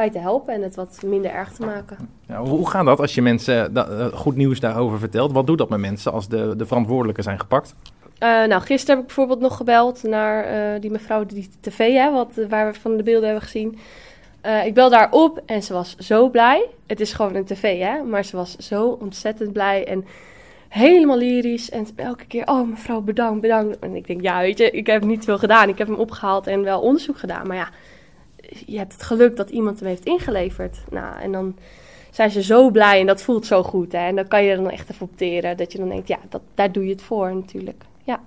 daarbij 0.00 0.20
te 0.20 0.28
helpen 0.28 0.54
en 0.54 0.62
het 0.62 0.74
wat 0.74 1.02
minder 1.04 1.30
erg 1.30 1.52
te 1.52 1.66
maken. 1.66 1.96
Ja, 2.28 2.42
hoe, 2.42 2.68
gaat 2.68 2.84
dat 2.84 3.00
als 3.00 3.14
je 3.14 3.22
mensen 3.22 3.72
da- 3.72 3.88
eh, 3.88 4.06
goed 4.06 4.36
nieuws 4.36 4.60
daarover 4.60 4.98
vertelt? 4.98 5.32
Wat 5.32 5.46
doet 5.46 5.58
dat 5.58 5.68
met 5.68 5.80
mensen 5.80 6.12
als 6.12 6.28
de, 6.28 6.54
de 6.56 6.66
verantwoordelijken 6.66 7.22
zijn 7.24 7.40
gepakt? 7.40 7.74
Eh, 8.18 8.28
nou, 8.28 8.62
gisteren 8.62 8.94
heb 8.94 8.98
ik 8.98 9.06
bijvoorbeeld 9.06 9.40
nog 9.40 9.56
gebeld 9.56 10.02
naar 10.02 10.44
eh, 10.44 10.80
die 10.80 10.90
mevrouw 10.90 11.24
die 11.26 11.48
tv, 11.60 11.92
hè, 11.94 12.12
wat, 12.12 12.40
waar 12.48 12.72
we 12.72 12.78
van 12.78 12.96
de 12.96 13.02
beelden 13.02 13.28
hebben 13.28 13.42
gezien. 13.48 13.78
Eh, 14.40 14.66
ik 14.66 14.74
bel 14.74 14.90
daar 14.90 15.10
op 15.10 15.42
en 15.46 15.62
ze 15.62 15.72
was 15.72 15.96
zo 15.96 16.28
blij. 16.28 16.66
Het 16.86 17.00
is 17.00 17.12
gewoon 17.12 17.34
een 17.34 17.44
tv, 17.44 17.80
hè, 17.80 18.02
maar 18.02 18.24
ze 18.24 18.36
was 18.36 18.56
zo 18.56 18.98
ontzettend 19.00 19.52
blij 19.52 19.86
en 19.86 20.04
helemaal 20.68 21.16
lyrisch. 21.16 21.70
En 21.70 21.86
elke 21.96 22.26
keer, 22.26 22.46
oh 22.46 22.68
mevrouw, 22.68 23.00
bedankt, 23.00 23.40
bedankt. 23.40 23.78
En 23.78 23.94
ik 23.94 24.06
denk, 24.06 24.20
ja, 24.22 24.40
weet 24.40 24.58
je, 24.58 24.70
ik 24.70 24.86
heb 24.86 25.04
niet 25.04 25.24
veel 25.24 25.38
gedaan. 25.38 25.68
Ik 25.68 25.78
heb 25.78 25.86
hem 25.86 25.96
opgehaald 25.96 26.46
en 26.46 26.62
wel 26.62 26.80
onderzoek 26.80 27.18
gedaan. 27.18 27.46
Maar 27.46 27.56
ja, 27.56 27.68
je 28.66 28.78
hebt 28.78 28.92
het 28.92 29.02
geluk 29.02 29.36
dat 29.36 29.50
iemand 29.50 29.80
hem 29.80 29.88
heeft 29.88 30.04
ingeleverd. 30.04 30.76
Nou, 30.90 31.20
en 31.20 31.32
dan 31.32 31.56
zijn 32.10 32.30
ze 32.30 32.42
zo 32.42 32.70
blij 32.70 33.00
en 33.00 33.06
dat 33.06 33.22
voelt 33.22 33.46
zo 33.46 33.62
goed. 33.62 33.92
Hè? 33.92 33.98
En 33.98 34.16
dan 34.16 34.28
kan 34.28 34.44
je 34.44 34.50
er 34.50 34.56
dan 34.56 34.70
echt 34.70 34.90
even 34.90 35.06
opteren. 35.10 35.56
Dat 35.56 35.72
je 35.72 35.78
dan 35.78 35.88
denkt, 35.88 36.08
ja, 36.08 36.18
dat, 36.28 36.40
daar 36.54 36.72
doe 36.72 36.84
je 36.84 36.90
het 36.90 37.02
voor 37.02 37.34
natuurlijk. 37.34 37.82
Ja. 38.02 38.20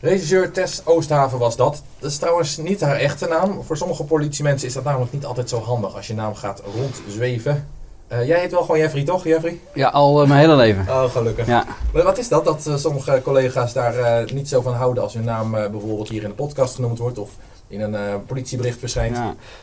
Regisseur 0.00 0.52
Tess 0.52 0.86
Oosthaven 0.86 1.38
was 1.38 1.56
dat. 1.56 1.82
Dat 1.98 2.10
is 2.10 2.18
trouwens 2.18 2.56
niet 2.56 2.80
haar 2.80 2.96
echte 2.96 3.28
naam. 3.28 3.62
Voor 3.62 3.76
sommige 3.76 4.04
politiemensen 4.04 4.68
is 4.68 4.74
dat 4.74 4.84
namelijk 4.84 5.12
niet 5.12 5.24
altijd 5.24 5.48
zo 5.48 5.60
handig 5.60 5.96
als 5.96 6.06
je 6.06 6.14
naam 6.14 6.34
gaat 6.34 6.62
rondzweven. 6.76 7.68
Eh, 8.08 8.26
jij 8.26 8.40
heet 8.40 8.50
wel 8.50 8.60
gewoon 8.60 8.78
Jeffrey, 8.78 9.04
toch, 9.04 9.24
Jeffrey? 9.24 9.60
Ja, 9.74 9.88
al 9.88 10.22
eh, 10.22 10.28
mijn 10.28 10.40
hele 10.40 10.56
leven. 10.56 10.86
Oh, 10.88 11.04
gelukkig. 11.04 11.46
Ja. 11.46 11.64
Maar 11.92 12.02
wat 12.02 12.18
is 12.18 12.28
dat, 12.28 12.44
dat 12.44 12.66
eh, 12.66 12.76
sommige 12.76 13.20
collega's 13.24 13.72
daar 13.72 13.98
eh, 13.98 14.32
niet 14.32 14.48
zo 14.48 14.60
van 14.60 14.74
houden 14.74 15.02
als 15.02 15.14
hun 15.14 15.24
naam 15.24 15.54
eh, 15.54 15.70
bijvoorbeeld 15.70 16.08
hier 16.08 16.22
in 16.22 16.28
de 16.28 16.34
podcast 16.34 16.74
genoemd 16.74 16.98
wordt 16.98 17.18
of 17.18 17.30
in 17.68 17.80
een 17.80 17.94
eh, 17.94 18.14
politiebericht 18.26 18.78
verschijnt? 18.78 19.16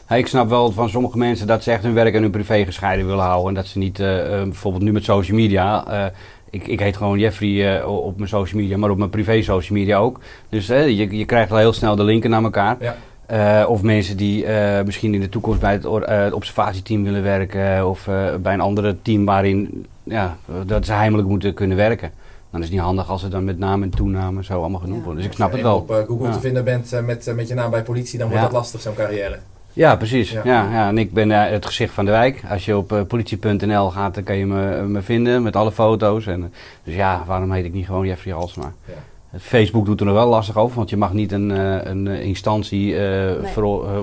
Ja. 0.08 0.15
Ik 0.15 0.28
snap 0.28 0.50
wel 0.50 0.72
van 0.72 0.89
sommige 0.89 1.18
mensen 1.18 1.48
dat 1.48 1.63
ze 1.63 1.72
echt 1.72 1.84
hun 1.84 1.94
werk 1.94 2.13
en 2.13 2.22
hun 2.22 2.32
privé 2.32 2.65
gescheiden 2.65 3.06
willen 3.06 3.24
houden. 3.24 3.48
En 3.48 3.54
dat 3.54 3.65
ze 3.65 3.78
niet, 3.78 4.00
eh, 4.00 4.39
eh, 4.39 4.44
bijvoorbeeld 4.44 4.84
nu 4.84 4.91
met 4.91 5.04
social 5.04 5.38
media. 5.38 6.12
ik, 6.50 6.68
ik 6.68 6.80
heet 6.80 6.98
gewoon 6.98 7.20
Jeffrey 7.20 7.84
op 7.84 8.18
mijn 8.18 8.30
social 8.30 8.62
media, 8.62 8.78
maar 8.78 8.89
op 8.89 8.98
mijn 8.98 9.10
privé 9.10 9.41
social 9.41 9.78
media 9.78 9.98
ook. 9.98 10.20
Dus 10.50 10.68
je, 10.68 11.18
je 11.18 11.26
krijgt 11.26 11.52
al 11.52 11.58
heel 11.58 11.74
snel 11.74 11.96
de 11.96 12.04
linken 12.04 12.30
naar 12.30 12.44
elkaar. 12.44 12.78
Ja. 12.80 13.65
Of 13.65 13.82
mensen 13.82 14.18
die 14.18 14.46
misschien 14.86 15.13
in 15.13 15.20
de 15.20 15.30
toekomst 15.30 15.60
bij 15.60 15.72
het, 15.72 15.84
het 16.06 16.34
observatieteam 16.34 17.04
willen 17.04 17.24
werken. 17.24 17.89
Of 17.89 18.10
bij 18.41 18.54
een 18.54 18.62
andere 18.62 18.96
team 19.02 19.26
waarin 19.26 19.86
ja, 20.04 20.38
dat 20.65 20.86
ze 20.86 20.91
heimelijk 20.91 21.28
moeten 21.28 21.54
kunnen 21.54 21.78
werken. 21.78 22.12
Dan 22.56 22.63
is 22.63 22.70
het 22.70 22.80
niet 22.80 22.86
handig 22.88 23.10
als 23.10 23.22
ze 23.22 23.28
dan 23.28 23.44
met 23.44 23.58
naam 23.58 23.84
en 23.84 23.89
toename 23.89 24.44
zo 24.44 24.60
allemaal 24.60 24.80
genoemd 24.80 25.04
worden. 25.04 25.22
Dus 25.22 25.26
ik 25.32 25.36
snap 25.36 25.52
Als 25.52 25.58
het 25.62 25.65
je 25.68 25.74
wel. 25.74 25.82
op 25.82 25.91
eh, 25.91 26.08
Google 26.08 26.28
Ja. 26.28 26.34
te 26.34 26.39
vinden 26.39 26.63
bent 26.63 26.94
eh, 26.94 27.04
met, 27.04 27.28
eh, 27.28 27.34
met 27.36 27.48
je 27.48 27.54
naam 27.54 27.72
bij 27.72 27.84
politie, 27.84 28.18
dan 28.20 28.28
wordt 28.28 28.44
Ja. 28.44 28.50
dat 28.50 28.58
lastig, 28.58 28.82
zo'n 28.82 28.94
carrière. 28.96 29.38
Ja, 29.74 29.96
precies. 29.96 30.32
Ja. 30.32 30.41
Ja. 30.44 30.72
Ja, 30.72 30.88
en 30.88 30.98
ik 30.98 31.13
ben 31.13 31.30
het 31.30 31.65
gezicht 31.65 31.94
van 31.94 32.06
de 32.06 32.12
wijk. 32.12 32.44
Als 32.50 32.65
je 32.65 32.78
op 32.78 33.06
politie.nl 33.08 33.89
gaat, 33.91 34.13
dan 34.15 34.24
kan 34.24 34.36
je 34.36 34.46
me, 34.46 34.82
me 34.88 35.02
vinden 35.02 35.44
met 35.44 35.56
alle 35.56 35.72
foto's. 35.72 36.26
En, 36.28 36.54
dus 36.84 36.96
ja, 36.96 37.24
waarom 37.26 37.52
heet 37.52 37.65
ik 37.65 37.74
niet 37.74 37.86
gewoon 37.86 38.06
Jeffrey 38.08 38.34
Halsma? 38.34 38.72
Ja. 38.86 38.94
Facebook 39.39 39.86
doet 39.86 40.00
er 40.00 40.06
nog 40.06 40.15
wel 40.15 40.28
lastig 40.28 40.58
over, 40.58 40.76
want 40.78 40.89
je 40.89 40.98
mag 40.98 41.13
niet 41.13 41.32
een, 41.32 41.52
eh, 41.52 41.78
een 41.91 42.08
eh, 42.08 42.24
instantie, 42.26 42.95
eh, 42.95 43.41
Nee. 43.41 43.52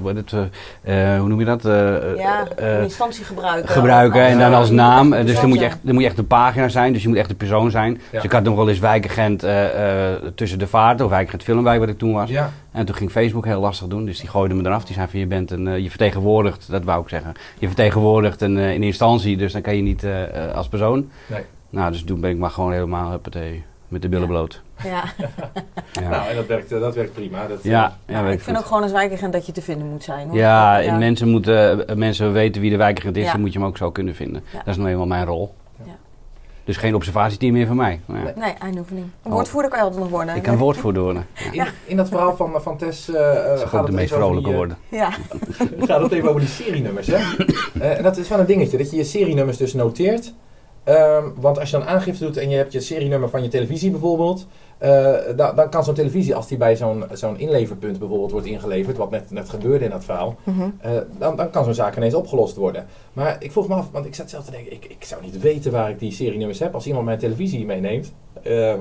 wat 0.03 0.15
het, 0.17 0.31
hoe 1.19 1.29
noem 1.29 1.39
je 1.39 1.45
dat? 1.45 1.65
Eh, 1.65 1.73
Ja, 2.17 2.49
eh, 2.57 2.77
een 2.77 2.83
instantie 2.83 3.25
gebruiken. 3.25 3.69
gebruiken 3.71 4.21
en 4.23 4.39
dan 4.39 4.55
als 4.55 4.71
naam. 4.71 5.11
Dus 5.11 5.25
persoon 5.25 5.41
dan 5.41 5.49
moet, 5.49 5.59
je 5.59 5.65
echt, 5.65 5.79
dan 5.83 5.93
moet 5.95 6.03
je 6.03 6.09
echt 6.09 6.19
een 6.19 6.27
pagina 6.27 6.69
zijn, 6.69 6.93
dus 6.93 7.03
je 7.03 7.09
moet 7.09 7.17
echt 7.17 7.31
een 7.31 7.37
persoon 7.37 7.71
zijn. 7.71 8.01
Dus 8.11 8.25
ik 8.25 8.33
had 8.33 8.43
nog 8.43 8.57
wel 8.57 8.69
eens 8.69 8.79
wijkagent 8.79 9.43
eh, 9.43 10.11
eh, 10.13 10.23
tussen 10.35 10.59
de 10.59 10.67
vaarten, 10.67 11.05
of 11.05 11.11
wijkagent 11.11 11.43
Filmwijk, 11.43 11.81
wat 11.81 11.89
ik 11.89 11.99
toen 11.99 12.13
was. 12.13 12.31
Ja. 12.31 12.51
En 12.73 12.87
toen 12.87 12.95
ging 12.95 13.11
Facebook 13.11 13.45
heel 13.45 13.61
lastig 13.61 13.87
doen, 13.87 14.05
dus 14.05 14.21
die 14.21 14.29
gooide 14.29 14.55
me 14.55 14.67
eraf. 14.67 14.85
Die 14.85 14.95
zei 14.95 15.07
van 15.11 15.19
je 15.21 15.27
bent 15.27 15.51
een, 15.51 15.83
je 15.83 15.89
vertegenwoordigt, 15.89 16.71
dat 16.71 16.85
wou 16.85 17.03
ik 17.03 17.09
zeggen. 17.09 17.33
Je 17.59 17.67
vertegenwoordigt 17.67 18.41
een, 18.41 18.57
een 18.57 18.83
instantie, 18.83 19.37
dus 19.37 19.53
dan 19.53 19.63
kan 19.63 19.77
je 19.77 19.83
niet 19.83 20.07
als 20.55 20.69
persoon. 20.69 21.11
Nee. 21.27 21.43
Nou, 21.71 21.93
dus 21.93 22.03
toen 22.05 22.21
ben 22.21 22.31
ik 22.31 22.39
maar 22.39 22.51
gewoon 22.51 22.73
helemaal 22.73 23.11
huppatee, 23.11 23.63
met 23.93 24.03
de 24.03 24.09
billen 24.09 24.27
Ja. 24.29 24.33
bloot. 24.33 24.63
Ja. 24.85 25.03
Ja, 25.93 26.09
Nou, 26.09 26.29
en 26.29 26.37
dat 26.37 26.47
werkt, 26.47 26.73
eh, 26.73 26.81
dat 26.81 26.95
werkt 26.95 27.13
prima. 27.13 27.47
Dat, 27.47 27.63
ja, 27.63 27.99
eh, 28.07 28.15
ja, 28.15 28.21
ik 28.21 28.27
weet 28.27 28.43
vind 28.43 28.59
ook 28.59 28.65
gewoon 28.67 28.83
als 28.83 28.93
wijkagent 28.93 29.33
dat 29.33 29.47
je 29.47 29.53
te 29.53 29.63
vinden 29.63 29.87
moet 29.89 30.03
zijn. 30.05 30.29
Hoor. 30.29 30.37
Ja, 30.37 30.83
en 30.83 30.99
mensen 30.99 31.29
moeten 31.29 31.87
eh, 31.89 31.97
mensen 31.97 32.33
weten 32.33 32.61
wie 32.61 32.71
de 32.71 32.77
wijkagent 32.77 33.17
is, 33.17 33.25
Ja. 33.25 33.33
dan 33.33 33.41
moet 33.41 33.53
je 33.53 33.59
hem 33.59 33.69
ook 33.69 33.77
zo 33.77 33.91
kunnen 33.91 34.15
vinden. 34.15 34.43
Ja. 34.53 34.59
Dat 34.59 34.67
is 34.67 34.77
nou 34.77 34.89
eenmaal 34.89 35.07
mijn 35.07 35.25
rol. 35.27 35.55
Ja. 35.85 35.91
Dus 36.65 36.77
geen 36.77 36.95
observatieteam 36.95 37.53
meer 37.53 37.67
van 37.67 37.77
mij. 37.77 38.01
Maar 38.07 38.21
ja, 38.27 38.33
Nee, 38.37 38.53
eindoefening. 38.53 39.07
Een 39.07 39.31
Oh. 39.31 39.33
woordvoerder 39.33 39.71
kan 39.71 39.79
je 39.81 39.85
altijd 39.85 40.03
nog 40.03 40.13
worden. 40.13 40.37
ik 40.37 40.43
kan 40.43 40.57
woordvoerder 40.57 41.03
worden. 41.03 41.27
Ja. 41.53 41.65
in, 41.65 41.71
in 41.87 41.97
dat 41.97 42.09
verhaal 42.09 42.37
van, 42.37 42.63
van 42.63 42.77
Tess 42.77 43.09
is 43.09 43.15
gaat 43.15 43.65
ook 43.65 43.73
het 43.73 43.87
de 43.87 43.93
meest 43.93 44.13
vrolijke 44.15 44.49
die, 44.49 44.57
worden. 44.57 44.77
Ja. 44.91 45.11
gaat 45.89 46.03
het 46.03 46.13
even 46.13 46.29
over 46.29 46.41
die 46.41 46.49
serienummers, 46.51 47.07
hè? 47.07 47.17
Eh, 47.81 47.97
en 47.97 48.03
dat 48.03 48.17
is 48.17 48.29
wel 48.29 48.39
een 48.41 48.47
dingetje, 48.47 48.79
dat 48.79 48.91
je 48.91 48.97
je 48.97 49.05
serienummers 49.05 49.57
dus 49.57 49.75
noteert. 49.75 50.33
Ehm, 50.85 51.25
want 51.41 51.59
als 51.59 51.71
je 51.71 51.77
dan 51.79 51.87
aangifte 51.87 52.25
doet 52.25 52.37
en 52.37 52.51
je 52.51 52.57
hebt 52.57 52.73
je 52.73 52.81
serienummer 52.81 53.29
van 53.29 53.43
je 53.43 53.49
televisie 53.49 53.91
bijvoorbeeld, 53.91 54.47
eh, 54.79 54.89
da- 55.37 55.53
dan 55.53 55.69
kan 55.71 55.85
zo'n 55.85 55.95
televisie, 55.95 56.35
als 56.35 56.49
die 56.49 56.59
bij 56.59 56.77
zo'n 56.77 57.05
zo'n 57.13 57.39
inleverpunt 57.39 57.99
bijvoorbeeld 57.99 58.31
wordt 58.31 58.47
ingeleverd, 58.47 58.97
wat 58.97 59.11
net, 59.11 59.31
net 59.31 59.49
gebeurde 59.49 59.85
in 59.85 59.91
dat 59.91 60.05
verhaal, 60.05 60.37
Mhm. 60.45 60.63
eh, 60.81 60.91
dan, 61.19 61.37
dan 61.37 61.51
kan 61.51 61.65
zo'n 61.65 61.75
zaak 61.75 61.97
ineens 61.97 62.15
opgelost 62.15 62.57
worden. 62.57 62.87
Maar 63.13 63.37
ik 63.39 63.53
vroeg 63.53 63.69
me 63.69 63.75
af, 63.75 63.89
want 63.93 64.07
ik 64.07 64.15
zat 64.15 64.31
zelf 64.31 64.45
te 64.45 64.51
denken, 64.51 64.73
ik, 64.73 64.85
ik 64.85 65.05
zou 65.05 65.23
niet 65.23 65.41
weten 65.41 65.73
waar 65.73 65.91
ik 65.91 65.99
die 65.99 66.13
serienummers 66.13 66.59
heb. 66.59 66.75
Als 66.75 66.87
iemand 66.87 67.05
mijn 67.05 67.19
televisie 67.19 67.67
meeneemt, 67.67 68.13
eh, 68.43 68.75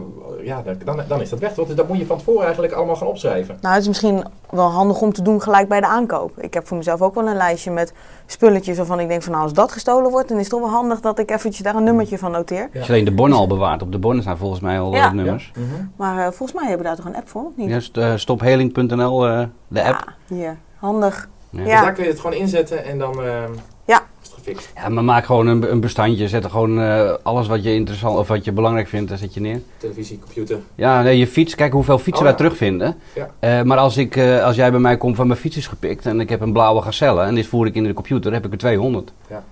ja, 0.43 0.63
dan, 0.85 1.01
dan 1.07 1.21
is 1.21 1.29
dat 1.29 1.39
weg. 1.39 1.53
Dus 1.53 1.75
dat 1.75 1.87
moet 1.87 1.97
je 1.97 2.05
van 2.05 2.17
tevoren 2.17 2.43
eigenlijk 2.43 2.73
allemaal 2.73 2.95
gaan 2.95 3.07
opschrijven. 3.07 3.57
Nou, 3.61 3.73
het 3.73 3.81
is 3.81 3.87
misschien 3.87 4.23
wel 4.49 4.69
handig 4.69 5.01
om 5.01 5.13
te 5.13 5.21
doen 5.21 5.41
gelijk 5.41 5.67
bij 5.67 5.79
de 5.79 5.87
aankoop. 5.87 6.31
Ik 6.37 6.53
heb 6.53 6.67
voor 6.67 6.77
mezelf 6.77 7.01
ook 7.01 7.15
wel 7.15 7.27
een 7.27 7.35
lijstje 7.35 7.71
met 7.71 7.93
spulletjes 8.25 8.77
waarvan 8.77 8.99
ik 8.99 9.07
denk 9.07 9.21
van 9.21 9.31
nou, 9.31 9.43
als 9.43 9.53
dat 9.53 9.71
gestolen 9.71 10.11
wordt, 10.11 10.27
dan 10.29 10.37
is 10.37 10.43
het 10.43 10.51
toch 10.51 10.61
wel 10.61 10.69
handig 10.69 10.99
dat 10.99 11.19
ik 11.19 11.31
eventjes 11.31 11.63
daar 11.65 11.75
een 11.75 11.83
nummertje 11.83 12.17
van 12.17 12.31
noteer. 12.31 12.69
Ja. 12.71 12.77
Als 12.77 12.87
je 12.87 12.93
alleen 12.93 13.05
de 13.05 13.11
bonnen 13.13 13.37
al 13.37 13.47
bewaart. 13.47 13.81
Op 13.81 13.91
de 13.91 13.99
bonnen 13.99 14.21
staan 14.23 14.37
volgens 14.37 14.59
mij 14.61 14.79
al 14.79 14.93
Ja. 14.95 15.05
eh, 15.05 15.11
nummers. 15.11 15.51
Mhm. 15.55 15.85
Maar 15.95 16.17
eh, 16.17 16.23
volgens 16.31 16.53
mij 16.53 16.67
hebben 16.69 16.77
we 16.77 16.87
daar 16.87 16.95
toch 16.95 17.05
een 17.05 17.15
app 17.19 17.29
voor, 17.29 17.45
of 17.45 17.51
niet? 17.55 17.69
Ja, 17.69 17.79
st- 17.79 17.97
eh, 17.97 18.11
stopheling.nl, 18.15 19.27
eh, 19.27 19.43
de 19.67 19.83
app. 19.83 20.03
Ja, 20.27 20.35
hier. 20.35 20.57
Handig. 20.79 21.29
Ja. 21.49 21.59
Ja. 21.59 21.65
Dus 21.65 21.81
daar 21.81 21.93
kun 21.93 22.03
je 22.03 22.09
het 22.09 22.19
gewoon 22.19 22.35
inzetten 22.35 22.85
en 22.85 22.97
dan 22.99 23.13
eh, 23.23 23.43
Ja. 23.85 24.01
is 24.21 24.27
het 24.27 24.30
gefixt. 24.43 24.71
Ja, 24.75 24.89
maar 24.89 25.03
maak 25.03 25.25
gewoon 25.25 25.47
een, 25.47 25.71
een 25.71 25.79
bestandje. 25.79 26.27
Zet 26.27 26.43
er 26.43 26.49
gewoon 26.49 26.81
eh, 26.81 27.13
alles 27.23 27.47
wat 27.47 27.63
je 27.63 27.73
interessant 27.73 28.17
of 28.17 28.27
wat 28.27 28.45
je 28.45 28.51
belangrijk 28.51 28.87
vindt, 28.87 29.09
daar 29.09 29.17
zet 29.17 29.33
je 29.33 29.39
neer. 29.39 29.61
Televisie, 29.77 30.19
computer. 30.19 30.59
Ja, 30.75 31.01
nee, 31.01 31.17
je 31.17 31.27
fiets. 31.27 31.55
Kijk 31.55 31.73
hoeveel 31.73 31.97
fietsen 31.97 32.15
Oh, 32.15 32.21
wij 32.21 32.31
ja. 32.31 32.37
terugvinden. 32.37 32.95
Ja. 33.15 33.29
Eh, 33.39 33.61
maar 33.61 33.77
als, 33.77 33.97
ik, 33.97 34.15
eh, 34.15 34.43
als 34.43 34.55
jij 34.55 34.71
bij 34.71 34.79
mij 34.79 34.97
komt 34.97 35.15
van 35.15 35.27
mijn 35.27 35.39
fiets 35.39 35.57
is 35.57 35.67
gepikt 35.67 36.05
en 36.05 36.19
ik 36.19 36.29
heb 36.29 36.41
een 36.41 36.53
blauwe 36.53 36.81
gazelle 36.81 37.21
en 37.23 37.35
dit 37.35 37.47
voer 37.47 37.65
ik 37.65 37.75
in 37.75 37.83
de 37.83 37.93
computer, 37.93 38.23
dan 38.23 38.33
heb 38.33 38.45
ik 38.45 38.51
er 38.51 38.57
200. 38.57 39.11
Ja, 39.29 39.43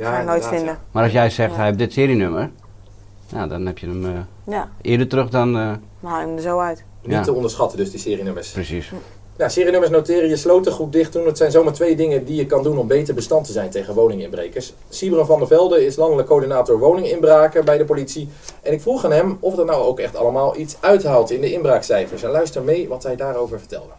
Ga 0.00 0.18
je 0.18 0.24
nooit 0.26 0.46
vinden. 0.46 0.66
ja. 0.66 0.78
Maar 0.90 1.02
als 1.02 1.12
jij 1.12 1.30
zegt 1.30 1.50
Ja. 1.50 1.56
hij 1.56 1.66
heeft 1.66 1.78
dit 1.78 1.92
serienummer, 1.92 2.50
nou, 3.32 3.48
dan 3.48 3.66
heb 3.66 3.78
je 3.78 3.86
hem 3.86 4.04
eh, 4.04 4.10
Ja, 4.54 4.68
eerder 4.82 5.08
terug 5.08 5.28
dan. 5.28 5.48
eh, 5.58 5.70
dan 6.00 6.10
haal 6.10 6.20
je 6.20 6.26
hem 6.26 6.36
er 6.36 6.42
zo 6.42 6.58
uit. 6.58 6.84
Niet 7.02 7.12
Ja. 7.12 7.22
te 7.22 7.32
onderschatten 7.32 7.78
dus 7.78 7.90
die 7.90 8.00
serienummers. 8.00 8.50
precies. 8.50 8.92
Ja, 9.38 9.48
serienummers 9.48 9.90
noteren, 9.90 10.28
je 10.28 10.36
sloten 10.36 10.72
goed 10.72 10.92
dicht 10.92 11.12
doen. 11.12 11.26
Het 11.26 11.36
zijn 11.36 11.50
zomaar 11.50 11.72
twee 11.72 11.96
dingen 11.96 12.24
die 12.24 12.36
je 12.36 12.46
kan 12.46 12.62
doen 12.62 12.78
om 12.78 12.86
beter 12.86 13.14
bestand 13.14 13.46
te 13.46 13.52
zijn 13.52 13.70
tegen 13.70 13.94
woninginbrekers. 13.94 14.72
Sibran 14.88 15.26
van 15.26 15.38
der 15.38 15.48
Velde 15.48 15.86
is 15.86 15.96
landelijk 15.96 16.28
coördinator 16.28 16.78
woninginbraken 16.78 17.64
bij 17.64 17.78
de 17.78 17.84
politie. 17.84 18.28
En 18.62 18.72
ik 18.72 18.80
vroeg 18.80 19.04
aan 19.04 19.12
hem 19.12 19.36
of 19.40 19.54
dat 19.54 19.66
nou 19.66 19.82
ook 19.82 20.00
echt 20.00 20.16
allemaal 20.16 20.56
iets 20.56 20.76
uithaalt 20.80 21.30
in 21.30 21.40
de 21.40 21.52
inbraakcijfers. 21.52 22.22
En 22.22 22.30
luister 22.30 22.62
mee 22.62 22.88
wat 22.88 23.02
hij 23.02 23.16
daarover 23.16 23.58
vertelde. 23.58 23.92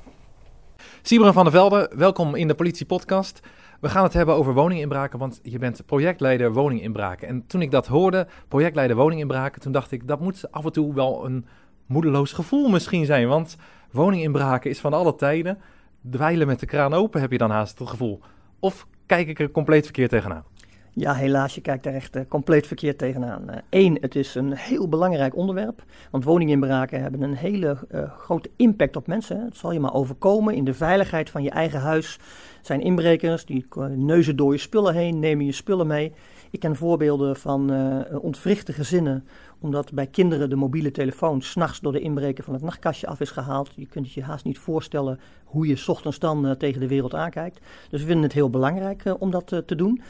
Sibren 1.02 1.34
van 1.34 1.44
der 1.44 1.54
Velde, 1.54 1.92
welkom 1.96 2.36
in 2.36 2.48
de 2.48 2.56
Politiepodcast. 2.56 3.40
We 3.82 3.90
gaan 3.90 4.04
het 4.04 4.14
hebben 4.14 4.36
over 4.36 4.54
woninginbraken, 4.54 5.20
want 5.20 5.40
je 5.44 5.58
bent 5.58 5.86
projectleider 5.86 6.54
woninginbraken. 6.54 7.28
En 7.28 7.44
toen 7.48 7.62
ik 7.62 7.72
dat 7.72 7.88
hoorde, 7.88 8.28
projectleider 8.48 8.96
woninginbraken, 8.96 9.62
toen 9.62 9.72
dacht 9.72 9.92
ik 9.92 10.08
dat 10.08 10.20
moet 10.20 10.52
af 10.52 10.66
en 10.66 10.72
toe 10.72 10.94
wel 10.94 11.26
een 11.26 11.46
moedeloos 11.86 12.32
gevoel 12.32 12.70
misschien 12.70 13.06
zijn. 13.06 13.28
Want 13.28 13.56
woninginbraken 13.92 14.70
is 14.70 14.80
van 14.80 14.94
alle 14.94 15.16
tijden. 15.16 15.58
Dweilen 16.10 16.48
met 16.48 16.60
de 16.60 16.66
kraan 16.66 16.94
open 16.94 17.22
heb 17.22 17.32
je 17.32 17.38
dan 17.38 17.52
haast 17.52 17.80
het 17.80 17.90
gevoel. 17.90 18.20
Of 18.60 18.88
kijk 19.06 19.28
ik 19.28 19.40
er 19.40 19.52
compleet 19.52 19.84
verkeerd 19.84 20.10
tegenaan? 20.10 20.44
Ja, 20.94 21.14
helaas, 21.14 21.56
je 21.56 21.62
kijkt 21.62 21.84
daar 21.84 21.94
echt 21.94 22.16
eh, 22.16 22.22
compleet 22.28 22.68
verkeerd 22.68 22.98
tegenaan. 22.98 23.46
Eén, 23.70 23.98
het 24.02 24.16
is 24.16 24.36
een 24.36 24.54
heel 24.54 24.90
belangrijk 24.90 25.36
onderwerp, 25.36 25.84
want 26.12 26.24
woninginbraken 26.24 27.02
hebben 27.02 27.22
een 27.22 27.36
hele 27.36 27.78
eh, 27.90 28.12
grote 28.18 28.50
impact 28.56 28.96
op 28.96 29.08
mensen. 29.08 29.46
Het 29.46 29.56
zal 29.56 29.72
je 29.72 29.80
maar 29.80 29.94
overkomen 29.94 30.56
in 30.56 30.64
de 30.64 30.74
veiligheid 30.74 31.30
van 31.30 31.44
je 31.44 31.50
eigen 31.50 31.80
huis. 31.80 32.16
Er 32.60 32.66
zijn 32.66 32.82
inbrekers 32.82 33.46
die 33.46 33.66
eh, 33.70 33.86
neuzen 33.86 34.36
door 34.36 34.52
je 34.52 34.60
spullen 34.60 34.94
heen, 34.94 35.20
nemen 35.20 35.46
je 35.46 35.52
spullen 35.52 35.88
mee. 35.88 36.14
Ik 36.52 36.60
ken 36.60 36.76
voorbeelden 36.76 37.36
van 37.36 37.72
eh 37.72 38.24
ontwrichte 38.24 38.74
gezinnen, 38.74 39.28
omdat 39.60 39.94
bij 39.94 40.08
kinderen 40.08 40.50
de 40.50 40.56
mobiele 40.56 40.92
telefoon 40.92 41.42
s'nachts 41.42 41.80
door 41.80 41.92
de 41.92 42.00
inbreker 42.00 42.44
van 42.44 42.54
het 42.54 42.64
nachtkastje 42.64 43.08
af 43.08 43.20
is 43.20 43.32
gehaald. 43.32 43.72
Je 43.76 43.86
kunt 43.86 44.06
het 44.06 44.14
je 44.14 44.24
haast 44.24 44.46
niet 44.46 44.58
voorstellen 44.60 45.20
hoe 45.50 45.68
je 45.68 45.84
ochtends 45.88 46.20
dan 46.20 46.48
eh, 46.48 46.52
tegen 46.52 46.80
de 46.80 46.88
wereld 46.88 47.16
aankijkt. 47.16 47.60
Dus 47.90 48.00
we 48.00 48.06
vinden 48.06 48.24
het 48.24 48.34
heel 48.34 48.50
belangrijk 48.50 49.06
eh, 49.06 49.14
om 49.20 49.32
dat 49.32 49.52
eh, 49.52 49.60
te 49.60 49.76
doen. 49.76 50.02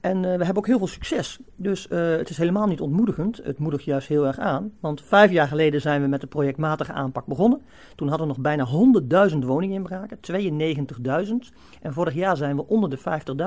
En 0.00 0.20
we 0.20 0.26
hebben 0.28 0.56
ook 0.56 0.66
heel 0.66 0.78
veel 0.78 0.86
succes. 0.86 1.38
Dus 1.56 1.86
het 1.88 2.30
is 2.30 2.38
helemaal 2.38 2.66
niet 2.66 2.80
ontmoedigend. 2.80 3.40
Het 3.42 3.58
moedigt 3.58 3.84
juist 3.84 4.08
heel 4.08 4.26
erg 4.26 4.38
aan. 4.38 4.72
Want 4.80 5.02
vijf 5.02 5.30
jaar 5.30 5.48
geleden 5.48 5.80
zijn 5.80 6.02
we 6.02 6.08
met 6.08 6.20
de 6.20 6.26
projectmatige 6.26 6.92
aanpak 6.92 7.26
begonnen. 7.26 7.60
Toen 7.94 8.08
hadden 8.08 8.26
we 8.26 8.32
nog 8.32 8.42
bijna 8.42 8.66
100.000 9.30 9.38
woninginbraken, 9.38 10.18
92.000. 10.20 11.32
En 11.82 11.92
vorig 11.92 12.14
jaar 12.14 12.36
zijn 12.36 12.56
we 12.56 12.66
onder 12.66 12.90
de 12.90 12.98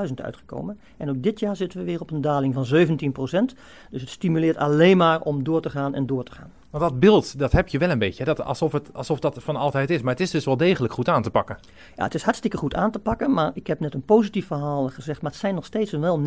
50.000 0.07 0.13
uitgekomen. 0.15 0.79
En 0.97 1.09
ook 1.09 1.23
dit 1.23 1.39
jaar 1.39 1.55
zitten 1.55 1.79
we 1.79 1.85
weer 1.85 2.01
op 2.01 2.11
een 2.11 2.21
daling 2.21 2.53
van 2.53 2.65
17% 2.65 3.55
Dus 3.89 4.01
het 4.01 4.09
stimuleert 4.09 4.57
alleen 4.57 4.97
maar 4.97 5.21
om 5.21 5.43
door 5.43 5.61
te 5.61 5.69
gaan 5.69 5.93
en 5.93 6.05
door 6.05 6.23
te 6.23 6.31
gaan. 6.31 6.60
Want 6.71 6.83
dat 6.83 6.99
beeld, 6.99 7.39
dat 7.39 7.51
heb 7.51 7.67
je 7.67 7.77
wel 7.77 7.89
een 7.89 7.99
beetje. 7.99 8.23
Dat, 8.23 8.41
alsof, 8.41 8.71
het, 8.71 8.93
alsof 8.93 9.19
dat 9.19 9.43
van 9.43 9.55
altijd 9.55 9.89
is. 9.89 10.01
Maar 10.01 10.11
het 10.11 10.21
is 10.21 10.31
dus 10.31 10.45
wel 10.45 10.57
degelijk 10.57 10.93
goed 10.93 11.09
aan 11.09 11.21
te 11.21 11.31
pakken. 11.31 11.57
Ja, 11.95 12.03
het 12.03 12.15
is 12.15 12.23
hartstikke 12.23 12.57
goed 12.57 12.75
aan 12.75 12.91
te 12.91 12.99
pakken, 12.99 13.33
maar 13.33 13.51
ik 13.53 13.67
heb 13.67 13.79
net 13.79 13.93
een 13.93 14.05
positief 14.05 14.47
verhaal 14.47 14.89
gezegd. 14.89 15.21
Maar 15.21 15.31
het 15.31 15.39
zijn 15.39 15.55
nog 15.55 15.65
steeds 15.65 15.91
wel 15.91 16.21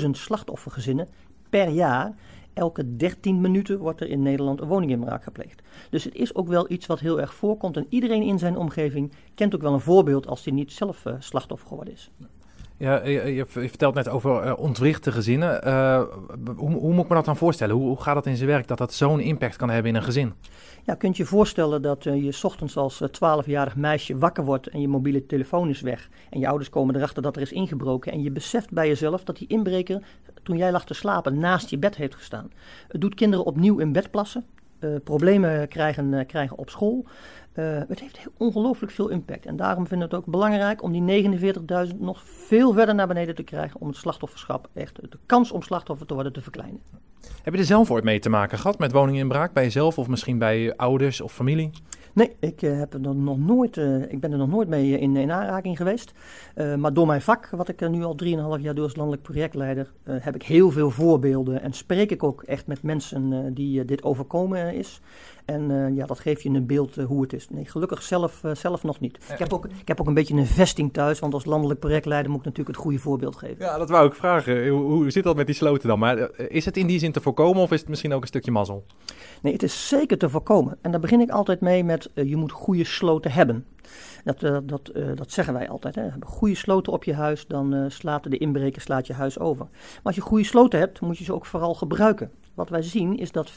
49.000 0.00 0.10
slachtoffergezinnen 0.10 1.08
per 1.50 1.68
jaar. 1.68 2.14
Elke 2.54 2.96
13 2.96 3.40
minuten 3.40 3.78
wordt 3.78 4.00
er 4.00 4.08
in 4.08 4.22
Nederland 4.22 4.60
een 4.60 4.68
woninginbraak 4.68 5.22
gepleegd. 5.22 5.62
Dus 5.90 6.04
het 6.04 6.14
is 6.14 6.34
ook 6.34 6.48
wel 6.48 6.70
iets 6.70 6.86
wat 6.86 7.00
heel 7.00 7.20
erg 7.20 7.34
voorkomt. 7.34 7.76
En 7.76 7.86
iedereen 7.88 8.22
in 8.22 8.38
zijn 8.38 8.56
omgeving 8.56 9.12
kent 9.34 9.54
ook 9.54 9.62
wel 9.62 9.72
een 9.72 9.80
voorbeeld 9.80 10.26
als 10.26 10.44
hij 10.44 10.52
niet 10.52 10.72
zelf 10.72 11.06
eh, 11.06 11.14
slachtoffer 11.18 11.68
geworden 11.68 11.94
is. 11.94 12.10
Ja, 12.78 13.04
je, 13.04 13.34
je- 13.34 13.46
vertelt 13.46 13.94
net 13.94 14.08
over 14.08 14.42
eh, 14.42 14.58
ontwrichte 14.58 15.12
gezinnen. 15.12 15.62
Eh, 15.62 16.02
hoe, 16.56 16.70
hoe 16.72 16.92
moet 16.92 17.02
ik 17.04 17.08
me 17.08 17.14
dat 17.14 17.24
dan 17.24 17.36
voorstellen? 17.36 17.74
Hoe, 17.74 17.86
hoe 17.86 18.00
gaat 18.02 18.14
dat 18.14 18.26
in 18.26 18.36
zijn 18.36 18.48
werk 18.48 18.68
dat 18.68 18.78
dat 18.78 18.92
zo'n 18.94 19.20
impact 19.20 19.56
kan 19.56 19.70
hebben 19.70 19.90
in 19.90 19.96
een 19.96 20.02
gezin? 20.02 20.32
Ja, 20.84 20.94
kunt 20.94 21.16
je 21.16 21.24
voorstellen 21.24 21.82
dat 21.82 22.06
eh, 22.06 22.24
je 22.24 22.38
ochtends 22.42 22.76
als 22.76 23.00
eh, 23.00 23.08
12-jarig 23.08 23.76
meisje 23.76 24.18
wakker 24.18 24.44
wordt 24.44 24.66
en 24.66 24.80
je 24.80 24.88
mobiele 24.88 25.26
telefoon 25.26 25.68
is 25.68 25.80
weg. 25.80 26.08
En 26.30 26.40
je 26.40 26.48
ouders 26.48 26.70
komen 26.70 26.96
erachter 26.96 27.22
dat 27.22 27.36
er 27.36 27.42
is 27.42 27.52
ingebroken. 27.52 28.12
En 28.12 28.22
je 28.22 28.30
beseft 28.30 28.70
bij 28.70 28.88
jezelf 28.88 29.24
dat 29.24 29.36
die 29.36 29.48
inbreker, 29.48 30.02
toen 30.42 30.56
jij 30.56 30.72
lag 30.72 30.84
te 30.84 30.94
slapen, 30.94 31.38
naast 31.38 31.70
je 31.70 31.78
bed 31.78 31.96
heeft 31.96 32.14
gestaan. 32.14 32.50
Het 32.88 33.00
doet 33.00 33.14
kinderen 33.14 33.44
opnieuw 33.46 33.78
in 33.78 33.92
bed 33.92 34.10
plassen. 34.10 34.44
eh, 34.78 34.90
problemen 35.04 35.68
krijgen, 35.68 36.14
eh, 36.14 36.26
krijgen 36.26 36.58
op 36.58 36.70
school. 36.70 37.04
Eh, 37.56 37.80
het 37.88 38.00
heeft 38.00 38.18
ongelooflijk 38.36 38.92
veel 38.92 39.08
impact. 39.08 39.46
En 39.46 39.56
daarom 39.56 39.86
vinden 39.86 40.08
we 40.08 40.14
het 40.14 40.24
ook 40.24 40.32
belangrijk 40.32 40.82
om 40.82 40.92
die 40.92 41.02
49.000 41.02 42.00
nog 42.00 42.22
veel 42.24 42.72
verder 42.72 42.94
naar 42.94 43.06
beneden 43.06 43.34
te 43.34 43.42
krijgen. 43.42 43.80
Om 43.80 43.86
het 43.86 43.96
slachtofferschap, 43.96 44.68
echt 44.74 44.96
de 44.96 45.18
kans 45.26 45.52
om 45.52 45.62
slachtoffer 45.62 46.06
te 46.06 46.14
worden, 46.14 46.32
te 46.32 46.40
verkleinen. 46.40 46.80
Heb 47.42 47.54
je 47.54 47.60
er 47.60 47.66
zelf 47.66 47.90
ooit 47.90 48.04
mee 48.04 48.18
te 48.18 48.28
maken 48.28 48.58
gehad 48.58 48.78
met 48.78 48.92
woninginbraak? 48.92 49.52
Bij 49.52 49.62
jezelf 49.62 49.98
of 49.98 50.08
misschien 50.08 50.38
bij 50.38 50.76
ouders 50.76 51.20
of 51.20 51.32
familie? 51.32 51.70
Nee, 52.16 52.36
ik, 52.40 52.62
uh, 52.62 52.78
heb 52.78 52.94
er 52.94 53.00
nog 53.00 53.38
nooit, 53.38 53.76
uh, 53.76 54.12
ik 54.12 54.20
ben 54.20 54.32
er 54.32 54.38
nog 54.38 54.48
nooit 54.48 54.68
mee 54.68 54.98
in, 54.98 55.16
in 55.16 55.32
aanraking 55.32 55.76
geweest. 55.76 56.12
Uh, 56.54 56.74
maar 56.74 56.92
door 56.92 57.06
mijn 57.06 57.20
vak, 57.20 57.48
wat 57.50 57.68
ik 57.68 57.88
nu 57.88 58.04
al 58.04 58.16
3,5 58.24 58.62
jaar 58.62 58.74
doe 58.74 58.84
als 58.84 58.96
landelijk 58.96 59.22
projectleider, 59.22 59.92
heb 60.04 60.34
ik 60.34 60.42
heel 60.42 60.70
veel 60.70 60.90
voorbeelden. 60.90 61.62
En 61.62 61.72
spreek 61.72 62.10
ik 62.10 62.22
ook 62.22 62.42
echt 62.42 62.66
met 62.66 62.82
mensen 62.82 63.54
die 63.54 63.84
dit 63.84 64.02
overkomen 64.02 64.74
is. 64.74 65.00
En 65.46 65.94
ja, 65.94 66.06
dat 66.06 66.20
geeft 66.20 66.42
je 66.42 66.48
een 66.48 66.66
beeld 66.66 66.94
hoe 66.94 67.22
het 67.22 67.32
is. 67.32 67.48
Nee, 67.48 67.64
gelukkig 67.64 68.02
zelf, 68.02 68.42
zelf 68.52 68.82
nog 68.82 69.00
niet. 69.00 69.16
Ik 69.32 69.38
heb, 69.38 69.52
ook, 69.52 69.64
ik 69.64 69.88
heb 69.88 70.00
ook 70.00 70.06
een 70.06 70.14
beetje 70.14 70.34
een 70.34 70.46
vesting 70.46 70.92
thuis, 70.92 71.18
want 71.18 71.34
als 71.34 71.44
landelijk 71.44 71.80
projectleider 71.80 72.30
moet 72.30 72.40
ik 72.40 72.46
natuurlijk 72.46 72.76
het 72.76 72.84
goede 72.84 72.98
voorbeeld 72.98 73.36
geven. 73.36 73.56
Ja, 73.58 73.78
dat 73.78 73.88
wou 73.88 74.06
ik 74.06 74.14
vragen. 74.14 74.68
Hoe, 74.68 74.82
hoe 74.82 75.10
zit 75.10 75.24
dat 75.24 75.36
met 75.36 75.46
die 75.46 75.54
sloten 75.54 75.88
dan? 75.88 75.98
Maar 75.98 76.40
is 76.40 76.64
het 76.64 76.76
in 76.76 76.86
die 76.86 76.98
zin 76.98 77.12
te 77.12 77.20
voorkomen 77.20 77.62
of 77.62 77.72
is 77.72 77.80
het 77.80 77.88
misschien 77.88 78.12
ook 78.12 78.20
een 78.22 78.26
stukje 78.26 78.50
mazzel? 78.50 78.84
Nee, 79.42 79.52
het 79.52 79.62
is 79.62 79.88
zeker 79.88 80.18
te 80.18 80.30
voorkomen. 80.30 80.78
En 80.80 80.90
daar 80.90 81.00
begin 81.00 81.20
ik 81.20 81.30
altijd 81.30 81.60
mee 81.60 81.84
met 81.84 82.10
uh, 82.14 82.28
je 82.28 82.36
moet 82.36 82.52
goede 82.52 82.84
sloten 82.84 83.32
hebben. 83.32 83.66
Dat, 84.24 84.42
uh, 84.42 84.58
dat, 84.62 84.90
uh, 84.94 85.06
dat 85.14 85.32
zeggen 85.32 85.54
wij 85.54 85.68
altijd. 85.68 85.94
Hè. 85.94 86.08
Goede 86.20 86.54
sloten 86.54 86.92
op 86.92 87.04
je 87.04 87.14
huis, 87.14 87.46
dan 87.46 87.90
slaat 87.90 88.30
de 88.30 88.38
inbreker 88.38 88.82
slaat 88.82 89.06
je 89.06 89.12
huis 89.12 89.38
over. 89.38 89.66
Maar 89.70 90.00
als 90.02 90.14
je 90.14 90.20
goede 90.20 90.44
sloten 90.44 90.78
hebt, 90.78 91.00
moet 91.00 91.18
je 91.18 91.24
ze 91.24 91.34
ook 91.34 91.46
vooral 91.46 91.74
gebruiken. 91.74 92.30
Wat 92.54 92.68
wij 92.68 92.82
zien 92.82 93.16
is 93.16 93.32
dat 93.32 93.52
15% 93.52 93.54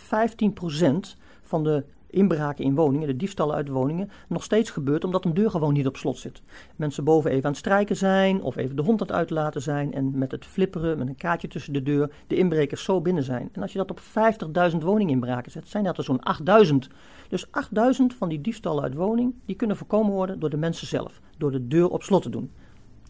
van 1.50 1.64
de 1.64 1.84
inbraken 2.10 2.64
in 2.64 2.76
woningen, 2.76 3.08
de 3.08 3.16
diefstallen 3.16 3.56
uit 3.56 3.68
woningen, 3.68 4.10
nog 4.28 4.43
steeds 4.43 4.70
gebeurt 4.70 5.04
omdat 5.04 5.26
een 5.26 5.34
deur 5.34 5.50
gewoon 5.50 5.74
niet 5.74 5.88
op 5.88 5.97
slot 5.97 6.18
zit. 6.18 6.41
Mensen 6.76 7.04
boven 7.04 7.32
even 7.32 7.43
aan 7.43 7.50
het 7.50 7.60
strijken 7.60 7.95
zijn 7.95 8.41
of 8.41 8.56
even 8.56 8.76
de 8.76 8.82
hond 8.82 9.02
aan 9.02 9.08
het 9.08 9.16
uitlaten 9.16 9.62
zijn 9.62 9.93
en 9.93 10.18
met 10.18 10.32
het 10.32 10.45
flipperen, 10.45 10.97
met 10.97 11.08
een 11.08 11.16
kaartje 11.16 11.47
tussen 11.47 11.74
de 11.74 11.84
deur, 11.84 12.12
de 12.28 12.36
inbrekers 12.36 12.84
zo 12.84 13.02
binnen 13.02 13.24
zijn. 13.24 13.50
En 13.52 13.62
als 13.62 13.72
je 13.72 13.78
dat 13.78 13.91
op 13.91 14.00
50.000 14.72 14.78
woninginbraken 14.78 15.52
zet, 15.52 15.68
zijn 15.68 15.84
dat 15.84 15.97
er 15.97 16.04
zo'n 16.04 16.22
8.000. 16.68 16.76
Dus 17.30 17.45
8.000 17.47 17.52
van 18.18 18.30
die 18.30 18.41
diefstallen 18.41 18.84
uit 18.84 18.95
woning, 18.95 19.34
die 19.45 19.56
kunnen 19.56 19.78
voorkomen 19.78 20.12
worden 20.12 20.39
door 20.39 20.50
de 20.50 20.58
mensen 20.58 20.88
zelf, 20.88 21.22
door 21.38 21.52
de 21.52 21.68
deur 21.68 21.89
op 21.89 22.04
slot 22.04 22.22
te 22.22 22.30
doen. 22.30 22.52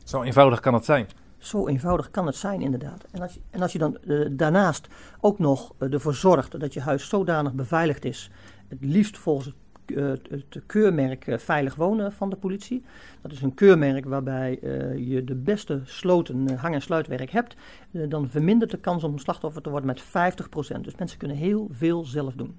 Zo 0.04 0.22
eenvoudig 0.22 0.60
kan 0.60 0.74
het 0.74 0.86
zijn. 0.86 1.08
Zo 1.40 1.68
eenvoudig 1.68 2.12
kan 2.12 2.26
het 2.26 2.36
zijn, 2.36 2.62
inderdaad. 2.62 3.06
En 3.12 3.22
als 3.22 3.34
je, 3.34 3.40
en 3.50 3.62
als 3.62 3.72
je 3.72 3.78
dan 3.78 3.98
uh, 4.02 4.28
daarnaast 4.32 4.88
ook 5.20 5.40
nog 5.40 5.74
uh, 5.80 5.94
ervoor 5.94 6.14
zorgt 6.14 6.60
dat 6.60 6.74
je 6.74 6.82
huis 6.82 7.10
zodanig 7.10 7.54
beveiligd 7.54 8.06
is 8.06 8.32
het 8.68 8.78
liefst 8.82 9.18
volgens 9.18 9.48
het, 9.86 9.98
uh, 9.98 10.12
het 10.30 10.62
keurmerk 10.66 11.26
Veilig 11.38 11.76
Wonen 11.76 12.12
van 12.12 12.30
de 12.30 12.36
politie. 12.36 12.84
Dat 13.22 13.32
is 13.32 13.42
een 13.42 13.54
keurmerk 13.54 14.06
waarbij 14.06 14.60
je 14.98 15.24
de 15.24 15.36
beste 15.36 15.82
sloten 15.84 16.58
hang- 16.58 16.74
en 16.74 16.82
sluitwerk 16.82 17.32
hebt. 17.32 17.56
dan 17.92 18.30
vermindert 18.30 18.72
de 18.72 18.78
kans 18.78 19.04
om 19.04 19.18
slachtoffer 19.18 19.62
te 19.62 19.70
worden 19.70 19.88
met 19.88 20.02
50%. 20.02 20.82
Dus 20.82 20.96
mensen 20.96 21.18
kunnen 21.18 21.38
heel 21.38 21.68
veel 21.72 22.06
zelf 22.06 22.34
doen. 22.34 22.56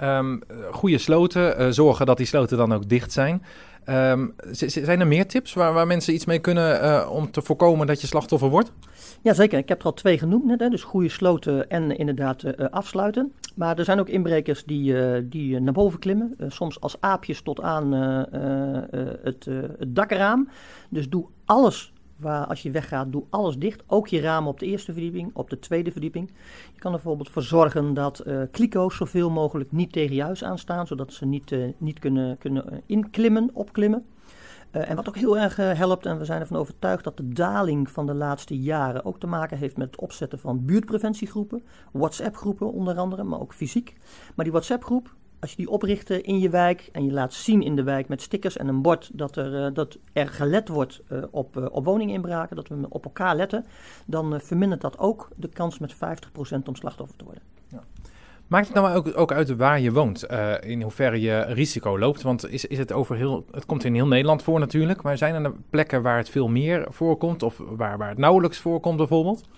Um, 0.00 0.42
goede 0.70 0.98
sloten, 0.98 1.74
zorgen 1.74 2.06
dat 2.06 2.16
die 2.16 2.26
sloten 2.26 2.56
dan 2.56 2.72
ook 2.72 2.88
dicht 2.88 3.12
zijn. 3.12 3.42
Um, 3.90 4.34
zijn 4.66 5.00
er 5.00 5.06
meer 5.06 5.26
tips 5.26 5.54
waar, 5.54 5.72
waar 5.72 5.86
mensen 5.86 6.14
iets 6.14 6.24
mee 6.24 6.38
kunnen 6.38 6.84
uh, 6.84 7.10
om 7.12 7.30
te 7.30 7.42
voorkomen 7.42 7.86
dat 7.86 8.00
je 8.00 8.06
slachtoffer 8.06 8.48
wordt? 8.48 8.72
Jazeker, 9.22 9.58
ik 9.58 9.68
heb 9.68 9.78
er 9.80 9.84
al 9.84 9.94
twee 9.94 10.18
genoemd 10.18 10.44
net. 10.44 10.60
Hè, 10.60 10.68
dus 10.68 10.82
goede 10.82 11.08
sloten 11.08 11.70
en 11.70 11.96
inderdaad 11.96 12.42
uh, 12.44 12.52
afsluiten. 12.70 13.32
Maar 13.54 13.78
er 13.78 13.84
zijn 13.84 14.00
ook 14.00 14.08
inbrekers 14.08 14.64
die, 14.64 14.94
die 15.28 15.60
naar 15.60 15.72
boven 15.72 15.98
klimmen. 15.98 16.34
soms 16.48 16.80
als 16.80 16.96
aapjes 17.00 17.42
tot 17.42 17.60
aan 17.60 17.92
het, 19.22 19.44
het 19.78 19.94
dakraam. 19.94 20.48
Dus 20.88 21.08
doe 21.08 21.26
alles 21.44 21.92
waar 22.18 22.46
als 22.46 22.62
je 22.62 22.70
weggaat, 22.70 23.12
doe 23.12 23.24
alles 23.30 23.58
dicht. 23.58 23.82
Ook 23.86 24.08
je 24.08 24.20
ramen 24.20 24.50
op 24.50 24.58
de 24.58 24.66
eerste 24.66 24.92
verdieping, 24.92 25.30
op 25.34 25.50
de 25.50 25.58
tweede 25.58 25.92
verdieping. 25.92 26.30
Je 26.74 26.80
kan 26.80 26.92
er 26.92 26.98
bijvoorbeeld 26.98 27.30
voor 27.30 27.42
zorgen 27.42 27.94
dat 27.94 28.22
uh, 28.26 28.42
kliko's 28.50 28.96
zoveel 28.96 29.30
mogelijk 29.30 29.72
niet 29.72 29.92
tegen 29.92 30.14
je 30.14 30.22
huis 30.22 30.44
aanstaan, 30.44 30.86
zodat 30.86 31.12
ze 31.12 31.26
niet, 31.26 31.50
uh, 31.50 31.72
niet 31.78 31.98
kunnen, 31.98 32.38
kunnen 32.38 32.82
inklimmen, 32.86 33.50
opklimmen. 33.52 34.06
En 34.70 34.96
wat 34.96 35.08
ook 35.08 35.16
heel 35.16 35.38
erg 35.38 35.56
helpt, 35.56 36.06
en 36.06 36.18
we 36.18 36.24
zijn 36.24 36.40
ervan 36.40 36.56
overtuigd 36.56 37.04
dat 37.04 37.16
de 37.16 37.28
daling 37.28 37.90
van 37.90 38.06
de 38.06 38.14
laatste 38.14 38.58
jaren 38.58 39.04
ook 39.04 39.20
te 39.20 39.26
maken 39.26 39.58
heeft 39.58 39.76
met 39.76 39.86
het 39.86 40.00
opzetten 40.00 40.38
van 40.38 40.64
buurtpreventiegroepen, 40.64 41.62
WhatsApp-groepen 41.92 42.72
onder 42.72 42.96
andere, 42.96 43.22
maar 43.22 43.40
ook 43.40 43.54
fysiek. 43.54 43.94
Maar 44.34 44.44
die 44.44 44.54
WhatsApp-groep, 44.54 45.14
als 45.40 45.50
je 45.50 45.56
die 45.56 45.70
opricht 45.70 46.10
in 46.10 46.38
je 46.38 46.50
wijk 46.50 46.88
en 46.92 47.04
je 47.04 47.12
laat 47.12 47.32
zien 47.32 47.62
in 47.62 47.76
de 47.76 47.82
wijk 47.82 48.08
met 48.08 48.22
stickers 48.22 48.56
en 48.56 48.68
een 48.68 48.82
bord 48.82 49.10
dat 49.12 49.36
er, 49.36 49.66
uh, 49.66 49.74
dat 49.74 49.98
er 50.12 50.28
gelet 50.28 50.68
wordt 50.68 51.00
uh, 51.12 51.22
op, 51.30 51.56
uh, 51.56 51.66
op 51.70 51.84
woninginbraken, 51.84 52.56
dat 52.56 52.68
we 52.68 52.86
op 52.88 53.04
elkaar 53.04 53.36
letten, 53.36 53.64
dan 54.06 54.40
vermindert 54.40 54.80
dat 54.80 54.98
ook 54.98 55.28
de 55.36 55.48
kans 55.48 55.78
met 55.78 55.94
50% 55.94 55.98
om 56.64 56.74
slachtoffer 56.74 57.16
te 57.16 57.24
worden. 57.24 57.42
Maakt 58.48 58.66
het 58.66 58.76
nou 58.76 58.94
ook, 58.94 59.18
ook 59.18 59.32
uit 59.32 59.56
waar 59.56 59.80
je 59.80 59.92
woont, 59.92 60.26
in 60.60 60.82
hoeverre 60.82 61.20
je 61.20 61.40
risico 61.40 61.98
loopt? 61.98 62.22
Want 62.22 62.50
is, 62.50 62.64
is 62.64 62.78
het 62.78 62.92
over 62.92 63.16
heel, 63.16 63.44
het 63.50 63.66
komt 63.66 63.84
in 63.84 63.94
heel 63.94 64.06
Nederland 64.06 64.42
voor 64.42 64.58
natuurlijk, 64.58 65.02
maar 65.02 65.18
zijn 65.18 65.44
er 65.44 65.52
plekken 65.70 66.02
waar 66.02 66.16
het 66.16 66.30
veel 66.30 66.48
meer 66.48 66.86
voorkomt 66.88 67.42
of 67.42 67.58
waar, 67.58 67.98
waar 67.98 68.08
het 68.08 68.18
nauwelijks 68.18 68.58
voorkomt 68.58 68.96
bijvoorbeeld? 68.96 69.48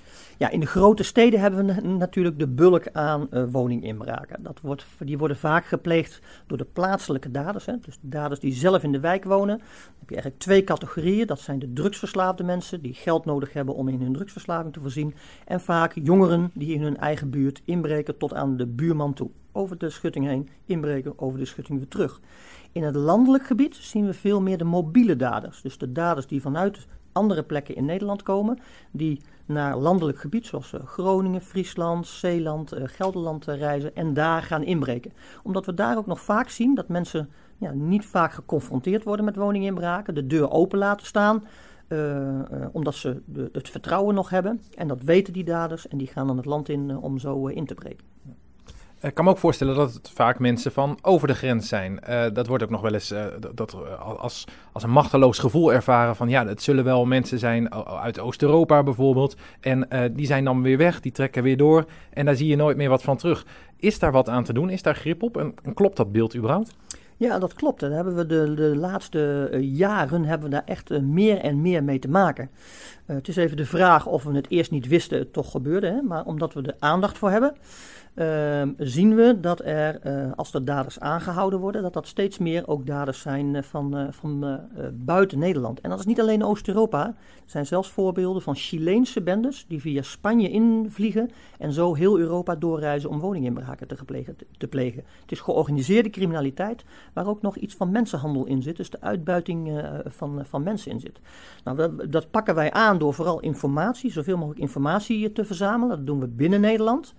Ja, 0.41 0.51
in 0.51 0.61
de 0.61 0.67
grote 0.67 1.03
steden 1.03 1.41
hebben 1.41 1.67
we 1.67 1.81
natuurlijk 1.81 2.39
de 2.39 2.49
bulk 2.49 2.89
aan 2.93 3.27
uh, 3.31 3.45
woninginbraken. 3.51 4.43
Dat 4.43 4.61
wordt, 4.63 4.87
die 4.99 5.19
worden 5.19 5.37
vaak 5.37 5.65
gepleegd 5.65 6.21
door 6.47 6.59
de 6.59 6.67
plaatselijke 6.73 7.31
daders. 7.31 7.67
Hè. 7.67 7.73
Dus 7.81 7.99
de 8.01 8.09
daders 8.09 8.41
die 8.41 8.53
zelf 8.53 8.83
in 8.83 8.93
de 8.93 9.01
wijk 9.01 9.25
wonen. 9.25 9.59
Dan 9.59 9.67
heb 9.99 10.09
je 10.09 10.15
eigenlijk 10.15 10.43
twee 10.43 10.65
categorieën. 10.65 11.27
Dat 11.27 11.41
zijn 11.41 11.59
de 11.59 11.73
drugsverslaafde 11.73 12.45
mensen 12.45 12.83
die 12.83 12.95
geld 12.95 13.25
nodig 13.25 13.53
hebben 13.53 13.75
om 13.75 13.89
in 13.89 14.01
hun 14.01 14.13
drugsverslaving 14.13 14.73
te 14.73 14.81
voorzien. 14.81 15.15
En 15.45 15.61
vaak 15.61 15.93
jongeren 16.03 16.51
die 16.55 16.75
in 16.75 16.83
hun 16.83 16.97
eigen 16.97 17.31
buurt 17.31 17.63
inbreken 17.65 18.19
tot 18.19 18.35
aan 18.35 18.57
de 18.57 18.67
buurman 18.81 19.13
toe. 19.13 19.31
Over 19.53 19.79
de 19.79 19.91
schutting 19.91 20.27
heen, 20.27 20.49
inbreken, 20.65 21.19
over 21.19 21.39
de 21.39 21.45
schutting 21.45 21.79
weer 21.79 21.89
terug. 21.89 22.21
In 22.73 22.83
het 22.83 22.95
landelijk 22.95 23.47
gebied 23.47 23.75
zien 23.75 24.07
we 24.07 24.13
veel 24.15 24.41
meer 24.41 24.59
de 24.59 24.65
mobiele 24.65 25.17
daders. 25.17 25.63
Dus 25.63 25.79
de 25.79 25.93
daders 25.93 26.27
die 26.27 26.41
vanuit 26.41 26.87
andere 27.13 27.43
plekken 27.43 27.77
in 27.77 27.85
Nederland 27.85 28.23
komen, 28.23 28.59
die 28.91 29.21
naar 29.47 29.77
landelijk 29.77 30.19
gebied 30.19 30.47
zoals 30.47 30.73
uh, 30.73 30.81
Groningen, 30.85 31.41
Friesland, 31.41 32.07
Zeeland, 32.07 32.75
uh, 32.75 32.83
Gelderland 32.85 33.49
uh, 33.49 33.59
reizen 33.59 33.97
en 33.97 34.15
daar 34.15 34.43
gaan 34.43 34.63
inbreken. 34.63 35.13
Omdat 35.43 35.67
we 35.67 35.75
daar 35.75 35.97
ook 35.97 36.07
nog 36.07 36.21
vaak 36.21 36.49
zien 36.49 36.75
dat 36.75 36.89
mensen 36.89 37.31
ja, 37.57 37.71
niet 37.73 38.07
vaak 38.07 38.33
geconfronteerd 38.33 39.05
worden 39.05 39.25
met 39.25 39.37
woninginbraken, 39.37 40.15
de 40.15 40.27
deur 40.27 40.51
open 40.51 40.79
laten 40.79 41.07
staan. 41.07 41.45
omdat 42.73 42.95
ze 42.95 43.23
de, 43.25 43.49
het 43.53 43.69
vertrouwen 43.69 44.15
nog 44.15 44.31
hebben. 44.31 44.61
En 44.75 44.89
dat 44.89 45.03
weten 45.03 45.33
die 45.33 45.45
daders 45.45 45.89
en 45.89 45.99
die 45.99 46.07
gaan 46.07 46.27
dan 46.27 46.37
het 46.37 46.47
land 46.47 46.69
in 46.69 46.97
om 46.97 47.19
zo 47.19 47.47
in 47.47 47.67
te 47.67 47.75
breken. 47.75 48.07
Ik 49.03 49.15
kan 49.15 49.25
me 49.25 49.31
ook 49.31 49.39
voorstellen 49.39 49.75
dat 49.75 49.95
het 49.95 50.11
vaak 50.15 50.39
mensen 50.39 50.73
van 50.73 50.99
over 51.03 51.29
de 51.29 51.35
grens 51.35 51.69
zijn. 51.69 52.01
Uh, 52.09 52.25
dat 52.33 52.47
wordt 52.47 52.63
ook 52.63 52.71
nog 52.71 52.81
wel 52.81 52.93
eens 52.93 53.13
uh, 53.13 53.25
dat, 53.55 53.77
als, 53.99 54.45
als 54.73 54.83
een 54.83 54.91
machteloos 54.91 55.39
gevoel 55.39 55.73
ervaren 55.73 56.17
van 56.17 56.29
ja, 56.29 56.47
het 56.47 56.63
zullen 56.63 56.85
wel 56.85 57.05
mensen 57.07 57.39
zijn 57.39 57.75
uit 57.75 58.19
Oost-Europa 58.19 58.83
bijvoorbeeld. 58.83 59.37
En 59.61 59.87
uh, 59.93 60.01
die 60.13 60.27
zijn 60.27 60.45
dan 60.45 60.63
weer 60.63 60.77
weg, 60.77 61.01
die 61.01 61.13
trekken 61.13 61.43
weer 61.43 61.57
door 61.57 61.85
en 62.11 62.25
daar 62.25 62.37
zie 62.37 62.47
je 62.47 62.57
nooit 62.57 62.77
meer 62.77 62.89
wat 62.89 63.03
van 63.03 63.17
terug. 63.17 63.47
Is 63.77 63.99
daar 63.99 64.13
wat 64.13 64.29
aan 64.29 64.45
te 64.45 64.53
doen? 64.53 64.71
Is 64.71 64.83
daar 64.83 64.95
grip 64.95 65.23
op? 65.23 65.37
En, 65.37 65.55
klopt 65.75 65.97
dat 65.97 66.13
beeld 66.13 66.37
überhaupt? 66.37 66.75
Ja, 67.17 67.39
dat 67.39 67.55
klopt. 67.55 67.81
Daar 67.81 67.91
hebben 67.91 68.17
we 68.17 68.27
de, 68.27 68.55
de 68.55 68.77
laatste 68.77 69.49
jaren 69.61 70.25
hebben 70.25 70.49
we 70.49 70.55
daar 70.55 70.65
echt 70.65 71.01
meer 71.01 71.39
en 71.39 71.61
meer 71.61 71.85
mee 71.85 71.99
te 71.99 72.09
maken. 72.09 72.51
Het 73.07 73.29
is 73.29 73.37
even 73.37 73.57
de 73.57 73.67
vraag 73.67 74.07
of 74.07 74.23
we 74.25 74.35
het 74.35 74.51
eerst 74.51 74.71
niet 74.71 74.89
wisten, 74.89 75.19
het 75.19 75.33
toch 75.33 75.51
gebeurde. 75.51 75.87
Hè? 75.87 76.03
Maar 76.03 76.25
omdat 76.25 76.55
we 76.55 76.63
er 76.63 76.77
aandacht 76.79 77.19
voor 77.19 77.31
hebben, 77.31 77.55
zien 78.77 79.15
we 79.15 79.39
dat 79.41 79.61
er, 79.65 80.07
uh, 80.07 80.33
als 80.35 80.55
er 80.55 80.65
daders 80.65 81.01
aangehouden 81.01 81.59
worden, 81.59 81.83
dat 81.83 81.93
dat 81.93 82.07
steeds 82.07 82.39
meer 82.39 82.69
ook 82.69 82.87
daders 82.87 83.21
zijn 83.21 83.55
uh, 83.55 83.63
van, 83.63 84.09
van 84.11 84.61
buiten 84.93 85.39
Nederland. 85.39 85.81
En 85.81 85.91
dat 85.91 85.99
is 85.99 86.05
niet 86.05 86.21
alleen 86.21 86.45
Oost-Europa. 86.45 87.07
Er 87.07 87.57
zijn 87.57 87.67
zelfs 87.67 87.91
voorbeelden 87.91 88.43
van 88.43 88.55
Chileense 88.55 89.23
bendes 89.23 89.65
die 89.69 89.81
via 89.81 90.03
Spanje 90.03 90.51
invliegen 90.51 91.31
en 91.59 91.73
zo 91.73 91.95
heel 91.95 92.19
Europa 92.19 92.57
doorreizen 92.57 93.11
om 93.11 93.21
woninginbraken 93.21 93.87
te, 93.87 94.05
plegen, 94.05 94.37
te, 94.37 94.47
te 94.59 94.67
plegen. 94.67 95.05
Het 95.21 95.33
is 95.33 95.41
georganiseerde 95.41 96.11
criminaliteit 96.11 96.85
waar 97.13 97.27
ook 97.27 97.43
nog 97.43 97.57
iets 97.57 97.75
van 97.75 97.91
mensenhandel 97.91 98.47
in 98.47 98.63
zit, 98.63 98.77
dus 98.77 98.91
de 98.91 99.01
uitbuiting 99.01 99.83
van, 100.07 100.45
van 100.49 100.63
mensen 100.63 100.91
in 100.93 101.01
zit. 101.01 101.21
Nou, 101.65 101.77
dat, 101.77 102.13
dat 102.13 102.31
pakken 102.31 102.55
wij 102.55 102.73
aan 102.73 102.99
door 102.99 103.15
vooral 103.15 103.41
informatie, 103.41 104.13
zoveel 104.13 104.37
mogelijk 104.37 104.61
informatie 104.61 105.33
te 105.33 105.45
verzamelen. 105.45 105.97
Dat 105.97 106.07
doen 106.07 106.21
we 106.21 106.29
binnen 106.29 106.61
Nederland. 106.61 107.15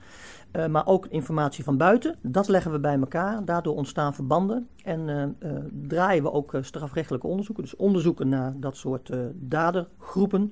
Uh, 0.56 0.66
maar 0.68 0.88
ook 0.88 1.06
informatie 1.06 1.64
van 1.64 1.78
buiten. 1.78 2.16
Dat 2.22 2.48
leggen 2.48 2.72
we 2.72 2.80
bij 2.80 3.00
elkaar. 3.00 3.46
Daardoor 3.46 3.76
ontstaan 3.76 4.14
verbanden. 4.14 4.68
En 4.84 5.08
uh, 5.08 5.52
uh, 5.52 5.60
draaien 5.88 6.24
we 6.24 6.32
ook 6.32 6.58
strafrechtelijke 6.62 7.28
onderzoeken. 7.28 7.64
Dus 7.64 7.76
onderzoeken 7.76 8.30
naar 8.30 8.54
dat 8.56 8.78
soort 8.78 9.12
dadergroepen 9.34 10.52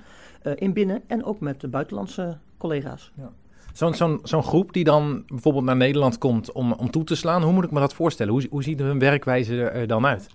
in 0.56 0.74
binnen. 0.74 1.02
En 1.08 1.24
ook 1.24 1.39
met 1.39 1.62
de 1.62 1.68
buitenlandse 1.68 2.38
collega's. 2.58 3.12
Ja. 3.16 3.32
Zo'n 3.74 3.93
zo'n 3.93 4.20
zo'n 4.24 4.43
groep 4.43 4.74
die 4.74 4.84
dan 4.84 5.24
bijvoorbeeld 5.28 5.66
naar 5.66 5.76
Nederland 5.76 6.18
komt 6.18 6.52
om, 6.52 6.74
om 6.74 6.91
toe 6.91 7.04
te 7.04 7.16
slaan. 7.16 7.43
Hoe 7.43 7.54
moet 7.54 7.64
ik 7.64 7.72
me 7.72 7.80
dat 7.80 7.93
voorstellen? 7.93 8.34
Hoe, 8.34 8.47
hoe 8.50 8.64
ziet 8.64 8.80
hun 8.80 9.00
werkwijze 9.00 9.62
er 9.62 9.88
dan 9.88 10.06
uit? 10.06 10.30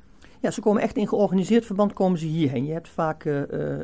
Ja, 0.45 0.51
ze 0.51 0.61
komen 0.61 0.82
echt 0.82 0.97
in 0.97 1.09
georganiseerd 1.09 1.66
verband 1.66 1.92
komen 1.92 2.18
ze 2.18 2.26
hierheen. 2.26 2.64
Je 2.64 2.72
hebt 2.72 2.88
vaak 2.88 3.24
uh, 3.24 3.40
uh, 3.40 3.76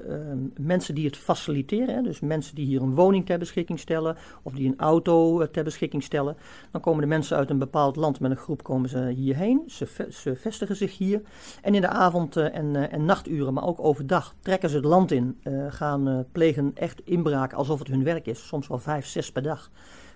mensen 0.57 0.95
die 0.95 1.07
het 1.07 1.17
faciliteren, 1.17 1.95
hè? 1.95 2.03
dus 2.03 2.21
mensen 2.21 2.55
die 2.55 2.67
hier 2.67 2.83
een 2.83 2.95
woning 2.95 3.27
ter 3.27 3.39
beschikking 3.39 3.79
stellen 3.79 4.17
of 4.43 4.53
die 4.53 4.69
een 4.69 4.79
auto 4.79 5.47
ter 5.51 5.65
beschikking 5.65 6.03
stellen. 6.03 6.37
Dan 6.71 6.81
komen 6.81 7.01
de 7.01 7.07
mensen 7.07 7.37
uit 7.37 7.51
een 7.51 7.59
bepaald 7.59 7.97
land 7.97 8.21
met 8.21 8.31
een 8.31 8.37
groep 8.37 8.63
komen 8.63 8.89
ze 8.89 9.09
hierheen. 9.09 9.63
Ze, 9.67 10.07
ze 10.11 10.37
vestigen 10.37 10.77
zich 10.77 10.99
hier 10.99 11.23
en 11.63 11.75
in 11.75 11.81
de 11.81 11.89
avond- 11.89 12.37
en, 12.37 12.91
en 12.91 13.05
nachturen, 13.05 13.55
maar 13.55 13.67
ook 13.67 13.85
overdag, 13.85 14.35
trekken 14.41 14.71
ze 14.71 14.77
het 14.77 14.85
land 14.85 15.13
in, 15.13 15.41
gaan 15.69 16.27
plegen 16.33 16.71
echt 16.75 17.01
inbraken 17.05 17.57
alsof 17.59 17.79
het 17.79 17.89
hun 17.89 18.05
werk 18.05 18.27
is. 18.27 18.47
Soms 18.47 18.69
wel 18.69 18.79
vijf, 18.79 19.07
zes 19.07 19.33
per 19.33 19.43
dag 19.43 19.71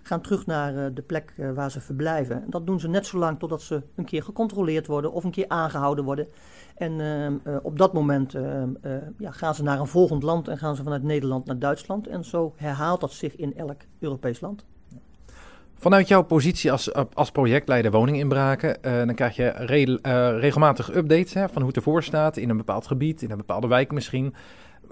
gaan 0.07 0.21
terug 0.21 0.47
naar 0.47 0.75
uh, 0.75 0.85
de 0.95 1.03
plek 1.03 1.35
uh, 1.37 1.53
waar 1.53 1.71
ze 1.71 1.81
verblijven. 1.81 2.43
En 2.43 2.51
dat 2.51 2.67
doen 2.67 2.81
ze 2.81 2.89
net 2.89 3.07
zo 3.07 3.19
lang 3.19 3.39
totdat 3.39 3.63
ze 3.63 3.83
een 3.95 4.05
keer 4.05 4.23
gecontroleerd 4.23 4.87
worden 4.87 5.13
of 5.13 5.25
een 5.25 5.31
keer 5.31 5.49
aangehouden 5.49 6.05
worden. 6.05 6.27
En 6.75 6.93
uh, 6.93 7.57
op 7.63 7.79
dat 7.79 7.93
moment 7.93 8.33
ja, 9.19 9.31
gaan 9.31 9.55
ze 9.55 9.63
naar 9.63 9.81
een 9.81 9.87
volgend 9.87 10.23
land 10.23 10.49
en 10.49 10.59
gaan 10.59 10.77
ze 10.77 10.83
vanuit 10.83 11.03
Nederland 11.03 11.47
naar 11.47 11.59
Duitsland. 11.59 12.07
En 12.07 12.25
zo 12.25 12.53
herhaalt 12.57 13.01
dat 13.01 13.13
zich 13.13 13.37
in 13.37 13.57
elk 13.57 13.81
Europees 13.99 14.41
land. 14.41 14.65
Vanuit 15.75 16.09
jouw 16.09 16.23
positie 16.23 16.73
als, 16.73 16.93
als 17.15 17.31
projectleider 17.31 17.91
woninginbraken, 17.91 18.79
dan 18.83 19.15
krijg 19.15 19.37
je 19.37 19.49
re 19.49 19.99
regelmatig 20.39 20.95
updates 20.95 21.35
hè, 21.35 21.49
van 21.49 21.57
hoe 21.57 21.67
het 21.67 21.77
ervoor 21.77 22.03
staat 22.03 22.37
in 22.37 22.51
een 22.51 22.57
bepaald 22.57 22.87
gebied, 22.87 23.23
in 23.23 23.31
een 23.31 23.37
bepaalde 23.37 23.67
wijk 23.67 23.93
misschien. 23.93 24.35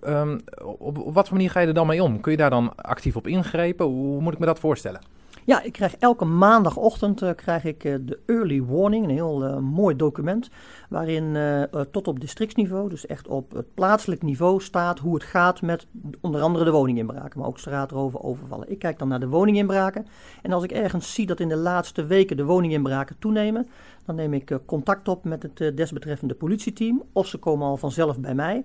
Um, 0.06 0.40
op, 0.78 0.96
wat 1.12 1.28
voor 1.28 1.36
manier 1.36 1.50
ga 1.50 1.60
je 1.60 1.66
er 1.66 1.74
dan 1.74 1.86
mee 1.86 2.02
om? 2.02 2.20
Kun 2.20 2.30
je 2.30 2.38
daar 2.38 2.50
dan 2.50 2.74
actief 2.76 3.16
op 3.16 3.26
ingrijpen? 3.26 3.86
Hoe 3.86 4.20
moet 4.20 4.32
ik 4.32 4.38
me 4.38 4.46
dat 4.46 4.58
voorstellen? 4.58 5.00
Ja, 5.44 5.62
ik 5.62 5.72
krijg 5.72 5.96
elke 5.96 6.24
maandagochtend 6.24 7.22
uh, 7.22 7.30
krijg 7.36 7.64
ik 7.64 7.84
uh, 7.84 7.94
de 8.00 8.18
early 8.26 8.64
warning, 8.64 9.04
een 9.04 9.10
heel 9.10 9.44
uh, 9.44 9.58
mooi 9.58 9.96
document, 9.96 10.50
waarin 10.88 11.36
tot 11.90 12.08
op 12.08 12.20
districtsniveau, 12.20 12.88
dus 12.88 13.06
echt 13.06 13.28
op 13.28 13.52
het 13.52 13.74
plaatselijk 13.74 14.22
niveau, 14.22 14.60
staat 14.60 14.98
hoe 14.98 15.14
het 15.14 15.22
gaat 15.22 15.62
met 15.62 15.86
onder 16.20 16.40
andere 16.40 16.64
de 16.64 16.70
woninginbraken, 16.70 17.38
maar 17.38 17.48
ook 17.48 17.58
straatroven, 17.58 18.22
overvallen. 18.22 18.70
Ik 18.70 18.78
kijk 18.78 18.98
dan 18.98 19.08
naar 19.08 19.20
de 19.20 19.28
woninginbraken 19.28 20.06
en 20.42 20.52
als 20.52 20.64
ik 20.64 20.72
ergens 20.72 21.14
zie 21.14 21.26
dat 21.26 21.40
in 21.40 21.48
de 21.48 21.56
laatste 21.56 22.04
weken 22.04 22.36
de 22.36 22.44
woninginbraken 22.44 23.16
toenemen, 23.18 23.68
dan 24.04 24.14
neem 24.14 24.32
ik 24.32 24.58
contact 24.66 25.08
op 25.08 25.24
met 25.24 25.42
het 25.42 25.76
desbetreffende 25.76 26.34
politieteam 26.34 27.02
of 27.12 27.26
ze 27.26 27.38
komen 27.38 27.66
al 27.66 27.76
vanzelf 27.76 28.18
bij 28.18 28.34
mij. 28.34 28.64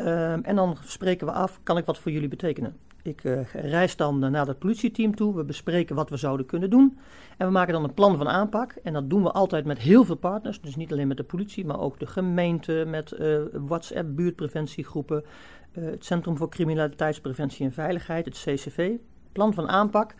Um, 0.00 0.44
en 0.44 0.56
dan 0.56 0.76
spreken 0.84 1.26
we 1.26 1.32
af, 1.32 1.60
kan 1.62 1.76
ik 1.76 1.84
wat 1.84 1.98
voor 1.98 2.12
jullie 2.12 2.28
betekenen? 2.28 2.76
Ik 3.02 3.24
uh, 3.24 3.40
reis 3.52 3.96
dan 3.96 4.24
uh, 4.24 4.30
naar 4.30 4.46
het 4.46 4.58
politieteam 4.58 5.16
toe, 5.16 5.36
we 5.36 5.44
bespreken 5.44 5.96
wat 5.96 6.10
we 6.10 6.16
zouden 6.16 6.46
kunnen 6.46 6.70
doen. 6.70 6.98
En 7.36 7.46
we 7.46 7.52
maken 7.52 7.72
dan 7.72 7.84
een 7.84 7.94
plan 7.94 8.16
van 8.16 8.28
aanpak. 8.28 8.74
En 8.82 8.92
dat 8.92 9.10
doen 9.10 9.22
we 9.22 9.30
altijd 9.30 9.64
met 9.64 9.78
heel 9.78 10.04
veel 10.04 10.16
partners. 10.16 10.60
Dus 10.60 10.76
niet 10.76 10.92
alleen 10.92 11.08
met 11.08 11.16
de 11.16 11.24
politie, 11.24 11.64
maar 11.64 11.80
ook 11.80 11.98
de 11.98 12.06
gemeente, 12.06 12.84
met 12.86 13.12
uh, 13.12 13.38
WhatsApp, 13.52 14.16
buurtpreventiegroepen, 14.16 15.24
het 15.72 16.04
Centrum 16.04 16.36
voor 16.36 16.48
Criminaliteitspreventie 16.48 17.66
en 17.66 17.72
Veiligheid, 17.72 18.24
het 18.24 18.44
CCV. 18.44 18.90
Plan 19.32 19.54
van 19.54 19.68
aanpak. 19.68 20.14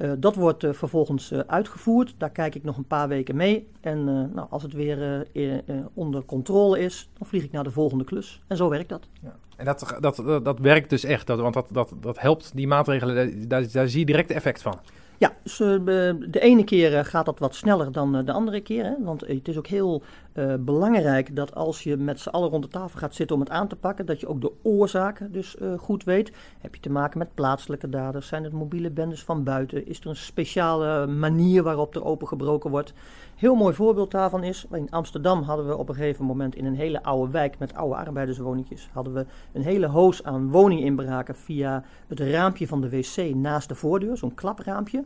Uh, 0.00 0.12
dat 0.18 0.34
wordt 0.34 0.64
uh, 0.64 0.72
vervolgens 0.72 1.32
uh, 1.32 1.38
uitgevoerd. 1.46 2.14
Daar 2.18 2.30
kijk 2.30 2.54
ik 2.54 2.64
nog 2.64 2.76
een 2.76 2.86
paar 2.86 3.08
weken 3.08 3.36
mee. 3.36 3.68
En 3.80 4.04
nou, 4.04 4.46
als 4.50 4.62
het 4.62 4.72
weer 4.72 5.26
onder 5.94 6.24
controle 6.24 6.78
is, 6.80 7.10
dan 7.18 7.26
vlieg 7.26 7.44
ik 7.44 7.52
naar 7.52 7.64
de 7.64 7.70
volgende 7.70 8.04
klus. 8.04 8.42
En 8.46 8.56
zo 8.56 8.68
werkt 8.68 8.88
dat. 8.88 9.08
Ja. 9.22 9.36
En 9.56 9.64
dat, 9.64 9.96
dat, 10.00 10.16
dat, 10.16 10.44
dat 10.44 10.58
werkt 10.58 10.90
dus 10.90 11.04
echt, 11.04 11.26
dat, 11.26 11.40
want 11.40 11.54
dat, 11.54 11.68
dat, 11.72 11.92
dat 12.00 12.20
helpt 12.20 12.50
die 12.54 12.66
maatregelen, 12.66 13.48
daar, 13.48 13.72
daar 13.72 13.88
zie 13.88 14.00
je 14.00 14.06
direct 14.06 14.30
effect 14.30 14.62
van. 14.62 14.78
Ja, 15.18 15.32
dus, 15.42 15.56
de 15.56 16.40
ene 16.40 16.64
keer 16.64 17.04
gaat 17.04 17.26
dat 17.26 17.38
wat 17.38 17.54
sneller 17.54 17.92
dan 17.92 18.24
de 18.24 18.32
andere 18.32 18.60
keer. 18.60 18.84
Hè? 18.84 18.94
Want 19.00 19.20
het 19.20 19.48
is 19.48 19.58
ook 19.58 19.66
heel 19.66 20.02
uh, 20.34 20.54
belangrijk 20.60 21.36
dat 21.36 21.54
als 21.54 21.82
je 21.82 21.96
met 21.96 22.20
z'n 22.20 22.28
allen 22.28 22.48
rond 22.48 22.62
de 22.62 22.68
tafel 22.68 22.98
gaat 22.98 23.14
zitten 23.14 23.36
om 23.36 23.42
het 23.42 23.50
aan 23.50 23.68
te 23.68 23.76
pakken, 23.76 24.06
dat 24.06 24.20
je 24.20 24.28
ook 24.28 24.40
de 24.40 24.52
oorzaken 24.62 25.32
dus 25.32 25.56
uh, 25.62 25.78
goed 25.78 26.04
weet. 26.04 26.32
Heb 26.60 26.74
je 26.74 26.80
te 26.80 26.90
maken 26.90 27.18
met 27.18 27.34
plaatselijke 27.34 27.88
daders? 27.88 28.28
Zijn 28.28 28.44
het 28.44 28.52
mobiele 28.52 28.90
bendes 28.90 29.24
van 29.24 29.44
buiten? 29.44 29.86
Is 29.86 30.00
er 30.00 30.06
een 30.06 30.16
speciale 30.16 31.06
manier 31.06 31.62
waarop 31.62 31.94
er 31.94 32.04
opengebroken 32.04 32.70
wordt? 32.70 32.92
Heel 33.36 33.54
mooi 33.54 33.74
voorbeeld 33.74 34.10
daarvan 34.10 34.42
is, 34.42 34.66
in 34.72 34.90
Amsterdam 34.90 35.42
hadden 35.42 35.66
we 35.66 35.76
op 35.76 35.88
een 35.88 35.94
gegeven 35.94 36.24
moment 36.24 36.54
in 36.54 36.64
een 36.64 36.74
hele 36.74 37.02
oude 37.02 37.32
wijk 37.32 37.58
met 37.58 37.74
oude 37.74 37.94
arbeiderswoningjes, 37.94 38.88
hadden 38.92 39.12
we 39.12 39.26
een 39.52 39.62
hele 39.62 39.86
hoos 39.86 40.24
aan 40.24 40.50
woninginbraken 40.50 41.36
via 41.36 41.84
het 42.08 42.20
raampje 42.20 42.66
van 42.66 42.80
de 42.80 42.90
wc 42.90 43.34
naast 43.34 43.68
de 43.68 43.74
voordeur, 43.74 44.16
zo'n 44.16 44.34
klapraampje. 44.34 45.04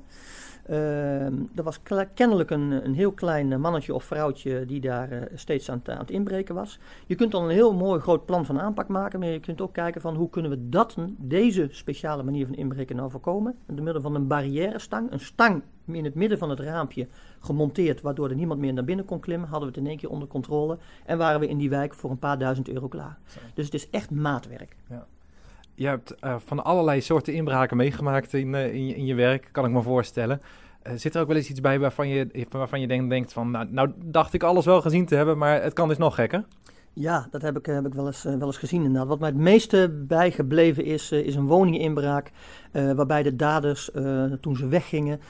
Uh, 0.71 1.25
er 1.25 1.63
was 1.63 1.81
kennelijk 2.15 2.51
een, 2.51 2.71
een 2.85 2.95
heel 2.95 3.13
klein 3.13 3.61
mannetje 3.61 3.95
of 3.95 4.05
vrouwtje 4.05 4.67
die 4.67 4.81
daar 4.81 5.14
steeds 5.35 5.71
aan, 5.71 5.81
aan, 5.85 5.99
het 5.99 6.11
inbreken 6.11 6.55
was. 6.55 6.79
Je 7.07 7.15
kunt 7.15 7.33
dan 7.33 7.45
een 7.45 7.51
heel 7.51 7.75
mooi 7.75 8.01
groot 8.01 8.27
plan 8.27 8.45
van 8.45 8.61
aanpak 8.61 8.89
maken, 8.89 9.19
maar 9.19 9.29
je 9.29 9.41
kunt 9.41 9.61
ook 9.61 9.73
kijken 9.73 10.01
van 10.01 10.15
hoe 10.15 10.31
kunnen 10.31 10.51
we 10.51 10.69
dat, 10.69 10.97
deze 11.17 11.69
speciale 11.71 12.23
manier 12.23 12.47
van 12.47 12.55
inbreken 12.55 12.97
nou 12.97 13.11
voorkomen. 13.11 13.57
Door 13.67 13.85
middel 13.85 14.03
van 14.03 14.15
een 14.15 14.27
barrière 14.27 14.79
stang, 14.79 15.13
een 15.13 15.21
stang 15.21 15.63
in 15.87 16.05
het 16.05 16.15
midden 16.15 16.39
van 16.39 16.51
het 16.51 16.61
raampje 16.61 17.07
gemonteerd, 17.41 18.01
waardoor 18.01 18.29
er 18.29 18.35
niemand 18.35 18.61
meer 18.61 18.73
naar 18.73 18.85
binnen 18.85 19.05
kon 19.05 19.21
klimmen, 19.21 19.49
hadden 19.49 19.69
we 19.69 19.75
het 19.75 19.85
in 19.85 19.91
één 19.91 19.99
keer 19.99 20.11
onder 20.11 20.29
controle 20.29 20.79
en 21.05 21.19
waren 21.19 21.41
we 21.41 21.49
in 21.49 21.59
die 21.59 21.71
wijk 21.71 21.95
voor 21.95 22.11
een 22.11 22.19
paar 22.19 22.39
duizend 22.39 22.69
euro 22.69 22.89
klaar. 22.89 23.19
Zo. 23.27 23.39
Dus 23.55 23.65
het 23.65 23.75
is 23.75 23.91
echt 23.91 24.11
maatwerk. 24.11 24.77
Ja. 24.89 25.07
Je 25.75 25.87
hebt 25.87 26.15
uh, 26.25 26.37
van 26.39 26.65
allerlei 26.65 27.01
soorten 27.01 27.35
inbraken 27.35 27.77
meegemaakt 27.77 28.33
in, 28.33 28.53
uh, 28.53 28.75
in, 28.75 28.87
je, 28.87 28.95
in, 28.95 29.05
je 29.05 29.15
werk, 29.15 29.49
kan 29.53 29.65
ik 29.65 29.71
me 29.71 29.83
voorstellen. 29.83 30.41
Uh, 30.87 30.93
zit 30.97 31.15
er 31.15 31.21
ook 31.21 31.27
wel 31.27 31.37
eens 31.37 31.51
iets 31.51 31.61
bij 31.61 31.79
waarvan 31.79 32.09
je, 32.09 32.47
waarvan 32.51 32.81
je 32.81 32.87
denkt, 32.87 33.09
denkt 33.09 33.33
van, 33.33 33.51
nou, 33.51 33.67
nou 33.71 33.93
dacht 33.97 34.35
ik 34.35 34.43
alles 34.43 34.65
wel 34.65 34.81
gezien 34.81 35.07
te 35.07 35.15
hebben, 35.15 35.39
maar 35.39 35.63
het 35.63 35.73
kan 35.73 35.89
dus 35.89 35.99
nog 35.99 36.15
gekker? 36.15 36.45
Ja, 36.97 37.27
dat 37.31 37.43
heb 37.43 37.59
ik, 37.59 37.67
heb 37.67 37.87
ik 37.87 37.95
wel, 37.95 38.07
eens, 38.07 38.23
wel 38.23 38.41
eens 38.41 38.57
gezien 38.57 38.83
inderdaad. 38.83 39.09
Wat 39.09 39.19
mij 39.19 39.29
het 39.29 39.39
meeste 39.39 40.05
bijgebleven 40.07 40.85
is, 40.85 41.13
is 41.13 41.35
een 41.35 41.47
woninginbraak 41.47 42.31
waarbij 42.73 43.23
de 43.23 43.37
daders, 43.37 43.91
toen 44.41 44.57
ze 44.57 44.67
weggingen, 44.67 45.21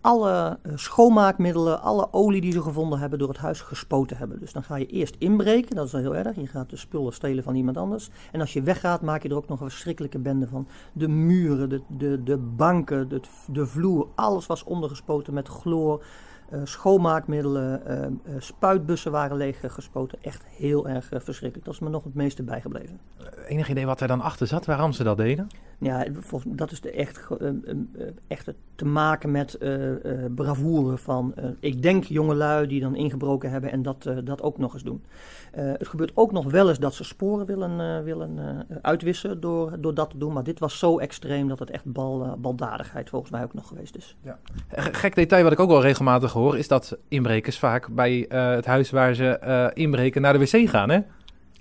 alle 0.00 0.58
schoonmaakmiddelen, 0.74 1.82
alle 1.82 2.12
olie 2.12 2.40
die 2.40 2.52
ze 2.52 2.62
gevonden 2.62 2.98
hebben, 2.98 3.18
door 3.18 3.28
het 3.28 3.36
huis 3.36 3.60
gespoten 3.60 4.16
hebben. 4.16 4.38
Dus 4.38 4.52
dan 4.52 4.62
ga 4.62 4.76
je 4.76 4.86
eerst 4.86 5.16
inbreken, 5.18 5.76
dat 5.76 5.86
is 5.86 5.92
wel 5.92 6.00
heel 6.00 6.16
erg. 6.16 6.36
Je 6.36 6.46
gaat 6.46 6.70
de 6.70 6.76
spullen 6.76 7.12
stelen 7.12 7.44
van 7.44 7.54
iemand 7.54 7.76
anders. 7.76 8.10
En 8.32 8.40
als 8.40 8.52
je 8.52 8.62
weggaat, 8.62 9.02
maak 9.02 9.22
je 9.22 9.28
er 9.28 9.36
ook 9.36 9.48
nog 9.48 9.60
een 9.60 9.70
verschrikkelijke 9.70 10.18
bende 10.18 10.48
van. 10.48 10.66
De 10.92 11.08
muren, 11.08 11.68
de, 11.68 11.82
de, 11.88 12.22
de 12.22 12.36
banken, 12.38 13.08
de, 13.08 13.20
de 13.46 13.66
vloer, 13.66 14.06
alles 14.14 14.46
was 14.46 14.64
ondergespoten 14.64 15.34
met 15.34 15.48
chloor. 15.48 16.04
Uh, 16.52 16.60
schoonmaakmiddelen, 16.64 17.82
uh, 17.86 18.34
uh, 18.34 18.40
spuitbussen 18.40 19.12
waren 19.12 19.36
leeggespoten. 19.36 20.18
Echt 20.22 20.44
heel 20.56 20.88
erg 20.88 21.08
verschrikkelijk. 21.10 21.64
Dat 21.64 21.74
is 21.74 21.80
me 21.80 21.88
nog 21.88 22.04
het 22.04 22.14
meeste 22.14 22.42
bijgebleven. 22.42 23.00
Enig 23.46 23.68
idee 23.68 23.86
wat 23.86 24.00
er 24.00 24.08
dan 24.08 24.20
achter 24.20 24.46
zat, 24.46 24.66
waarom 24.66 24.92
ze 24.92 25.04
dat 25.04 25.16
deden? 25.16 25.46
Ja, 25.78 26.06
dat 26.46 26.70
is 26.70 26.80
de 26.80 26.90
echt, 26.90 27.28
echt 28.26 28.52
te 28.74 28.84
maken 28.84 29.30
met 29.30 29.58
bravoure 30.34 30.96
van, 30.96 31.34
ik 31.60 31.82
denk 31.82 32.04
jongelui 32.04 32.66
die 32.66 32.80
dan 32.80 32.94
ingebroken 32.94 33.50
hebben 33.50 33.70
en 33.70 33.82
dat, 33.82 34.10
dat 34.24 34.42
ook 34.42 34.58
nog 34.58 34.72
eens 34.72 34.82
doen. 34.82 35.04
het 35.52 35.88
gebeurt 35.88 36.12
ook 36.14 36.32
nog 36.32 36.50
wel 36.50 36.68
eens 36.68 36.78
dat 36.78 36.94
ze 36.94 37.04
sporen 37.04 37.46
willen, 37.46 38.04
willen 38.04 38.66
uitwissen 38.82 39.40
door, 39.40 39.80
door 39.80 39.94
dat 39.94 40.10
te 40.10 40.18
doen. 40.18 40.32
Maar 40.32 40.44
dit 40.44 40.58
was 40.58 40.78
zo 40.78 40.98
extreem 40.98 41.48
dat 41.48 41.58
het 41.58 41.70
echt 41.70 41.84
bal, 41.84 42.36
baldadigheid 42.38 43.08
volgens 43.08 43.30
mij 43.30 43.42
ook 43.42 43.54
nog 43.54 43.68
geweest 43.68 43.96
is. 43.96 44.16
Ja. 44.22 44.38
Gek 44.68 45.14
detail 45.14 45.42
wat 45.42 45.52
ik 45.52 45.60
ook 45.60 45.70
wel 45.70 45.82
regelmatig 45.82 46.32
hoor, 46.32 46.41
is 46.50 46.68
dat 46.68 46.98
inbrekers 47.08 47.58
vaak 47.58 47.88
bij 47.90 48.26
uh, 48.28 48.50
het 48.50 48.66
huis 48.66 48.90
waar 48.90 49.14
ze 49.14 49.40
uh, 49.44 49.82
inbreken 49.82 50.22
naar 50.22 50.32
de 50.32 50.38
wc 50.38 50.68
gaan, 50.68 50.90
hè? 50.90 50.98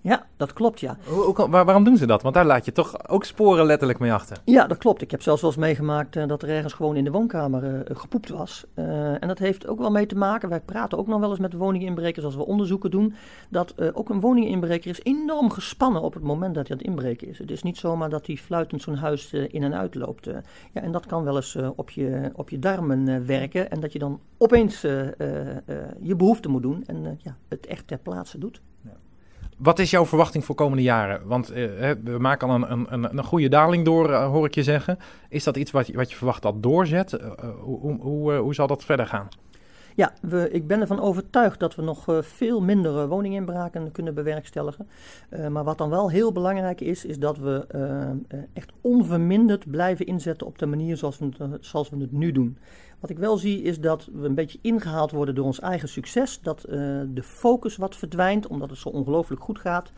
Ja, 0.03 0.25
dat 0.37 0.53
klopt, 0.53 0.79
ja. 0.79 0.97
Hoe, 1.05 1.23
hoe, 1.23 1.49
waar, 1.49 1.65
waarom 1.65 1.83
doen 1.83 1.97
ze 1.97 2.05
dat? 2.05 2.21
Want 2.21 2.33
daar 2.33 2.45
laat 2.45 2.65
je 2.65 2.71
toch 2.71 3.09
ook 3.09 3.25
sporen 3.25 3.65
letterlijk 3.65 3.99
mee 3.99 4.13
achter. 4.13 4.37
Ja, 4.45 4.67
dat 4.67 4.77
klopt. 4.77 5.01
Ik 5.01 5.11
heb 5.11 5.21
zelfs 5.21 5.41
wel 5.41 5.49
eens 5.49 5.59
meegemaakt 5.59 6.15
uh, 6.15 6.27
dat 6.27 6.41
er 6.41 6.49
ergens 6.49 6.73
gewoon 6.73 6.95
in 6.95 7.03
de 7.03 7.11
woonkamer 7.11 7.63
uh, 7.63 7.79
gepoept 7.97 8.29
was. 8.29 8.65
Uh, 8.75 9.23
en 9.23 9.27
dat 9.27 9.39
heeft 9.39 9.67
ook 9.67 9.79
wel 9.79 9.91
mee 9.91 10.05
te 10.05 10.15
maken, 10.15 10.49
wij 10.49 10.61
praten 10.61 10.97
ook 10.97 11.07
nog 11.07 11.19
wel 11.19 11.29
eens 11.29 11.39
met 11.39 11.53
woninginbrekers 11.53 12.25
als 12.25 12.35
we 12.35 12.45
onderzoeken 12.45 12.91
doen, 12.91 13.13
dat 13.49 13.93
ook 13.93 14.09
een 14.09 14.19
woninginbreker 14.19 14.89
is 14.89 15.03
enorm 15.03 15.49
gespannen 15.49 16.01
op 16.01 16.13
het 16.13 16.23
moment 16.23 16.55
dat 16.55 16.67
hij 16.67 16.77
aan 16.77 16.83
het 16.83 16.91
inbreken 16.91 17.27
is. 17.27 17.37
Het 17.37 17.51
is 17.51 17.63
niet 17.63 17.77
zomaar 17.77 18.09
dat 18.09 18.27
hij 18.27 18.35
fluitend 18.35 18.81
zo'n 18.81 18.95
huis 18.95 19.33
in 19.33 19.63
en 19.63 19.73
uit 19.73 19.95
loopt. 19.95 20.25
ja, 20.71 20.81
en 20.81 20.91
dat 20.91 21.05
kan 21.05 21.23
wel 21.23 21.35
eens 21.35 21.57
op, 21.75 21.89
je, 21.89 22.31
op 22.35 22.49
je 22.49 22.59
darmen 22.59 23.25
werken 23.25 23.71
en 23.71 23.79
dat 23.79 23.93
je 23.93 23.99
dan 23.99 24.19
opeens 24.37 24.81
je 26.01 26.15
behoefte 26.17 26.49
moet 26.49 26.61
doen 26.61 26.83
en 26.85 27.19
ja, 27.23 27.37
het 27.47 27.65
echt 27.65 27.87
ter 27.87 27.97
plaatse 27.97 28.37
doet. 28.37 28.61
Wat 29.61 29.79
is 29.79 29.91
jouw 29.91 30.05
verwachting 30.05 30.45
voor 30.45 30.55
komende 30.55 30.83
jaren? 30.83 31.21
Want 31.25 31.51
uh, 31.51 31.55
we 32.03 32.17
maken 32.19 32.49
al 32.49 32.55
een, 32.55 32.93
een, 32.93 33.17
een 33.17 33.23
goede 33.23 33.49
daling 33.49 33.85
door, 33.85 34.09
uh, 34.09 34.25
hoor 34.25 34.45
ik 34.45 34.55
je 34.55 34.63
zeggen. 34.63 34.97
Is 35.29 35.43
dat 35.43 35.57
iets 35.57 35.71
wat 35.71 35.87
je, 35.87 36.15
verwacht 36.15 36.41
dat 36.41 36.63
doorzet? 36.63 37.13
Uh, 37.13 37.29
hoe, 37.59 37.99
hoe, 38.01 38.33
hoe 38.33 38.53
zal 38.53 38.67
dat 38.67 38.83
verder 38.83 39.07
gaan? 39.07 39.27
Ja, 39.95 40.13
we, 40.21 40.49
ik 40.51 40.67
ben 40.67 40.81
ervan 40.81 40.99
overtuigd 40.99 41.59
dat 41.59 41.75
we 41.75 41.81
nog 41.81 42.05
veel 42.21 42.61
minder 42.61 43.07
woninginbraken 43.07 43.91
kunnen 43.91 44.13
bewerkstelligen. 44.13 44.87
Maar 45.49 45.63
wat 45.63 45.77
dan 45.77 45.89
wel 45.89 46.09
heel 46.09 46.31
belangrijk 46.31 46.81
is, 46.81 47.05
is 47.05 47.19
dat 47.19 47.37
we 47.37 47.65
echt 48.53 48.71
onverminderd 48.81 49.71
blijven 49.71 50.05
inzetten 50.05 50.47
op 50.47 50.57
de 50.57 50.65
manier 50.65 50.97
zoals 50.97 51.19
we, 51.19 51.57
zoals 51.59 51.89
we 51.89 51.97
het 51.97 52.11
nu 52.11 52.31
doen. 52.31 52.57
Wat 53.01 53.09
ik 53.09 53.19
wel 53.19 53.37
zie 53.37 53.61
is 53.61 53.79
dat 53.79 54.09
we 54.13 54.25
een 54.25 54.35
beetje 54.35 54.59
ingehaald 54.61 55.11
worden 55.11 55.35
door 55.35 55.45
ons 55.45 55.59
eigen 55.59 55.89
succes. 55.89 56.39
Dat 56.41 56.61
de 57.07 57.23
focus 57.23 57.77
wat 57.77 57.95
verdwijnt, 57.95 58.47
omdat 58.47 58.69
het 58.69 58.79
zo 58.79 58.89
ongelooflijk 58.89 59.41
goed 59.41 59.59
gaat. 59.59 59.91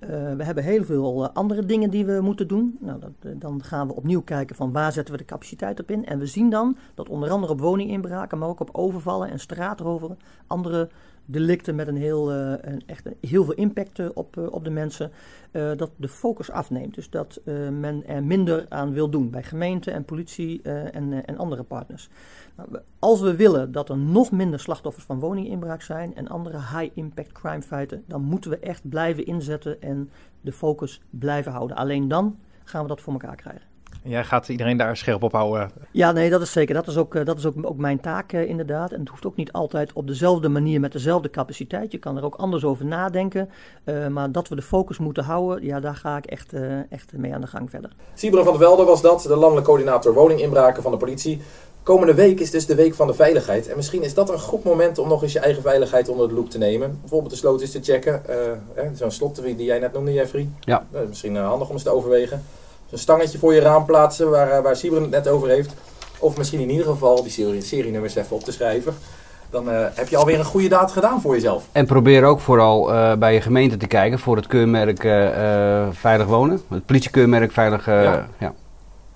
Uh, 0.00 0.08
we 0.36 0.44
hebben 0.44 0.64
heel 0.64 0.84
veel 0.84 1.22
uh, 1.22 1.28
andere 1.32 1.66
dingen 1.66 1.90
die 1.90 2.04
we 2.04 2.20
moeten 2.20 2.48
doen. 2.48 2.76
Nou, 2.80 3.00
dat, 3.00 3.40
dan 3.40 3.62
gaan 3.62 3.86
we 3.86 3.94
opnieuw 3.94 4.22
kijken 4.22 4.56
van 4.56 4.72
waar 4.72 4.92
zetten 4.92 5.14
we 5.14 5.20
de 5.20 5.26
capaciteit 5.26 5.80
op 5.80 5.90
in. 5.90 6.06
En 6.06 6.18
we 6.18 6.26
zien 6.26 6.50
dan 6.50 6.76
dat 6.94 7.08
onder 7.08 7.30
andere 7.30 7.52
op 7.52 7.60
woninginbraken, 7.60 8.38
maar 8.38 8.48
ook 8.48 8.60
op 8.60 8.68
overvallen 8.72 9.30
en 9.30 9.38
straatroveren, 9.38 10.18
andere 10.46 10.88
delicten 11.24 11.74
met 11.74 11.88
een 11.88 11.96
heel, 11.96 12.32
een, 12.32 12.82
echt 12.86 13.08
heel 13.20 13.44
veel 13.44 13.54
impact 13.54 14.12
op, 14.12 14.36
op 14.50 14.64
de 14.64 14.70
mensen, 14.70 15.10
dat 15.50 15.90
de 15.96 16.08
focus 16.08 16.50
afneemt. 16.50 16.94
Dus 16.94 17.10
dat 17.10 17.40
men 17.80 18.06
er 18.06 18.24
minder 18.24 18.66
aan 18.68 18.92
wil 18.92 19.10
doen 19.10 19.30
bij 19.30 19.42
gemeente 19.42 19.90
en 19.90 20.04
politie 20.04 20.62
en, 20.62 21.26
en 21.26 21.36
andere 21.38 21.62
partners. 21.62 22.08
Nou, 22.56 22.68
als 22.98 23.20
we 23.20 23.36
willen 23.36 23.72
dat 23.72 23.88
er 23.88 23.98
nog 23.98 24.30
minder 24.30 24.60
slachtoffers 24.60 25.04
van 25.04 25.20
woninginbraak 25.20 25.82
zijn 25.82 26.14
en 26.14 26.28
andere 26.28 26.58
high-impact 26.58 27.32
crime 27.32 27.62
feiten, 27.62 28.04
dan 28.06 28.22
moeten 28.22 28.50
we 28.50 28.58
echt 28.58 28.88
blijven 28.88 29.26
inzetten 29.26 29.82
en 29.82 30.10
de 30.40 30.52
focus 30.52 31.00
blijven 31.10 31.52
houden. 31.52 31.76
Alleen 31.76 32.08
dan 32.08 32.38
gaan 32.64 32.82
we 32.82 32.88
dat 32.88 33.00
voor 33.00 33.12
elkaar 33.12 33.36
krijgen. 33.36 33.73
En 34.04 34.10
jij 34.10 34.24
gaat 34.24 34.48
iedereen 34.48 34.76
daar 34.76 34.96
scherp 34.96 35.22
op 35.22 35.32
houden? 35.32 35.70
Ja, 35.90 36.12
nee, 36.12 36.30
dat 36.30 36.40
is 36.40 36.52
zeker. 36.52 36.74
Dat 36.74 36.86
is 36.86 36.96
ook, 36.96 37.26
dat 37.26 37.38
is 37.38 37.46
ook, 37.46 37.54
ook 37.62 37.76
mijn 37.76 38.00
taak 38.00 38.32
uh, 38.32 38.48
inderdaad. 38.48 38.92
En 38.92 39.00
het 39.00 39.08
hoeft 39.08 39.26
ook 39.26 39.36
niet 39.36 39.52
altijd 39.52 39.92
op 39.92 40.06
dezelfde 40.06 40.48
manier 40.48 40.80
met 40.80 40.92
dezelfde 40.92 41.30
capaciteit. 41.30 41.92
Je 41.92 41.98
kan 41.98 42.16
er 42.16 42.24
ook 42.24 42.34
anders 42.34 42.64
over 42.64 42.84
nadenken. 42.84 43.48
Uh, 43.84 44.06
maar 44.06 44.32
dat 44.32 44.48
we 44.48 44.54
de 44.54 44.62
focus 44.62 44.98
moeten 44.98 45.24
houden, 45.24 45.64
ja, 45.64 45.80
daar 45.80 45.94
ga 45.94 46.16
ik 46.16 46.26
echt, 46.26 46.52
uh, 46.52 46.92
echt 46.92 47.12
mee 47.12 47.34
aan 47.34 47.40
de 47.40 47.46
gang 47.46 47.70
verder. 47.70 47.90
Sibren 48.14 48.44
van 48.44 48.52
der 48.52 48.62
Velde 48.62 48.84
was 48.84 49.02
dat, 49.02 49.22
de 49.22 49.36
landelijk 49.36 49.66
coördinator 49.66 50.14
woninginbraken 50.14 50.82
van 50.82 50.92
de 50.92 50.98
politie. 50.98 51.40
Komende 51.82 52.14
week 52.14 52.40
is 52.40 52.50
dus 52.50 52.66
de 52.66 52.74
week 52.74 52.94
van 52.94 53.06
de 53.06 53.14
veiligheid. 53.14 53.68
En 53.68 53.76
misschien 53.76 54.02
is 54.02 54.14
dat 54.14 54.30
een 54.30 54.38
goed 54.38 54.64
moment 54.64 54.98
om 54.98 55.08
nog 55.08 55.22
eens 55.22 55.32
je 55.32 55.38
eigen 55.38 55.62
veiligheid 55.62 56.08
onder 56.08 56.28
de 56.28 56.34
loep 56.34 56.50
te 56.50 56.58
nemen. 56.58 56.98
Bijvoorbeeld 57.00 57.30
de 57.30 57.36
sloot 57.36 57.60
is 57.60 57.70
te 57.70 57.82
checken. 57.82 58.22
Uh, 58.76 58.82
Zo'n 58.94 59.10
slot 59.10 59.42
die 59.42 59.64
jij 59.64 59.78
net 59.78 59.92
noemde, 59.92 60.12
Jeffrey. 60.12 60.48
Ja. 60.60 60.86
Uh, 60.94 61.00
misschien 61.08 61.34
uh, 61.34 61.48
handig 61.48 61.68
om 61.68 61.74
eens 61.74 61.82
te 61.82 61.90
overwegen. 61.90 62.42
Een 62.90 62.98
stangetje 62.98 63.38
voor 63.38 63.54
je 63.54 63.60
raam 63.60 63.84
plaatsen 63.84 64.30
waar, 64.30 64.62
waar 64.62 64.76
Sibren 64.76 65.02
het 65.02 65.10
net 65.10 65.28
over 65.28 65.48
heeft. 65.48 65.74
Of 66.18 66.36
misschien 66.36 66.60
in 66.60 66.70
ieder 66.70 66.86
geval 66.86 67.22
die 67.22 67.32
serie, 67.32 67.62
serienummers 67.62 68.14
even 68.14 68.36
op 68.36 68.44
te 68.44 68.52
schrijven. 68.52 68.94
Dan 69.50 69.68
heb 69.68 70.08
je 70.08 70.16
alweer 70.16 70.38
een 70.38 70.44
goede 70.44 70.68
daad 70.68 70.92
gedaan 70.92 71.20
voor 71.20 71.34
jezelf. 71.34 71.64
En 71.72 71.86
probeer 71.86 72.24
ook 72.24 72.40
vooral 72.40 72.84
bij 73.18 73.34
je 73.34 73.40
gemeente 73.40 73.76
te 73.76 73.86
kijken 73.86 74.18
voor 74.18 74.36
het 74.36 74.46
keurmerk 74.46 75.00
Veilig 75.92 76.26
Wonen. 76.26 76.62
Het 76.68 76.86
politiekeurmerk 76.86 77.52
Veilig... 77.52 77.86
ja. 77.86 78.28
ja. 78.38 78.52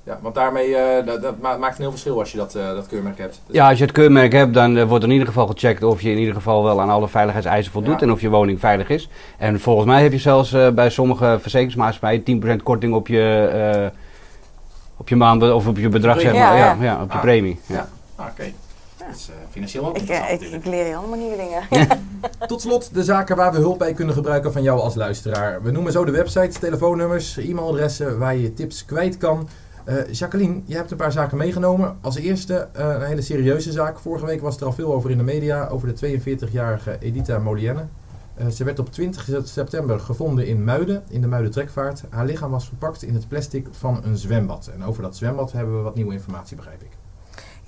Ja, 0.09 0.19
want 0.23 0.35
daarmee 0.35 0.69
uh, 0.69 1.07
dat, 1.07 1.23
dat, 1.23 1.39
maakt 1.39 1.77
een 1.77 1.83
heel 1.83 1.91
verschil 1.91 2.19
als 2.19 2.31
je 2.31 2.37
dat, 2.37 2.55
uh, 2.55 2.67
dat 2.67 2.87
keurmerk 2.87 3.19
hebt. 3.19 3.41
Dus 3.47 3.57
ja, 3.57 3.69
als 3.69 3.79
je 3.79 3.85
het 3.85 3.93
keurmerk 3.93 4.33
hebt, 4.33 4.55
dan 4.55 4.77
uh, 4.77 4.85
wordt 4.85 5.05
in 5.05 5.11
ieder 5.11 5.27
geval 5.27 5.47
gecheckt 5.47 5.83
of 5.83 6.01
je 6.01 6.11
in 6.11 6.19
ieder 6.19 6.35
geval 6.35 6.65
wel 6.65 6.81
aan 6.81 6.91
alle 6.91 7.09
veiligheidseisen 7.09 7.73
voldoet 7.73 8.01
ja. 8.01 8.07
en 8.07 8.13
of 8.13 8.21
je 8.21 8.29
woning 8.29 8.61
veilig 8.61 8.89
is. 8.89 9.09
En 9.39 9.61
volgens 9.61 9.87
mij 9.87 10.03
heb 10.03 10.13
je 10.13 10.19
zelfs 10.19 10.57
bij 10.75 10.91
sommige 10.91 11.39
verzekeringsmaatschappijen 11.41 12.43
10% 12.59 12.63
korting 12.63 12.95
op 12.95 13.07
je, 13.07 13.91
op 14.97 15.09
je 15.09 15.17
maanden 15.17 15.55
of 15.55 15.67
op 15.67 15.79
je 15.79 15.89
bedrag, 15.89 16.21
zeg 16.21 16.33
maar. 16.33 16.57
Ja, 16.57 16.57
ja. 16.57 16.77
ja 16.81 17.03
op 17.03 17.11
je 17.11 17.17
ah. 17.17 17.23
premie. 17.23 17.61
Ja. 17.67 17.89
Ah, 18.17 18.27
Oké. 18.27 18.33
Okay. 18.33 18.55
Dat 18.97 19.17
is 19.17 19.31
financieel 19.51 19.87
ook 19.87 19.97
ik, 19.97 20.09
ik, 20.09 20.41
ik, 20.41 20.65
leer 20.65 20.87
je 20.87 20.97
allemaal 20.97 21.19
nieuwe 21.19 21.37
dingen. 21.37 21.89
Tot 22.47 22.61
slot 22.61 22.95
de 22.95 23.05
zaken 23.05 23.37
waar 23.37 23.53
we 23.53 23.59
hulp 23.59 23.79
bij 23.79 23.93
kunnen 23.93 24.15
gebruiken 24.15 24.53
van 24.53 24.63
jou 24.63 24.81
als 24.81 24.95
luisteraar. 24.95 25.63
We 25.63 25.71
noemen 25.71 25.93
zo 25.93 26.05
de 26.05 26.11
websites, 26.11 26.59
telefoonnummers, 26.59 27.37
e-mailadressen 27.37 28.19
waar 28.19 28.35
je 28.35 28.43
je 28.43 28.55
tips 28.55 28.85
kwijt 28.85 29.17
kan. 29.17 29.49
Uh, 29.89 30.12
Jacqueline, 30.12 30.61
je 30.64 30.74
hebt 30.74 30.91
een 30.91 30.97
paar 30.97 31.12
zaken 31.12 31.36
meegenomen. 31.36 31.99
Als 32.01 32.16
eerste 32.16 32.68
uh, 32.76 32.86
een 32.86 33.03
hele 33.03 33.22
serieuze 33.22 33.72
zaak. 33.72 33.99
Vorige 33.99 34.26
week 34.26 34.41
was 34.41 34.57
er 34.57 34.66
al 34.66 34.72
veel 34.72 34.95
over 34.95 35.11
in 35.11 35.16
de 35.16 35.24
media 35.24 35.66
over 35.66 35.95
de 35.95 36.20
42-jarige 36.20 36.97
Edita 37.01 37.39
Molienne. 37.39 37.86
Uh, 38.41 38.47
ze 38.47 38.64
werd 38.64 38.78
op 38.78 38.93
20 38.93 39.28
september 39.45 40.01
gevonden 40.01 40.47
in 40.47 40.64
Muiden, 40.64 41.03
in 41.09 41.20
de 41.20 41.26
Muiden-trekvaart. 41.26 42.03
Haar 42.09 42.26
lichaam 42.26 42.51
was 42.51 42.66
verpakt 42.68 43.03
in 43.03 43.14
het 43.14 43.28
plastic 43.28 43.66
van 43.70 44.01
een 44.05 44.16
zwembad. 44.16 44.70
En 44.74 44.84
over 44.84 45.03
dat 45.03 45.16
zwembad 45.16 45.53
hebben 45.53 45.76
we 45.76 45.82
wat 45.82 45.95
nieuwe 45.95 46.12
informatie, 46.12 46.57
begrijp 46.57 46.82
ik. 46.82 47.08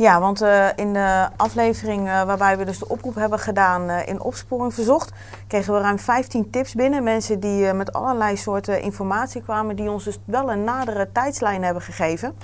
Ja, 0.01 0.21
want 0.21 0.43
uh, 0.43 0.67
in 0.77 0.93
de 0.93 1.29
aflevering 1.37 2.07
uh, 2.07 2.23
waarbij 2.23 2.59
we 2.59 2.65
dus 2.65 2.79
de 2.79 2.89
oproep 2.89 3.15
hebben 3.15 3.39
gedaan 3.39 3.91
uh, 3.91 4.07
in 4.07 4.21
opsporing 4.21 4.75
verzocht, 4.75 5.13
kregen 5.47 5.75
we 5.75 5.81
ruim 5.81 5.99
15 5.99 6.51
tips 6.51 6.75
binnen. 6.75 7.03
Mensen 7.03 7.41
die 7.41 7.73
met 7.73 7.93
allerlei 7.93 8.37
soorten 8.37 8.83
informatie 8.83 9.43
kwamen, 9.43 9.77
die 9.77 9.91
ons 9.91 10.05
dus 10.05 10.19
wel 10.25 10.51
een 10.51 10.65
nadere 10.65 11.13
tijdslijn 11.13 11.63
hebben 11.63 11.83
gegeven. 11.83 12.37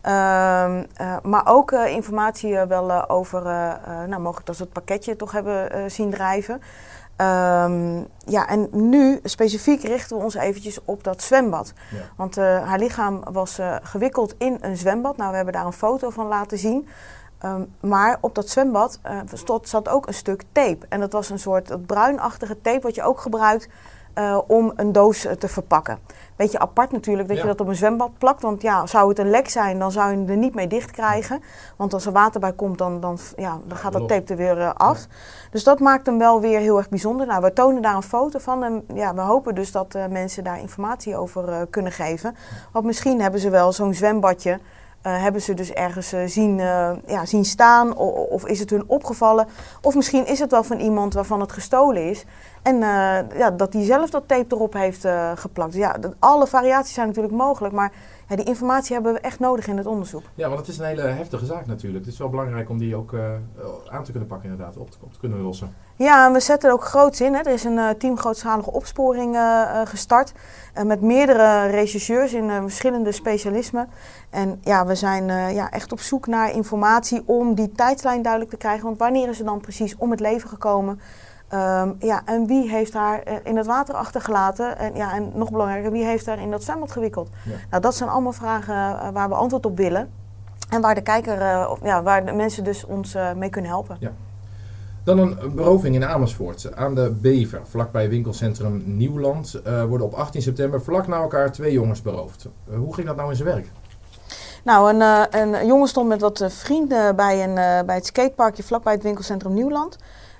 Ehm, 0.00 0.82
maar 1.22 1.42
ook 1.44 1.72
informatie 1.72 2.56
wel 2.56 3.08
over, 3.08 3.42
nou 4.08 4.20
mogelijk 4.20 4.46
dat 4.46 4.56
ze 4.56 4.62
het 4.62 4.72
pakketje 4.72 5.16
toch 5.16 5.32
hebben 5.32 5.90
zien 5.90 6.10
drijven. 6.10 6.60
Um, 7.16 8.06
ja, 8.26 8.48
en 8.48 8.68
nu 8.72 9.20
specifiek 9.22 9.82
richten 9.82 10.16
we 10.16 10.22
ons 10.22 10.34
eventjes 10.34 10.78
op 10.84 11.04
dat 11.04 11.22
zwembad. 11.22 11.72
Ja. 11.90 11.98
Want 12.16 12.38
uh, 12.38 12.44
haar 12.44 12.78
lichaam 12.78 13.22
was 13.32 13.58
uh, 13.58 13.76
gewikkeld 13.82 14.34
in 14.38 14.58
een 14.60 14.76
zwembad. 14.76 15.16
Nou, 15.16 15.30
we 15.30 15.36
hebben 15.36 15.54
daar 15.54 15.66
een 15.66 15.72
foto 15.72 16.10
van 16.10 16.26
laten 16.26 16.58
zien. 16.58 16.88
Um, 17.44 17.74
maar 17.80 18.18
op 18.20 18.34
dat 18.34 18.48
zwembad 18.48 19.00
uh, 19.06 19.20
stond, 19.32 19.68
zat 19.68 19.88
ook 19.88 20.06
een 20.06 20.14
stuk 20.14 20.42
tape. 20.52 20.86
En 20.88 21.00
dat 21.00 21.12
was 21.12 21.30
een 21.30 21.38
soort 21.38 21.68
dat 21.68 21.86
bruinachtige 21.86 22.60
tape 22.60 22.80
wat 22.80 22.94
je 22.94 23.02
ook 23.02 23.20
gebruikt 23.20 23.68
uh, 24.18 24.38
om 24.46 24.72
een 24.76 24.92
doos 24.92 25.26
te 25.38 25.48
verpakken. 25.48 25.98
Beetje 26.36 26.58
apart 26.58 26.92
natuurlijk 26.92 27.28
dat 27.28 27.36
ja. 27.36 27.42
je 27.42 27.48
dat 27.48 27.60
op 27.60 27.68
een 27.68 27.76
zwembad 27.76 28.10
plakt. 28.18 28.42
Want 28.42 28.62
ja, 28.62 28.86
zou 28.86 29.08
het 29.08 29.18
een 29.18 29.30
lek 29.30 29.48
zijn, 29.48 29.78
dan 29.78 29.92
zou 29.92 30.18
je 30.18 30.24
er 30.26 30.36
niet 30.36 30.54
mee 30.54 30.66
dicht 30.66 30.90
krijgen. 30.90 31.42
Want 31.76 31.94
als 31.94 32.06
er 32.06 32.12
water 32.12 32.40
bij 32.40 32.52
komt, 32.52 32.78
dan, 32.78 33.00
dan, 33.00 33.18
ja, 33.36 33.58
dan 33.66 33.76
gaat 33.76 33.92
dat 33.92 34.08
tape 34.08 34.30
er 34.32 34.36
weer 34.36 34.58
uh, 34.58 34.70
af. 34.74 34.98
Ja. 34.98 35.06
Dus 35.50 35.64
dat 35.64 35.80
maakt 35.80 36.06
hem 36.06 36.18
wel 36.18 36.40
weer 36.40 36.60
heel 36.60 36.76
erg 36.76 36.88
bijzonder. 36.88 37.26
Nou, 37.26 37.42
we 37.42 37.52
tonen 37.52 37.82
daar 37.82 37.94
een 37.94 38.02
foto 38.02 38.38
van. 38.38 38.64
En 38.64 38.84
ja, 38.94 39.14
we 39.14 39.20
hopen 39.20 39.54
dus 39.54 39.72
dat 39.72 39.94
uh, 39.94 40.06
mensen 40.06 40.44
daar 40.44 40.60
informatie 40.60 41.16
over 41.16 41.66
kunnen 41.66 41.92
geven. 41.92 42.36
Want 42.72 42.84
misschien 42.84 43.20
hebben 43.20 43.40
ze 43.40 43.50
wel 43.50 43.72
zo'n 43.72 43.94
zwembadje. 43.94 44.58
Uh, 45.06 45.22
hebben 45.22 45.42
ze 45.42 45.54
dus 45.54 45.72
ergens 45.72 46.14
uh, 46.14 46.20
zien, 46.26 46.58
uh, 46.58 46.90
ja, 47.06 47.26
zien 47.26 47.44
staan 47.44 47.96
of, 47.96 48.28
of, 48.28 48.46
is 48.46 48.60
het 48.60 48.70
hun 48.70 48.84
opgevallen? 48.86 49.46
Of 49.82 49.94
misschien 49.94 50.26
is 50.26 50.38
het 50.38 50.50
wel 50.50 50.64
van 50.64 50.78
iemand 50.78 51.14
waarvan 51.14 51.40
het 51.40 51.52
gestolen 51.52 52.08
is. 52.08 52.24
En 52.64 52.78
ja, 53.36 53.50
dat 53.50 53.72
die 53.72 53.84
zelf 53.84 54.10
dat 54.10 54.28
tape 54.28 54.54
erop 54.54 54.72
heeft 54.72 55.06
geplakt. 55.34 55.72
Dus 55.72 55.80
ja, 55.80 55.92
dat, 55.92 56.14
alle 56.18 56.46
variaties 56.46 56.94
zijn 56.94 57.06
natuurlijk 57.06 57.34
mogelijk, 57.34 57.74
maar 57.74 57.92
ja, 58.28 58.36
die 58.36 58.44
informatie 58.44 58.94
hebben 58.94 59.12
we 59.12 59.20
echt 59.20 59.38
nodig 59.38 59.66
in 59.66 59.76
het 59.76 59.86
onderzoek. 59.86 60.22
Ja, 60.34 60.48
want 60.48 60.60
het 60.60 60.68
is 60.68 60.78
een 60.78 60.84
hele 60.84 61.02
heftige 61.02 61.46
zaak 61.46 61.66
natuurlijk. 61.66 62.04
Het 62.04 62.12
is 62.12 62.18
wel 62.18 62.28
belangrijk 62.28 62.70
om 62.70 62.78
die 62.78 62.96
ook 62.96 63.14
aan 63.88 64.04
te 64.04 64.10
kunnen 64.10 64.28
pakken 64.28 64.50
inderdaad, 64.50 64.76
op 64.76 64.90
te, 64.90 64.96
op 65.00 65.12
te 65.12 65.18
kunnen 65.18 65.40
lossen. 65.40 65.74
Ja, 65.96 66.26
en 66.26 66.32
we 66.32 66.40
zetten 66.40 66.68
er 66.68 66.74
ook 66.74 66.84
groots 66.84 67.20
in. 67.20 67.34
Hè. 67.34 67.40
Er 67.40 67.52
is 67.52 67.64
een 67.64 67.76
uh, 67.76 67.90
team 67.90 68.18
grootschalige 68.18 68.72
opsporing 68.72 69.34
uh, 69.34 69.40
uh, 69.40 69.80
gestart. 69.84 70.32
met 70.84 71.00
meerdere 71.00 71.66
rechercheurs 71.66 72.32
in 72.32 72.50
verschillende 72.50 73.12
specialismen. 73.12 73.88
En 74.30 74.60
ja, 74.62 74.86
we 74.86 74.94
zijn 74.94 75.54
ja, 75.54 75.70
echt 75.70 75.92
op 75.92 76.00
zoek 76.00 76.26
naar 76.26 76.52
informatie 76.52 77.22
om 77.26 77.54
die 77.54 77.72
tijdslijn 77.72 78.22
duidelijk 78.22 78.50
te 78.50 78.56
krijgen. 78.56 78.84
Want 78.84 78.98
wanneer 78.98 79.28
is 79.28 79.36
ze 79.36 79.44
dan 79.44 79.60
precies 79.60 79.96
om 79.96 80.10
het 80.10 80.20
leven 80.20 80.48
gekomen? 80.48 81.00
Um, 81.52 81.96
ja, 81.98 82.22
en 82.24 82.46
wie 82.46 82.70
heeft 82.70 82.94
haar 82.94 83.22
in 83.44 83.56
het 83.56 83.66
water 83.66 83.94
achtergelaten? 83.94 84.78
En, 84.78 84.94
ja, 84.94 85.14
en 85.14 85.30
nog 85.34 85.50
belangrijker, 85.50 85.90
wie 85.90 86.04
heeft 86.04 86.26
haar 86.26 86.40
in 86.40 86.50
dat 86.50 86.62
zwembad 86.62 86.92
gewikkeld? 86.92 87.28
Ja. 87.44 87.56
Nou, 87.70 87.82
dat 87.82 87.94
zijn 87.94 88.10
allemaal 88.10 88.32
vragen 88.32 89.12
waar 89.12 89.28
we 89.28 89.34
antwoord 89.34 89.66
op 89.66 89.76
willen. 89.76 90.10
En 90.68 90.80
waar 90.80 90.94
de 90.94 91.02
kijker, 91.02 91.38
ja, 91.82 92.02
waar 92.02 92.26
de 92.26 92.32
mensen 92.32 92.64
dus 92.64 92.84
ons 92.84 93.16
mee 93.36 93.50
kunnen 93.50 93.70
helpen. 93.70 93.96
Ja. 94.00 94.12
Dan 95.04 95.18
een 95.18 95.54
beroving 95.54 95.94
in 95.94 96.04
Amersfoort 96.04 96.76
aan 96.76 96.94
de 96.94 97.10
Bever, 97.20 97.60
vlakbij 97.64 98.08
winkelcentrum 98.08 98.82
Nieuwland. 98.86 99.60
Uh, 99.66 99.84
worden 99.84 100.06
op 100.06 100.12
18 100.12 100.42
september 100.42 100.82
vlak 100.82 101.06
na 101.06 101.16
elkaar 101.16 101.52
twee 101.52 101.72
jongens 101.72 102.02
beroofd. 102.02 102.48
Hoe 102.74 102.94
ging 102.94 103.06
dat 103.06 103.16
nou 103.16 103.30
in 103.30 103.36
zijn 103.36 103.48
werk? 103.48 103.70
Nou, 104.62 104.94
een, 104.94 105.00
een 105.40 105.66
jongen 105.66 105.88
stond 105.88 106.08
met 106.08 106.20
wat 106.20 106.44
vrienden 106.48 107.16
bij, 107.16 107.44
een, 107.44 107.86
bij 107.86 107.94
het 107.94 108.06
skateparkje 108.06 108.62
vlakbij 108.62 108.92
het 108.92 109.02
winkelcentrum 109.02 109.54
Nieuwland. 109.54 109.96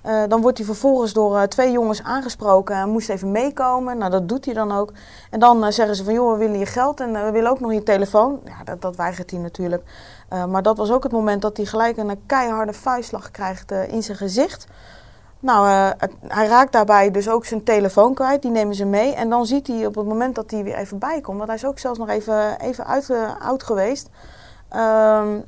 Uh, 0.07 0.23
dan 0.29 0.41
wordt 0.41 0.59
hij 0.59 0.67
vervolgens 0.67 1.13
door 1.13 1.37
uh, 1.37 1.43
twee 1.43 1.71
jongens 1.71 2.03
aangesproken 2.03 2.77
en 2.77 2.89
moest 2.89 3.09
even 3.09 3.33
meekomen. 3.33 3.99
Nou, 3.99 4.11
dat 4.11 4.29
doet 4.29 4.45
hij 4.45 4.55
dan 4.55 4.73
ook. 4.73 4.93
En 5.31 5.41
dan 5.41 5.65
uh, 5.65 5.71
zeggen 5.71 5.97
ze 5.97 6.05
van, 6.05 6.15
joh, 6.15 6.33
we 6.33 6.39
willen 6.39 6.59
je 6.59 6.67
geld 6.67 7.01
en 7.01 7.13
we 7.13 7.31
willen 7.31 7.51
ook 7.51 7.61
nog 7.61 7.73
je 7.73 7.83
telefoon. 7.83 8.41
Ja, 8.45 8.65
dat, 8.65 8.83
dat 8.83 8.97
weigert 8.97 9.31
hij 9.31 9.41
natuurlijk. 9.41 9.83
maar 10.49 10.63
dat 10.63 10.77
was 10.77 10.91
ook 10.91 11.03
het 11.03 11.13
moment 11.13 11.43
dat 11.43 11.57
hij 11.57 11.67
gelijk 11.67 11.97
een 11.97 12.23
keiharde 12.27 12.73
vuistslag 12.73 13.31
krijgt 13.31 13.71
in 13.71 14.03
zijn 14.03 14.17
gezicht. 14.17 14.67
Nou, 15.41 15.67
hij 16.27 16.47
raakt 16.47 16.73
daarbij 16.73 17.11
dus 17.11 17.29
ook 17.29 17.45
zijn 17.45 17.65
telefoon 17.65 18.15
kwijt. 18.15 18.43
Die 18.43 18.51
nemen 18.51 18.75
ze 18.75 18.85
mee. 18.85 19.15
En 19.15 19.31
dan 19.31 19.47
ziet 19.47 19.67
hij 19.67 19.87
op 19.87 19.95
het 19.95 20.07
moment 20.07 20.35
dat 20.35 20.51
hij 20.51 20.65
weer 20.65 20.77
even 20.77 20.99
bijkomt, 20.99 21.37
want 21.37 21.49
hij 21.49 21.59
is 21.59 21.67
ook 21.67 21.79
zelfs 21.79 21.99
nog 21.99 22.09
even, 22.09 22.61
even 22.61 22.87
uit, 22.87 23.11
oud 23.41 23.63
geweest. 23.63 24.09
Um, 24.77 25.45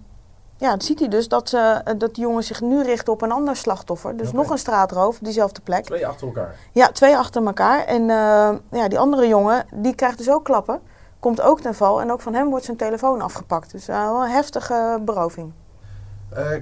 ja, 0.59 0.69
dan 0.69 0.81
ziet 0.81 0.99
hij 0.99 1.09
dus 1.09 1.29
dat, 1.29 1.49
ze, 1.49 1.59
eh, 1.59 1.95
dat 1.99 2.15
die 2.15 2.25
jongen 2.25 2.45
zich 2.45 2.61
nu 2.61 2.83
richt 2.83 3.09
op 3.09 3.23
een 3.23 3.33
ander 3.33 3.57
slachtoffer. 3.57 4.17
Dus 4.17 4.33
nog 4.33 4.51
een 4.51 4.59
straatroof 4.59 5.17
op 5.17 5.25
diezelfde 5.25 5.61
plek. 5.61 5.85
Twee 5.85 6.07
achter 6.07 6.27
elkaar. 6.27 6.55
Ja, 6.73 6.89
twee 6.89 7.17
achter 7.17 7.47
elkaar. 7.47 7.85
En 7.85 8.01
eh, 8.01 8.51
ja, 8.71 8.89
die 8.89 8.99
andere 8.99 9.29
jongen, 9.29 9.67
die 9.75 9.95
krijgt 9.95 10.19
dus 10.19 10.31
ook 10.31 10.45
klappen. 10.45 10.81
Komt 11.21 11.41
ook 11.41 11.61
ten 11.61 11.75
val. 11.75 12.01
En 12.01 12.13
ook 12.13 12.21
van 12.21 12.35
hem 12.35 12.51
wordt 12.51 12.65
zijn 12.65 12.77
telefoon 12.77 13.21
afgepakt. 13.21 13.73
Dus 13.73 13.89
eh, 13.89 14.05
wel 14.05 14.23
een 14.23 14.31
heftige 14.31 14.99
beroving. 15.05 15.53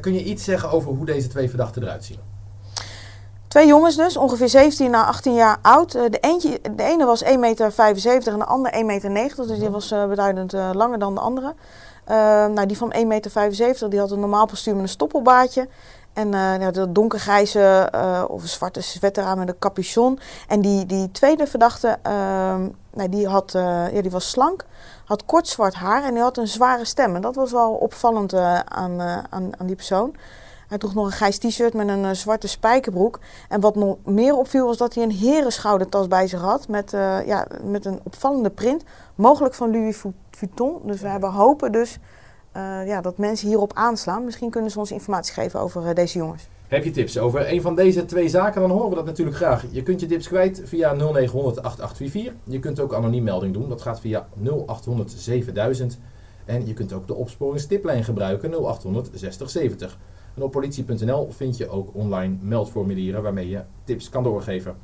Kun 0.01 0.15
je 0.15 0.25
iets 0.25 0.45
zeggen 0.45 0.71
over 0.71 0.93
hoe 0.93 1.07
deze 1.07 1.29
twee 1.29 1.49
verdachten 1.49 1.83
eruit 1.83 2.05
zien? 2.05 2.19
Twee 3.49 3.67
jongens 3.67 3.97
dus, 3.97 4.17
ongeveer 4.17 4.49
17 4.49 4.95
à 4.95 5.05
18 5.05 5.35
jaar 5.35 5.59
oud. 5.63 5.93
De, 5.93 6.19
eentje, 6.21 6.61
de 6.77 6.83
ene 6.83 7.05
was 7.05 7.25
1,75 7.25 7.31
meter 7.35 8.33
en 8.33 8.39
de 8.39 8.45
ander 8.45 8.73
1,90 8.73 9.11
meter. 9.11 9.47
Dus 9.47 9.59
die 9.59 9.71
was 9.71 9.89
beduidend 9.89 10.53
langer 10.53 10.99
dan 10.99 11.15
de 11.15 11.21
andere. 11.21 11.55
Eh, 12.05 12.17
nou, 12.47 12.67
die 12.67 12.77
van 12.77 12.93
1,75 12.93 13.07
meter 13.07 13.91
die 13.91 13.99
had 13.99 14.11
een 14.11 14.21
normaal 14.21 14.47
postuur 14.47 14.75
met 14.75 14.83
een 14.83 14.89
stoppelbaardje. 14.89 15.69
En 16.13 16.35
eh 16.35 16.61
ja, 16.61 16.71
dat 16.71 16.95
donkergrijze 16.95 17.89
eh, 17.93 18.25
of 18.29 18.47
zwarte 18.47 18.81
sweater 18.81 19.25
aan 19.25 19.39
met 19.39 19.49
een 19.49 19.59
capuchon. 19.59 20.19
En 20.49 20.61
die, 20.61 20.87
die 20.87 21.11
tweede 21.11 21.47
verdachte, 21.47 21.99
ehm, 22.03 22.69
nou, 22.93 23.09
die, 23.09 23.29
had, 23.29 23.55
eh, 23.55 23.95
ja, 23.95 24.03
die 24.03 24.11
was 24.11 24.31
slank, 24.31 24.65
had 25.05 25.25
kort 25.25 25.49
zwart 25.49 25.75
haar 25.75 26.05
en 26.05 26.15
die 26.15 26.23
had 26.23 26.37
een 26.37 26.49
zware 26.49 26.85
stem. 26.85 27.15
En 27.15 27.23
dat 27.23 27.35
was 27.35 27.53
wel 27.53 27.73
opvallend 27.73 28.35
aan, 28.35 29.01
aan, 29.31 29.59
aan 29.59 29.67
die 29.67 29.77
persoon. 29.77 30.15
Hij 30.69 30.79
droeg 30.79 30.95
nog 30.95 31.07
een 31.07 31.13
grijs 31.13 31.39
t-shirt 31.39 31.75
met 31.75 31.89
een 31.89 32.17
zwarte 32.17 32.49
spijkerbroek. 32.49 33.19
En 33.49 33.61
wat 33.61 33.75
nog 33.75 33.97
meer 34.05 34.37
opviel 34.37 34.67
was 34.67 34.77
dat 34.77 34.95
hij 34.95 35.05
een 35.05 35.11
herenschoudertas 35.11 36.09
bij 36.09 36.27
zich 36.27 36.41
had. 36.41 36.69
Met, 36.69 36.91
ja, 37.27 37.47
met 37.63 37.85
een 37.85 38.01
opvallende 38.03 38.51
print. 38.51 38.83
Mogelijk 39.15 39.55
van 39.55 39.71
Louis 39.71 39.97
Vuitton. 40.37 40.81
Dus 40.85 41.01
we 41.01 41.09
hebben 41.09 41.31
hopen 41.31 41.73
dus 41.73 41.99
eh, 42.53 42.87
ja, 42.87 43.01
dat 43.01 43.19
mensen 43.19 43.49
hierop 43.49 43.73
aanslaan. 43.75 44.25
Misschien 44.25 44.51
kunnen 44.51 44.71
ze 44.71 44.79
ons 44.79 44.93
informatie 44.93 45.35
geven 45.35 45.61
over 45.61 45.87
eh, 45.87 45.95
deze 45.95 46.19
jongens. 46.19 46.49
Heb 46.69 46.85
je 46.85 46.91
tips 46.91 47.19
over 47.19 47.53
een 47.53 47.61
van 47.61 47.75
deze 47.75 48.05
twee 48.05 48.29
zaken, 48.29 48.61
dan 48.61 48.71
horen 48.71 48.89
we 48.89 48.95
dat 48.95 49.05
natuurlijk 49.05 49.37
graag. 49.37 49.65
Je 49.71 49.83
kunt 49.83 50.01
je 50.01 50.07
tips 50.07 50.29
kwijt 50.29 50.63
via 50.65 50.93
0900 50.93 51.63
8844. 51.63 52.33
Je 52.45 52.59
kunt 52.59 52.81
ook 52.81 52.95
anoniem 52.95 53.23
melding 53.23 53.53
doen. 53.53 53.69
Dat 53.69 53.83
gaat 53.83 54.01
via 54.01 54.29
0800 54.67 55.11
7000. 55.11 55.99
En 56.45 56.67
je 56.67 56.73
kunt 56.73 56.93
ook 56.93 57.07
de 57.07 57.15
opsporingstiplijn 57.15 58.05
gebruiken 58.05 58.51
0800 58.51 59.11
6070. 59.13 59.99
En 60.35 60.43
op 60.43 60.51
politie.nl 60.51 61.29
vind 61.31 61.57
je 61.57 61.69
ook 61.69 61.91
online 61.93 62.37
meldformulieren 62.41 63.23
waarmee 63.23 63.49
je 63.49 63.63
tips 63.85 64.09
kan 64.09 64.23
doorgeven. 64.23 64.77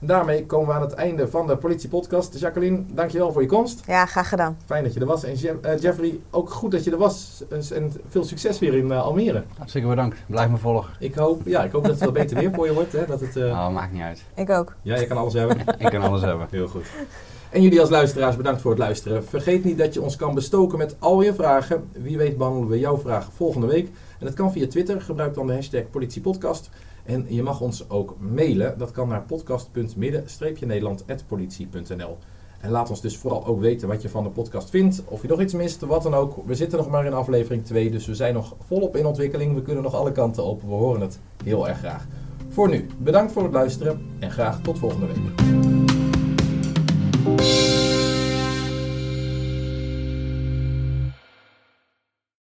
En 0.00 0.06
daarmee 0.06 0.46
komen 0.46 0.66
we 0.68 0.72
aan 0.74 0.80
het 0.80 0.92
einde 0.92 1.28
van 1.28 1.46
de 1.46 1.56
politiepodcast. 1.56 2.38
Jacqueline, 2.38 2.82
dankjewel 2.92 3.32
voor 3.32 3.42
je 3.42 3.48
komst. 3.48 3.80
Ja, 3.86 4.06
graag 4.06 4.28
gedaan. 4.28 4.56
Fijn 4.66 4.84
dat 4.84 4.94
je 4.94 5.00
er 5.00 5.06
was. 5.06 5.24
En 5.24 5.38
Je- 5.40 5.58
eh, 5.62 5.78
Jeffrey, 5.78 6.18
ook 6.30 6.50
goed 6.50 6.70
dat 6.70 6.84
je 6.84 6.90
er 6.90 6.96
was. 6.98 7.44
En 7.72 7.92
veel 8.08 8.24
succes 8.24 8.58
weer 8.58 8.74
in 8.74 8.90
eh, 8.92 9.02
Almere. 9.02 9.42
Hartstikke 9.56 9.88
bedankt. 9.88 10.16
Blijf 10.26 10.50
me 10.50 10.56
volgen. 10.56 10.92
Ik 10.98 11.14
hoop, 11.14 11.40
ja, 11.44 11.64
ik 11.64 11.72
hoop 11.72 11.82
dat 11.82 11.90
het 11.92 12.00
wel 12.00 12.12
beter 12.12 12.36
weer 12.38 12.50
voor 12.54 12.66
je 12.66 12.72
wordt. 12.72 12.92
Hè? 12.92 13.06
Dat 13.06 13.20
het, 13.20 13.36
eh, 13.36 13.42
Nou, 13.52 13.72
maakt 13.72 13.92
niet 13.92 14.02
uit. 14.02 14.22
Ik 14.34 14.50
ook. 14.50 14.74
Ja, 14.82 14.96
je 14.98 15.06
kan 15.06 15.16
alles 15.16 15.32
hebben. 15.32 15.56
Ik 15.78 15.90
kan 15.90 16.02
alles 16.02 16.22
hebben. 16.22 16.46
Heel 16.50 16.68
goed. 16.68 16.86
En 17.50 17.62
jullie 17.62 17.80
als 17.80 17.90
luisteraars, 17.90 18.36
bedankt 18.36 18.60
voor 18.60 18.70
het 18.70 18.80
luisteren. 18.80 19.24
Vergeet 19.24 19.64
niet 19.64 19.78
dat 19.78 19.94
je 19.94 20.02
ons 20.02 20.16
kan 20.16 20.34
bestoken 20.34 20.78
met 20.78 20.96
al 20.98 21.22
je 21.22 21.34
vragen. 21.34 21.84
Wie 21.92 22.16
weet 22.18 22.36
behandelen 22.36 22.68
we 22.68 22.78
jouw 22.78 22.98
vragen 22.98 23.32
volgende 23.32 23.66
week. 23.66 23.86
En 24.18 24.26
dat 24.26 24.34
kan 24.34 24.52
via 24.52 24.66
Twitter. 24.66 25.00
Gebruik 25.00 25.34
dan 25.34 25.46
de 25.46 25.52
hashtag 25.54 25.82
politiepodcast. 25.90 26.70
En 27.04 27.26
je 27.28 27.42
mag 27.42 27.60
ons 27.60 27.90
ook 27.90 28.16
mailen. 28.18 28.78
Dat 28.78 28.90
kan 28.90 29.08
naar 29.08 29.22
podcast.midden-nederland.politie.nl 29.22 32.18
En 32.60 32.70
laat 32.70 32.90
ons 32.90 33.00
dus 33.00 33.16
vooral 33.16 33.46
ook 33.46 33.60
weten 33.60 33.88
wat 33.88 34.02
je 34.02 34.08
van 34.08 34.24
de 34.24 34.30
podcast 34.30 34.70
vindt. 34.70 35.02
Of 35.04 35.22
je 35.22 35.28
nog 35.28 35.40
iets 35.40 35.54
mist, 35.54 35.80
wat 35.80 36.02
dan 36.02 36.14
ook. 36.14 36.34
We 36.46 36.54
zitten 36.54 36.78
nog 36.78 36.88
maar 36.88 37.06
in 37.06 37.12
aflevering 37.12 37.64
2, 37.64 37.90
dus 37.90 38.06
we 38.06 38.14
zijn 38.14 38.34
nog 38.34 38.56
volop 38.66 38.96
in 38.96 39.06
ontwikkeling. 39.06 39.54
We 39.54 39.62
kunnen 39.62 39.82
nog 39.82 39.94
alle 39.94 40.12
kanten 40.12 40.44
op. 40.44 40.62
We 40.62 40.68
horen 40.68 41.00
het 41.00 41.18
heel 41.44 41.68
erg 41.68 41.78
graag. 41.78 42.06
Voor 42.48 42.68
nu, 42.68 42.86
bedankt 42.98 43.32
voor 43.32 43.42
het 43.42 43.52
luisteren 43.52 44.06
en 44.18 44.30
graag 44.30 44.60
tot 44.60 44.78
volgende 44.78 45.06
week. 45.06 45.89